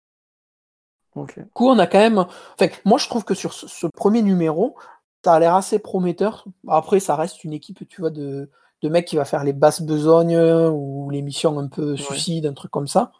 [1.16, 1.38] Ok.
[1.38, 2.18] Du coup, on a quand même.
[2.18, 4.76] Enfin, moi, je trouve que sur ce, ce premier numéro,
[5.24, 6.44] ça a l'air assez prometteur.
[6.68, 8.48] Après, ça reste une équipe, tu vois, de,
[8.82, 10.38] de mecs qui va faire les basses besognes
[10.70, 13.12] ou les missions un peu suicides, un truc comme ça.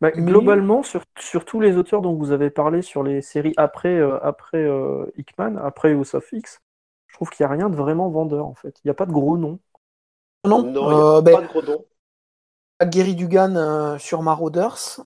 [0.00, 3.52] Bah, Mais- Globalement, sur, sur tous les auteurs dont vous avez parlé sur les séries
[3.56, 6.60] après, euh, après euh, Hickman, après House of X,
[7.08, 8.80] je trouve qu'il n'y a rien de vraiment vendeur, en fait.
[8.84, 9.58] Il n'y a pas de gros noms.
[10.46, 11.84] Non, Non, il a euh, ben, pas de gros nom.
[12.86, 15.00] Gary Dugan euh, sur Marauders,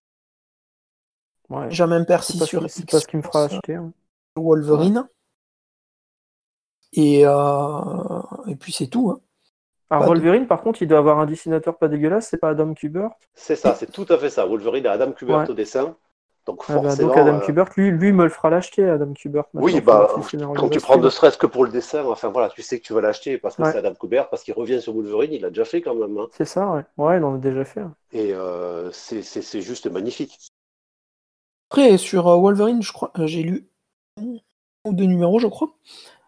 [1.51, 1.69] Ouais.
[1.71, 3.75] C'est Percy pas, ce sur qui- c'est pas ce qui me fera acheter.
[3.75, 3.93] hein.
[4.37, 5.07] Wolverine.
[6.95, 9.11] Et, euh, et puis c'est tout.
[9.11, 9.21] hein.
[9.91, 12.49] Alors, Pas de- Wolverine, par contre, il doit avoir un dessinateur pas dégueulasse, c'est pas
[12.51, 13.11] Adam Kubert?
[13.35, 14.47] C'est ça, c'est tout à fait ça.
[14.47, 15.51] Wolverine et Adam Kubert Ouais.
[15.51, 15.97] au dessin.
[16.47, 19.13] Donc Ah bah, forcément, donc Adam euh, Kubert, lui, lui me le fera l'acheter, Adam
[19.15, 19.45] Kubert.
[19.55, 20.11] Oui, bah,
[20.55, 22.93] quand tu prends ne serait-ce que pour le dessin, enfin voilà, tu sais que tu
[22.93, 23.73] vas l'acheter parce que Ouais.
[23.73, 26.19] c'est Adam Kubert, parce qu'il revient sur Wolverine, il l'a déjà fait quand même.
[26.19, 26.27] hein.
[26.33, 26.83] C'est ça, ouais.
[26.99, 27.81] Ouais, il en a déjà fait.
[27.81, 27.95] hein.
[28.13, 30.39] Et euh, c'est c'est- c'est juste magnifique.
[31.71, 33.69] Après, sur euh, Wolverine, je crois, j'ai lu
[34.21, 34.37] un
[34.85, 35.71] ou deux numéros, je crois.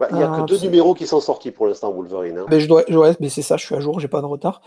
[0.00, 2.38] Bah, Il n'y a que deux numéros qui sont sortis pour l'instant, Wolverine.
[2.38, 2.46] hein.
[2.48, 4.62] Ben, je dois, ouais, ben, c'est ça, je suis à jour, j'ai pas de retard.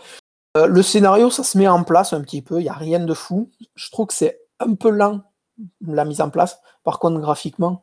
[0.56, 3.00] Euh, le scénario, ça se met en place un petit peu, il n'y a rien
[3.00, 3.50] de fou.
[3.74, 5.20] Je trouve que c'est un peu lent,
[5.86, 6.60] la mise en place.
[6.84, 7.82] Par contre, graphiquement,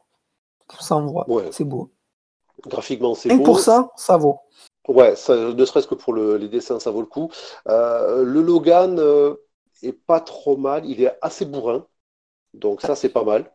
[0.80, 1.50] ça envoie, Ouais.
[1.52, 1.92] c'est beau.
[2.66, 3.44] Graphiquement, c'est beau.
[3.44, 4.40] pour ça, ça vaut.
[4.88, 7.30] Ouais, ça, ne serait-ce que pour le- les dessins, ça vaut le coup.
[7.68, 9.36] Euh, le Logan euh,
[9.84, 11.86] est pas trop mal, il est assez bourrin,
[12.54, 13.52] donc ça c'est pas mal.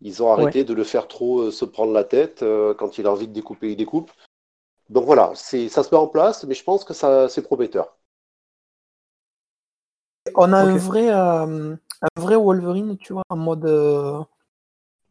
[0.00, 3.06] Ils ont arrêté de le faire trop euh, se prendre la tête euh, quand il
[3.06, 4.10] a envie de découper, il découpe.
[4.90, 7.96] Donc voilà, c'est ça se met en place, mais je pense que ça c'est prometteur.
[10.34, 13.64] On a un, vrai, euh, un vrai Wolverine, tu vois, en mode.
[13.66, 14.20] euh,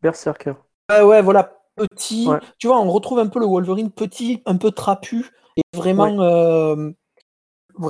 [0.01, 0.53] Berserker.
[0.91, 2.27] Ouais, ouais, voilà, petit.
[2.27, 2.39] Ouais.
[2.57, 5.25] Tu vois, on retrouve un peu le Wolverine petit, un peu trapu,
[5.57, 6.91] et vraiment euh,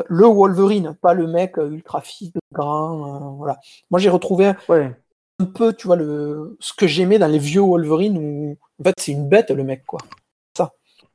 [0.08, 3.34] le Wolverine, pas le mec euh, ultra physique, grand.
[3.34, 3.60] euh, voilà.
[3.92, 4.96] Moi, j'ai retrouvé Ouais.
[5.40, 8.94] un peu, tu vois, le, ce que j'aimais dans les vieux Wolverine où, en fait,
[9.00, 10.00] c'est une bête, le mec, quoi.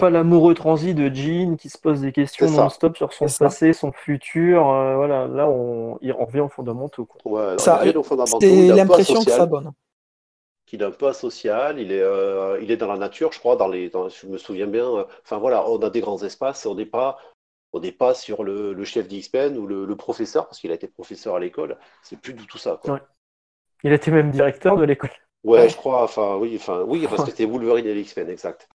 [0.03, 3.93] Pas l'amoureux transi de Jean qui se pose des questions non-stop sur son passé, son
[3.93, 4.69] futur.
[4.69, 7.05] euh, voilà, là, on, il revient aux fondamentaux.
[7.07, 7.21] Quoi.
[7.53, 7.93] Ouais, C'est
[8.75, 9.71] l'impression que ça donne.
[10.67, 13.55] qu'il est un peu asocial, il est, euh, il est dans la nature, je crois,
[13.55, 14.87] dans les, dans- je me souviens bien.
[14.93, 17.17] euh, Enfin voilà, on a des grands espaces, on n'est pas,
[17.73, 20.75] on n'est pas sur le, le chef d'X-Men ou le, le professeur, parce qu'il a
[20.75, 21.79] été professeur à l'école.
[22.03, 22.81] C'est plus du tout ça.
[22.83, 22.95] Quoi.
[22.95, 23.01] Ouais.
[23.85, 25.11] Il était même directeur de l'école.
[25.45, 25.69] Ouais, Ouais.
[25.69, 26.03] je crois.
[26.03, 28.69] Enfin oui, enfin oui, parce que c'était Wolverine et l'X-Men, exact.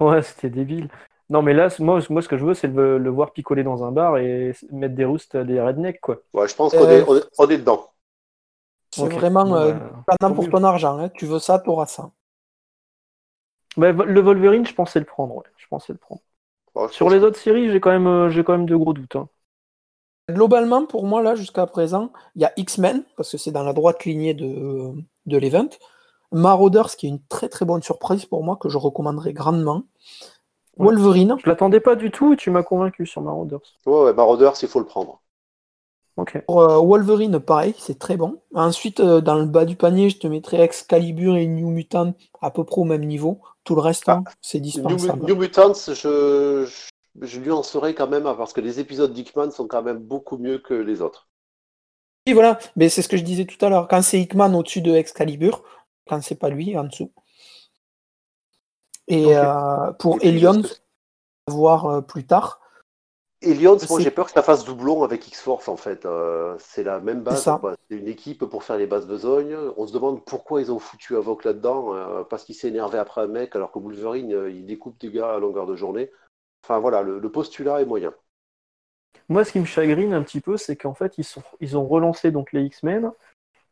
[0.00, 0.88] Ouais, c'était débile.
[1.30, 3.84] Non, mais là, moi, moi, ce que je veux, c'est le, le voir picoler dans
[3.84, 6.20] un bar et mettre des roustes à des rednecks, quoi.
[6.34, 7.90] Ouais, je pense qu'on Euh, est, on est, on est dedans.
[8.92, 9.18] C'est Ok.
[9.18, 10.96] vraiment euh, bah, pendant tant pour ton argent.
[10.98, 11.08] hein.
[11.08, 12.12] Tu veux ça, tu auras ça.
[13.76, 15.36] bah, le Wolverine, je pensais le prendre.
[15.36, 15.44] Ouais.
[15.56, 16.22] Je pensais le prendre.
[16.74, 18.76] Ouais, je Sur pense les autres séries, j'ai quand même, euh, j'ai quand même de
[18.76, 19.16] gros doutes.
[19.16, 19.28] hein.
[20.30, 23.72] Globalement, pour moi, là, jusqu'à présent, il y a X-Men, parce que c'est dans la
[23.72, 24.92] droite lignée de,
[25.26, 25.68] de l'event.
[26.32, 29.82] Marauders, qui est une très très bonne surprise pour moi, que je recommanderais grandement.
[30.76, 30.86] Ouais.
[30.86, 33.60] Wolverine, Je l'attendais pas du tout et tu m'as convaincu sur Marauders.
[33.86, 35.20] Ouais, ouais, Marauders, il faut le prendre.
[36.46, 38.40] Pour, euh, Wolverine, pareil, c'est très bon.
[38.54, 42.50] Ensuite, euh, dans le bas du panier, je te mettrais Excalibur et New Mutant à
[42.50, 43.40] peu près au même niveau.
[43.64, 45.26] Tout le reste, hein, c'est New, dispensable.
[45.26, 46.68] New Mutants, je, je,
[47.20, 49.98] je lui en serais quand même, hein, parce que les épisodes d'Hickman sont quand même
[49.98, 51.28] beaucoup mieux que les autres.
[52.26, 53.88] Et voilà, mais c'est ce que je disais tout à l'heure.
[53.88, 55.62] Quand c'est Hickman au-dessus de Excalibur,
[56.08, 57.12] quand c'est pas lui, en dessous.
[59.08, 59.32] Et Ok.
[59.32, 60.84] euh, pour Elion, juste-
[61.48, 62.60] voir euh, plus tard.
[63.44, 66.06] Elions, moi j'ai peur que ça fasse doublon avec X-Force en fait.
[66.06, 67.42] Euh, c'est la même base,
[67.90, 69.56] C'est une équipe pour faire les bases besognes.
[69.76, 73.22] On se demande pourquoi ils ont foutu Avoc là-dedans, euh, parce qu'il s'est énervé après
[73.22, 76.12] un mec, alors que Wolverine euh, il découpe des gars à longueur de journée.
[76.64, 78.14] Enfin voilà, le, le postulat est moyen.
[79.28, 81.86] Moi, ce qui me chagrine un petit peu, c'est qu'en fait, ils, sont, ils ont
[81.86, 83.10] relancé donc les X-Men.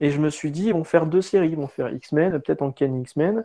[0.01, 1.51] Et je me suis dit, ils vont faire deux séries.
[1.51, 3.44] Ils vont faire X-Men, peut-être en Ken X-Men.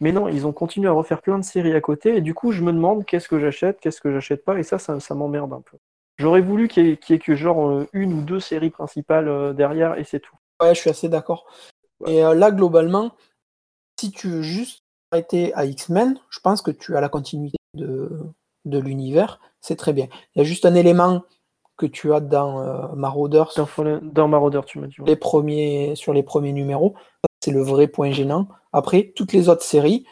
[0.00, 2.52] Mais non, ils ont continué à refaire plein de séries à côté, et du coup,
[2.52, 5.52] je me demande qu'est-ce que j'achète, qu'est-ce que j'achète pas, et ça, ça, ça m'emmerde
[5.54, 5.78] un peu.
[6.18, 8.70] J'aurais voulu qu'il y, ait- qu'il y ait que genre euh, une ou deux séries
[8.70, 10.36] principales euh, derrière, et c'est tout.
[10.60, 11.46] Ouais, je suis assez d'accord.
[12.06, 13.12] Et euh, là, globalement,
[13.98, 18.10] si tu veux juste arrêter à X-Men, je pense que tu as la continuité de,
[18.64, 19.40] de l'univers.
[19.60, 20.08] C'est très bien.
[20.34, 21.24] Il y a juste un élément
[21.76, 24.96] que tu as dans euh, Marauders Dans, Fallen- dans Marauder, tu m'as dit.
[25.00, 25.06] ouais.
[25.06, 26.94] les premiers, sur les premiers numéros.
[27.42, 28.48] C'est le vrai point gênant.
[28.72, 30.06] Après, toutes les autres séries,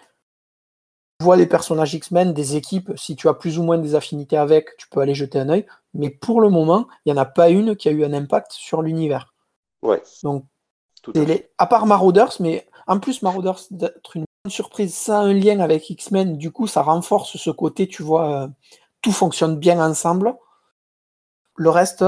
[1.21, 4.37] tu vois les personnages X-Men, des équipes, si tu as plus ou moins des affinités
[4.37, 5.67] avec, tu peux aller jeter un œil.
[5.95, 8.53] Mais pour le moment, il n'y en a pas une qui a eu un impact
[8.53, 9.33] sur l'univers.
[9.83, 10.03] Ouais.
[10.23, 10.45] Donc,
[11.03, 15.19] Tout à les- à part Marauders, mais en plus Marauders d'être une bonne surprise, ça
[15.21, 18.49] a un lien avec X-Men, du coup ça renforce ce côté, tu vois, euh,
[19.03, 20.35] tout fonctionne bien ensemble.
[21.57, 22.05] Le reste,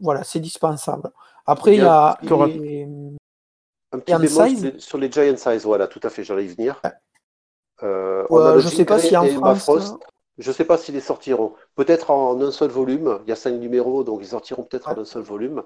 [0.00, 1.10] voilà, c'est dispensable.
[1.46, 2.88] Après, il y a y les-
[3.92, 6.80] Un petit size sur les- Giant Size, voilà, tout à fait, j'allais y venir.
[6.84, 6.92] Ouais.
[7.82, 9.96] Euh, on a je sais pas si en France, Frost.
[10.38, 11.54] Je sais pas s'ils les sortiront.
[11.76, 13.20] Peut-être en un seul volume.
[13.24, 14.98] Il y a cinq numéros, donc ils sortiront peut-être Ouais.
[14.98, 15.62] en un seul volume.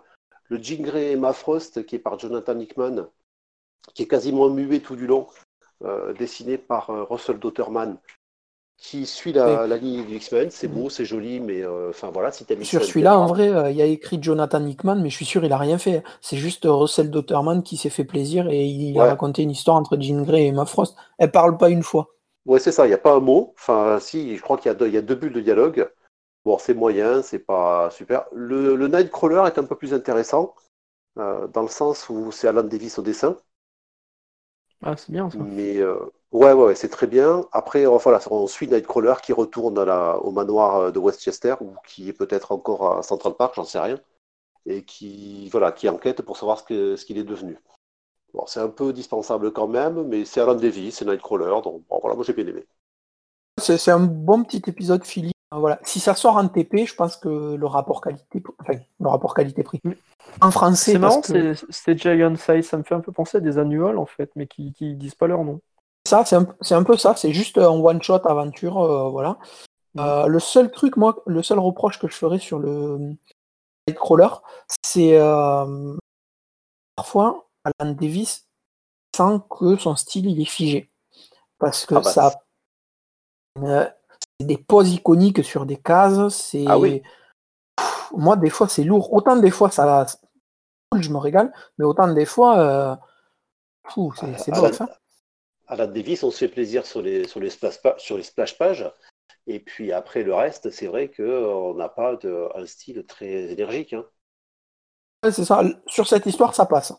[0.48, 3.06] Le Jean Grey et Emma Frost, qui est par Jonathan Hickman,
[3.94, 5.26] qui est quasiment muet tout du long,
[5.84, 7.96] euh, dessiné par euh, Russell Dotterman,
[8.80, 10.50] qui suit la, la ligne du X-Men.
[10.50, 13.70] C'est beau, c'est joli, mais euh, enfin voilà, si t'aimes Sur celui-là, en vrai, euh,
[13.70, 16.02] il y a écrit Jonathan Hickman, mais je suis sûr il a rien fait.
[16.20, 19.76] C'est juste euh, Russell Dotterman qui s'est fait plaisir et il a raconté une histoire
[19.76, 20.94] entre Jean Grey et Emma Frost.
[21.18, 22.08] Elle parle pas une fois.
[22.46, 23.54] Ouais, c'est ça, il n'y a pas un mot.
[23.58, 25.90] Enfin, si, je crois qu'il y, a deux- il y a deux bulles de dialogue.
[26.44, 28.26] Bon, c'est moyen, c'est pas super.
[28.32, 30.54] Le, le Nightcrawler est un peu plus intéressant,
[31.18, 33.36] euh, dans le sens où c'est Alan Davis au dessin.
[34.82, 35.38] Ah, c'est bien ça.
[35.38, 35.96] Mais euh,
[36.32, 37.46] ouais, ouais, ouais, c'est très bien.
[37.52, 41.54] Après, euh, voilà, on suit Nightcrawler qui retourne à la- au manoir euh, de Westchester,
[41.60, 43.98] ou qui est peut-être encore à Central Park, j'en sais rien,
[44.66, 47.58] et qui, voilà, qui enquête pour savoir ce que- ce qu'il est devenu.
[48.34, 52.00] Bon, c'est un peu dispensable quand même, mais c'est Alan Davis, c'est Nightcrawler, donc bon,
[52.00, 52.66] voilà, moi j'ai bien aimé.
[53.60, 55.30] C'est c'est un bon petit épisode Philly.
[55.52, 55.80] Voilà.
[55.82, 59.82] Si ça sort en TP, je pense que le rapport qualité, enfin, le rapport qualité-prix.
[60.40, 63.40] En français, C'est marrant, que c'est Giant Size, ça me fait un peu penser à
[63.40, 65.60] des annuals en fait, mais qui, qui disent pas leur nom.
[66.06, 67.16] ça, c'est un, peu ça.
[67.16, 69.38] C'est juste un one-shot aventure, euh, voilà.
[69.98, 73.16] Euh, le seul truc, moi, le seul reproche que je ferais sur le
[73.88, 74.28] Nightcrawler,
[74.84, 75.96] c'est euh,
[76.94, 78.46] parfois Alan Davis
[79.16, 80.90] sent que son style il est figé.
[81.58, 82.40] Parce que Ah bah, ça.
[84.44, 86.34] Des poses iconiques sur des cases.
[86.34, 86.64] C'est.
[86.66, 87.02] Ah oui.
[87.76, 89.12] Pff, Moi, des fois, c'est lourd.
[89.12, 90.06] Autant des fois, ça.
[90.98, 92.58] Je me régale, mais autant des fois.
[92.58, 92.96] euh,
[94.16, 94.80] c'est c'est Alan, bof.
[94.80, 94.88] hein.
[95.68, 98.90] Alan Davis, on se fait plaisir sur les, sur les, splash, sur les splash pages.
[99.46, 103.92] Et puis après le reste, c'est vrai qu'on n'a pas de, un style très énergique.
[103.92, 104.04] hein.
[105.24, 105.62] Ouais, c'est ça.
[105.86, 106.92] Sur cette histoire, ça passe.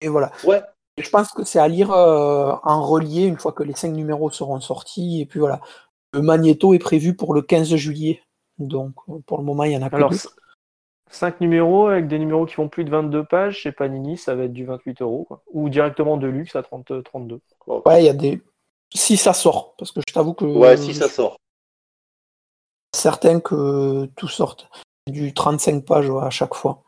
[0.00, 0.30] Et voilà.
[0.44, 0.62] Ouais,
[0.98, 4.30] je pense que c'est à lire euh, en relié une fois que les cinq numéros
[4.30, 5.20] seront sortis.
[5.22, 5.60] Et puis voilà.
[6.12, 8.22] Le magnéto est prévu pour le 15 juillet.
[8.58, 10.18] Donc euh, pour le moment, il y en a que Alors, deux.
[11.10, 14.44] 5 numéros avec des numéros qui font plus de 22 pages chez Panini, ça va
[14.44, 15.24] être du 28 euros.
[15.24, 15.42] quoi.
[15.52, 17.40] Ou directement de luxe à 30, euh, 32.
[17.66, 17.82] Bon.
[17.86, 18.42] Ouais, il y a des.
[18.94, 21.36] Si ça sort, parce que je t'avoue que ouais si je ça suis sort.
[22.94, 24.68] certain que tout sorte.
[25.06, 26.82] Du 35 pages ouais, à chaque fois.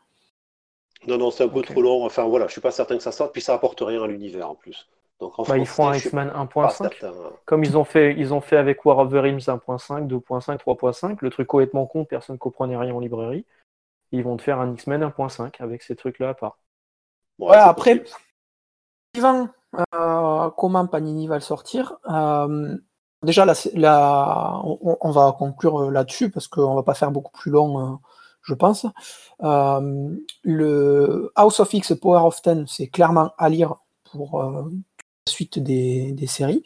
[1.07, 2.05] Non, non, c'est un peu trop long.
[2.05, 3.33] Enfin voilà, je suis pas certain que ça sorte.
[3.33, 4.87] Puis ça apporte rien à l'univers en plus.
[5.21, 6.93] Donc en Bah, ils feront un X-Men pas 1.5.
[6.99, 7.13] certain.
[7.45, 11.17] Comme ils ont fait, ils ont fait avec War of the Realms 1.5, 2.5, 3.5,
[11.21, 13.45] le truc complètement con, personne ne comprenait rien en librairie.
[14.11, 16.57] Ils vont te faire un X-Men 1.5 avec ces trucs-là à part.
[17.39, 18.03] Ouais, c'est après,
[19.15, 19.47] suivant
[19.95, 22.77] euh, comment Panini va le sortir, euh,
[23.23, 27.11] déjà, là, c'est- là, on, on va conclure euh, là-dessus parce qu'on va pas faire
[27.11, 27.95] beaucoup plus long, euh,
[28.43, 28.85] je pense.
[29.43, 33.75] Euh, le House of X Power of Ten, c'est clairement à lire
[34.11, 34.69] pour euh,
[35.29, 36.63] suite des, des séries.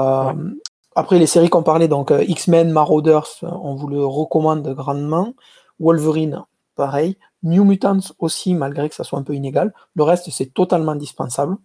[0.00, 0.32] Euh,
[0.94, 5.34] Après, les séries qu'on parlait, donc euh, X-Men, Marauders, on vous le recommande grandement.
[5.78, 6.44] Wolverine,
[6.74, 7.16] pareil.
[7.42, 9.72] New Mutants aussi, malgré que ça soit un peu inégal.
[9.94, 11.56] Le reste, c'est totalement indispensable.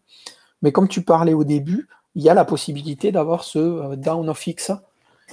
[0.61, 4.29] Mais comme tu parlais au début, il y a la possibilité d'avoir ce euh, Down
[4.29, 4.71] of X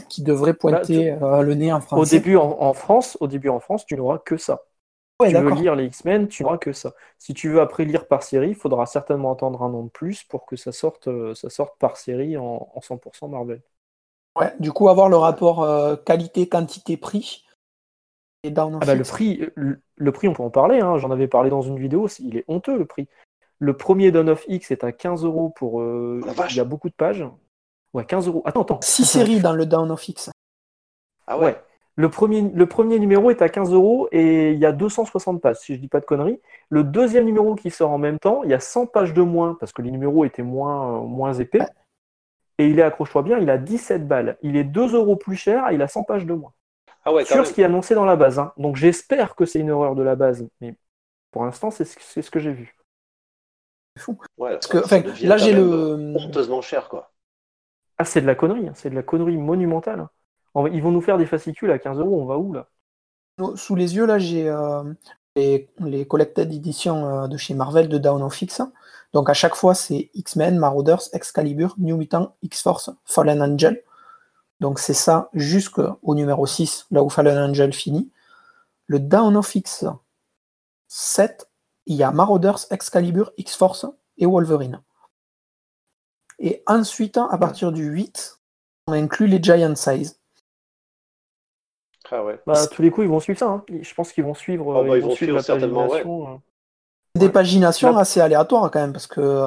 [0.08, 2.18] qui devrait pointer euh, le nez en Au français.
[2.18, 4.60] début en, en France, au début en France, tu n'auras que ça.
[5.20, 6.94] Ouais, tu veux lire les X-Men, tu n'auras que ça.
[7.18, 10.22] Si tu veux après lire par série, il faudra certainement attendre un an de plus
[10.24, 13.60] pour que ça sorte, euh, ça sorte par série en, en 100% Marvel.
[14.36, 17.44] Ouais, du coup, avoir le rapport euh, qualité, quantité, prix.
[18.44, 20.78] Et Down of Ah bah, le prix, le, le prix, on peut en parler.
[20.80, 22.06] hein, J'en avais parlé dans une vidéo.
[22.20, 23.08] Il est honteux le prix.
[23.58, 25.80] Le premier Dawn of X est à 15 euros pour.
[25.80, 27.24] euh, Oh il y a beaucoup de pages.
[27.92, 28.42] Ouais, 15 euros.
[28.44, 28.78] Attends, attends.
[28.82, 30.30] Six séries dans le Down of X.
[31.26, 31.46] Ah ouais.
[31.46, 31.62] Ouais.
[31.98, 35.56] Le premier, le premier numéro est à 15 euros et il y a 260 pages,
[35.56, 36.40] si je dis pas de conneries.
[36.70, 39.56] Le deuxième numéro qui sort en même temps, il y a 100 pages de moins
[39.58, 41.58] parce que les numéros étaient moins, euh, moins épais.
[42.58, 44.38] et il est, accroche-toi bien, il a 17 balles.
[44.42, 46.52] Il est 2 euros plus cher, il a 100 pages de moins.
[47.04, 47.44] Ah ouais, sur même.
[47.44, 48.38] ce qui est annoncé dans la base.
[48.38, 48.52] hein.
[48.58, 50.76] Donc j'espère que c'est une erreur de la base, mais
[51.32, 52.76] pour l'instant, c'est ce, c'est ce que j'ai vu.
[54.36, 56.14] Ouais, Parce que, enfin, là, j'ai le.
[56.16, 57.10] honteusement cher, quoi.
[57.96, 58.72] Ah, c'est de la connerie, hein.
[58.76, 60.06] c'est de la connerie monumentale.
[60.66, 62.68] Ils vont nous faire des fascicules à 15 euros, on va où là?
[63.54, 64.82] Sous les yeux, là, j'ai euh,
[65.36, 68.62] les, les collected editions euh, de chez Marvel de Down of X.
[69.12, 73.82] Donc, à chaque fois, c'est X-Men, Marauders, Excalibur, New Mutant, X-Force, Fallen Angel.
[74.60, 78.10] Donc, c'est ça jusqu'au numéro 6, là où Fallen Angel finit.
[78.86, 79.84] Le Down of X
[80.88, 81.48] 7,
[81.86, 83.86] il y a Marauders, Excalibur, X-Force
[84.16, 84.82] et Wolverine.
[86.38, 88.40] Et ensuite, à partir du 8,
[88.88, 90.17] on inclut les Giant Size.
[92.10, 92.40] Ah ouais.
[92.46, 93.46] Bah, tous les coups, ils vont suivre ça.
[93.46, 93.64] hein.
[93.82, 95.82] Je pense qu'ils vont suivre, Oh, bah, ils ils vont vont suivre suivre la certainement,
[95.88, 95.88] ouais.
[96.02, 96.36] pagination, euh.
[97.18, 99.46] des paginations Là- assez aléatoires quand même, parce que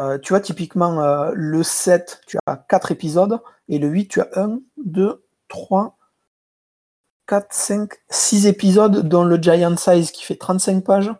[0.00, 4.20] euh, tu vois, typiquement, euh, le 7, tu as 4 épisodes, et le 8, tu
[4.20, 5.96] as 1, 2, 3,
[7.26, 11.12] 4, 5, 6 épisodes, dont le Giant Size qui fait 35 pages.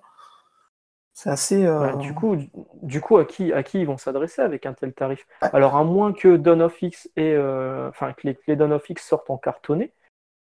[1.13, 1.67] C'est assez.
[1.67, 2.51] euh, Ouais, du, coup, du-
[2.83, 5.27] du coup, à qui, à qui ils vont s'adresser avec un tel tarif?
[5.43, 5.49] Ouais.
[5.53, 8.89] Alors, à moins que Dawn of X et, euh, enfin, que les, les Dawn of
[8.89, 9.93] X sortent en cartonné,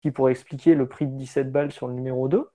[0.03, 2.51] qui pourrait expliquer le prix de 17 balles sur le numéro 2.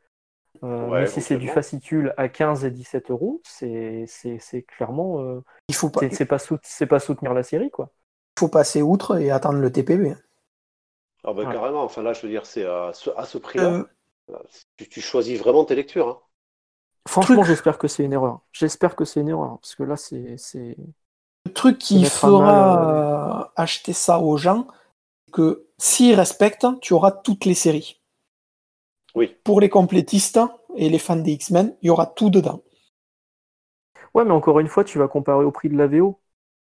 [0.64, 4.64] Euh, Ouais, mais si c'est du fascicule à 15 et 17 euros, c'est c'est- c'est
[4.64, 5.22] clairement.
[5.22, 7.92] euh, il faut, pas, c'est pas, sout- c'est pas soutenir la série, quoi.
[8.38, 10.16] il faut passer outre et attendre le TPB.
[11.24, 11.54] Ah bah Ouais.
[11.54, 13.84] carrément, enfin là, je veux dire, c'est à ce, à ce prix-là, Euh,
[14.78, 16.08] tu, tu choisis vraiment tes lectures.
[16.10, 16.22] hein.
[17.08, 17.48] Franchement, Truc.
[17.56, 18.42] j'espère que c'est une erreur.
[18.52, 20.38] J'espère que c'est une erreur, parce que là, c'est.
[20.38, 20.76] c'est-
[21.46, 24.68] le truc qui fera euh, acheter ça aux gens,
[25.32, 28.02] que s'ils respectent, tu auras toutes les séries.
[29.16, 29.36] Oui.
[29.44, 30.40] Pour les complétistes
[30.76, 32.62] et les fans des X-Men, il y aura tout dedans.
[34.14, 36.20] Ouais, mais encore une fois, tu vas comparer au prix de la VO.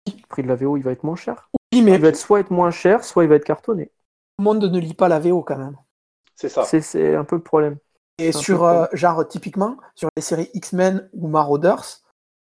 [0.08, 1.50] Le prix de la VO, il va être moins cher.
[1.74, 3.86] Oui, mais Il va être soit être moins cher, soit il va être cartonné.
[3.86, 3.92] tout
[4.40, 5.78] le monde ne lit pas la VO quand même.
[6.36, 6.64] C'est ça.
[6.64, 7.78] C'est- C'est un peu le problème.
[8.18, 12.02] Et sur, euh, genre, typiquement, sur les séries X-Men ou Marauders,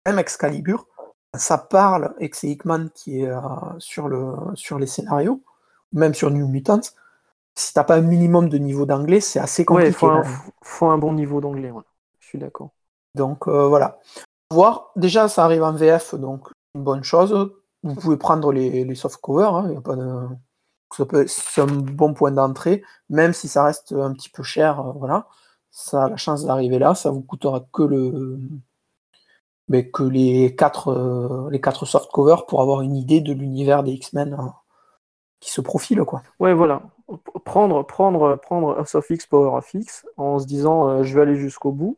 [0.06, 0.86] même Excalibur,
[1.34, 3.40] ça parle, et que c'est Hickman qui est euh,
[3.78, 5.42] sur, le, sur les scénarios,
[5.92, 6.80] même sur New Mutants,
[7.54, 9.88] si t'as pas un minimum de niveau d'anglais, c'est assez Ouais, compliqué.
[9.90, 10.22] il faut, un-
[10.62, 11.70] faut- un bon niveau d'anglais.
[11.70, 11.82] ouais.
[12.20, 12.70] Je suis d'accord.
[13.14, 13.98] Donc euh, voilà.
[14.52, 17.52] Voir, déjà ça arrive en VF, donc une bonne chose.
[17.82, 21.26] Vous pouvez prendre les, les soft covers, hein, y a pas de...
[21.26, 25.26] c'est un bon point d'entrée, même si ça reste un petit peu cher, euh, voilà.
[25.70, 28.38] Ça a la chance d'arriver là, ça vous coûtera que le
[29.68, 33.82] mais que les quatre euh, les quatre soft covers pour avoir une idée de l'univers
[33.82, 34.54] des X-Men hein,
[35.40, 36.22] qui se profile quoi.
[36.40, 36.82] Ouais, voilà.
[37.44, 41.72] Prendre, prendre, prendre X, Power of X, en se disant euh, je vais aller jusqu'au
[41.72, 41.96] bout.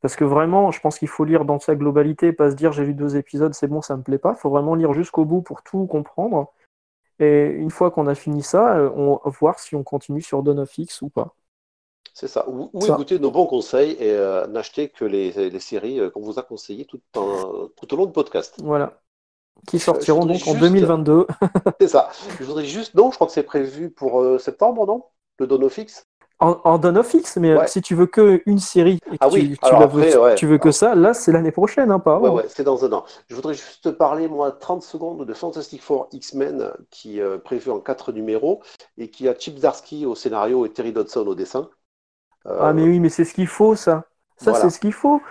[0.00, 2.84] Parce que vraiment, je pense qu'il faut lire dans sa globalité, pas se dire j'ai
[2.84, 4.34] lu deux épisodes, c'est bon, ça me plaît pas.
[4.36, 6.52] Il faut vraiment lire jusqu'au bout pour tout comprendre.
[7.18, 10.42] Et une fois qu'on a fini ça, euh, on va voir si on continue sur
[10.42, 11.34] Dawn of X ou pas.
[12.12, 12.46] C'est ça.
[12.48, 12.92] Ou, ou Ça.
[12.92, 16.42] écoutez nos bons conseils et euh, n'achetez que les, les séries euh, qu'on vous a
[16.42, 18.56] conseillées tout, en- tout au long du podcast.
[18.62, 19.00] Voilà.
[19.66, 21.26] Qui sortiront voudrais donc en juste- 2022.
[21.80, 22.10] C'est ça.
[22.38, 22.94] Je voudrais juste.
[22.94, 25.04] Non, je crois que c'est prévu pour euh, septembre, non?
[25.38, 26.06] Le Donofix?
[26.40, 27.68] En, en of X, mais euh, Ouais.
[27.68, 30.34] si tu veux que une série et que Ah tu, oui, tu après, veux, ouais.
[30.34, 33.04] tu veux que ça, là c'est l'année prochaine, hein, pas Ouais, c'est dans un an.
[33.28, 37.38] Je voudrais juste te parler, moi, 30 secondes de Fantastic Four X-Men, qui est euh,
[37.38, 38.62] prévu en 4 numéros,
[38.98, 41.70] et qui a Chip Zdarsky au scénario et Terry Dodson au dessin.
[42.46, 44.04] Euh, Ah mais oui, mais c'est ce qu'il faut ça.
[44.36, 44.64] Ça Voilà.
[44.64, 45.22] c'est ce qu'il faut.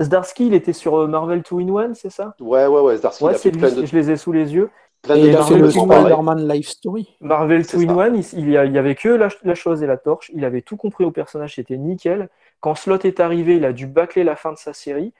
[0.00, 2.34] Zdarsky, il était sur euh, Marvel 2 in 1, c'est ça?
[2.40, 4.32] Ouais, ouais, ouais, Zdarsky, Ouais, il a c'est lui, plein de, je les ai sous
[4.32, 4.70] les yeux.
[5.02, 5.70] plein Et de il a fait le.
[5.70, 7.16] Spider-Man Life Story.
[7.20, 8.02] Marvel C'est 2 in ça.
[8.02, 10.30] 1, il, il y avait que la, la chose et la torche.
[10.34, 12.28] Il avait tout compris au personnage, c'était nickel.
[12.60, 15.12] Quand Slot est arrivé, il a dû bâcler la fin de sa série.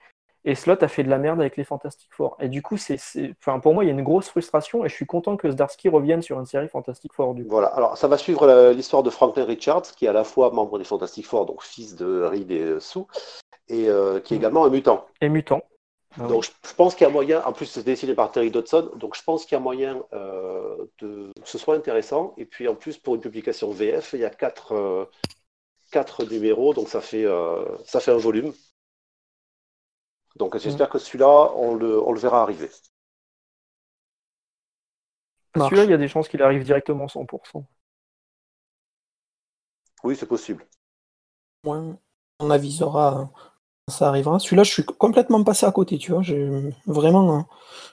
[0.45, 2.37] Et Slot a fait de la merde avec les Fantastic Four.
[2.39, 4.85] Et du coup, c'est, c'est- enfin, pour moi, il y a une grosse frustration.
[4.85, 7.33] Et je suis content que Zdarsky revienne sur une série Fantastic Four.
[7.33, 7.49] Du coup.
[7.49, 10.51] Voilà, alors ça va suivre la- l'histoire de Franklin Richards, qui est à la fois
[10.51, 12.99] membre des Fantastic Four, donc fils de Reed et Sue,
[13.69, 14.37] et euh, qui est Mm.
[14.37, 15.07] également un mutant.
[15.21, 15.61] Et Mutant.
[16.19, 16.29] Ah oui.
[16.29, 18.91] Donc je, je pense qu'il y a moyen, en plus c'est dessiné par Terry Dodson,
[18.95, 22.33] donc je pense qu'il y a moyen euh, de, que ce soit intéressant.
[22.37, 25.05] Et puis en plus pour une publication VF, il y a quatre, euh,
[25.91, 28.53] quatre numéros, donc ça fait, euh, ça fait un volume.
[30.37, 32.69] Donc j'espère que celui-là, on le, on le verra arriver.
[35.57, 37.65] Celui-là, il y a des chances qu'il arrive directement 100%.
[40.03, 40.65] Oui, c'est possible.
[41.63, 41.99] moins
[42.39, 43.31] on avisera
[43.89, 44.39] ça arrivera.
[44.39, 46.21] Celui-là, je suis complètement passé à côté, tu vois.
[46.85, 47.47] Vraiment, hein,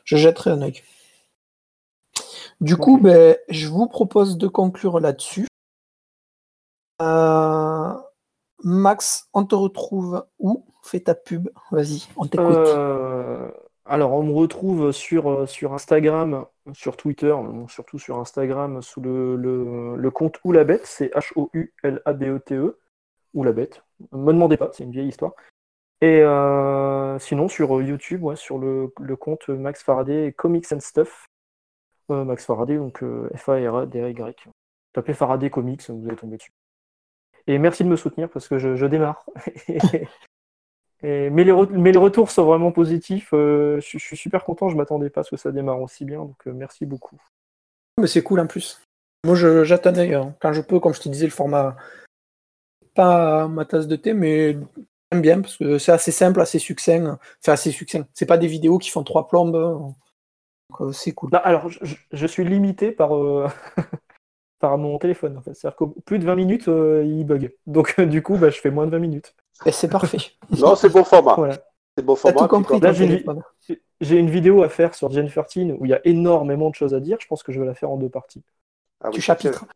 [0.04, 0.82] je jetterai un œil.
[2.60, 5.46] Du coup, ben, je vous propose de conclure là-dessus.
[7.02, 7.92] Euh,
[8.62, 10.64] Max, on te retrouve où?
[10.82, 12.56] Fais ta pub, vas-y, on t'écoute.
[12.56, 13.50] Euh,
[13.86, 16.44] alors, on me retrouve sur, euh, sur Instagram,
[16.74, 17.34] sur Twitter,
[17.68, 22.78] surtout sur Instagram, sous le, le, le compte Oulabette, c'est H-O-U-L-A-B-E-T-E,
[23.34, 23.82] Oulabette.
[24.12, 25.32] Ne me demandez pas, c'est une vieille histoire.
[26.04, 31.28] Et euh, sinon, sur YouTube, sur le, compte Max Faraday Comics and Stuff.
[32.10, 33.02] Euh, Max Faraday, donc
[33.34, 34.34] F-A-R-A-D-Y.
[34.92, 36.52] Tapez Faraday Comics, vous allez tomber dessus.
[37.46, 39.24] Et merci de me soutenir parce que je, démarre.
[41.02, 43.30] mais, les retours sont vraiment positifs.
[43.32, 46.18] Euh, je, suis super content, je m'attendais pas à ce que ça démarre aussi bien,
[46.18, 47.16] donc euh, merci beaucoup.
[47.98, 48.82] Mais c'est cool en plus.
[49.24, 50.36] Moi j'attendais hein.
[50.38, 51.76] quand je peux, comme je te disais, le format
[52.94, 54.58] pas ma tasse de thé, mais
[55.14, 57.18] j'aime bien parce que c'est assez simple, assez succinct.
[57.40, 58.06] Enfin assez succinct.
[58.14, 59.56] C'est pas des vidéos qui font trois plombes.
[59.56, 61.30] Euh, c'est cool.
[61.44, 63.10] alors je, suis limité par
[64.58, 65.38] par mon téléphone.
[65.38, 65.54] En fait.
[65.54, 67.54] C'est-à-dire que plus de 20 minutes, il bug.
[67.66, 69.34] Donc du coup, bah, je fais moins de 20 minutes.
[69.66, 70.18] Et c'est parfait.
[70.58, 71.58] non, c'est bon format.
[71.96, 72.40] C'est bon format.
[72.40, 76.00] Tout compris, Là, j'ai une, vidéo à faire sur Gen 13 où il y a
[76.04, 77.18] énormément de choses à dire.
[77.20, 78.42] Je pense que je vais la faire en deux parties.
[79.00, 79.66] Ah tu chapitres.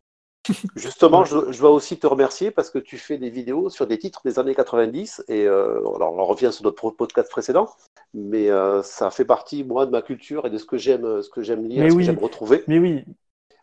[0.75, 4.21] Justement, je, dois aussi te remercier parce que tu fais des vidéos sur des titres
[4.25, 7.69] des années 90 et euh, alors on revient sur notre podcast précédent,
[8.13, 11.29] mais euh, ça fait partie moi de ma culture et de ce que j'aime, ce
[11.29, 12.63] que j'aime lire, ce que j'aime retrouver.
[12.67, 13.03] Mais oui.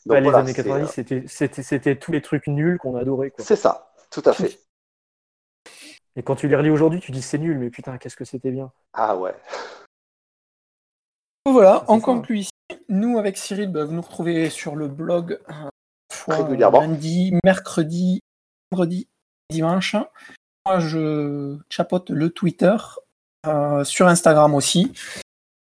[0.06, 3.32] Bah, les années 90, euh, c'était tous les trucs nuls qu'on adorait.
[3.38, 4.60] C'est ça, tout à fait.
[6.14, 8.52] Et quand tu les relis aujourd'hui, tu dis c'est nul, mais putain, qu'est-ce que c'était
[8.52, 8.70] bien.
[8.92, 9.34] Ah ouais.
[11.44, 12.50] Voilà, on conclut ici.
[12.88, 15.40] Nous, avec Cyril, bah, vous nous retrouvez sur le blog
[16.28, 16.80] euh, régulièrement.
[16.80, 18.20] lundi, mercredi,
[18.70, 19.08] vendredi,
[19.50, 19.96] dimanche.
[20.66, 22.76] Moi, je chapote le Twitter,
[23.46, 24.92] euh, sur Instagram aussi.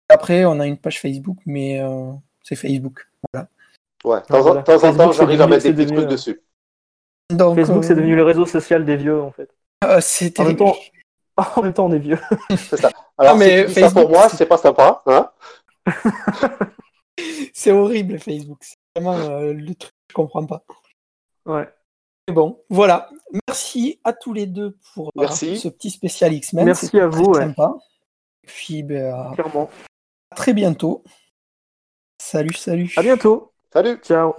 [0.09, 2.13] Après, on a une page Facebook, mais euh,
[2.43, 3.09] c'est Facebook.
[3.33, 3.49] Voilà.
[4.05, 4.27] Ouais, de
[4.63, 6.41] temps, en temps, j'arrive à mettre des petits trucs dessus.
[7.31, 9.51] Facebook, c'est devenu le réseau social des vieux, en fait.
[9.81, 10.77] Ah, c'est en, même temps...
[11.57, 12.19] en même temps, on est vieux.
[12.57, 12.91] c'est ça.
[13.19, 15.03] Alors, mais ça pour moi, c'est pas sympa.
[15.07, 15.31] Hein
[17.53, 18.59] c'est horrible, Facebook.
[18.61, 20.65] C'est vraiment euh, le truc comprends pas.
[21.47, 21.69] Ouais.
[22.29, 23.11] Mais bon, voilà.
[23.49, 26.65] Merci à tous les deux pour euh, ce petit spécial X-Men.
[26.65, 27.35] Merci à vous.
[27.35, 27.75] Sympa.
[28.45, 29.69] Et puis, ben, Clairement.
[30.31, 31.05] à très bientôt.
[32.21, 32.93] Salut, salut.
[32.97, 33.53] À bientôt.
[33.73, 33.99] Salut.
[34.03, 34.35] Ciao.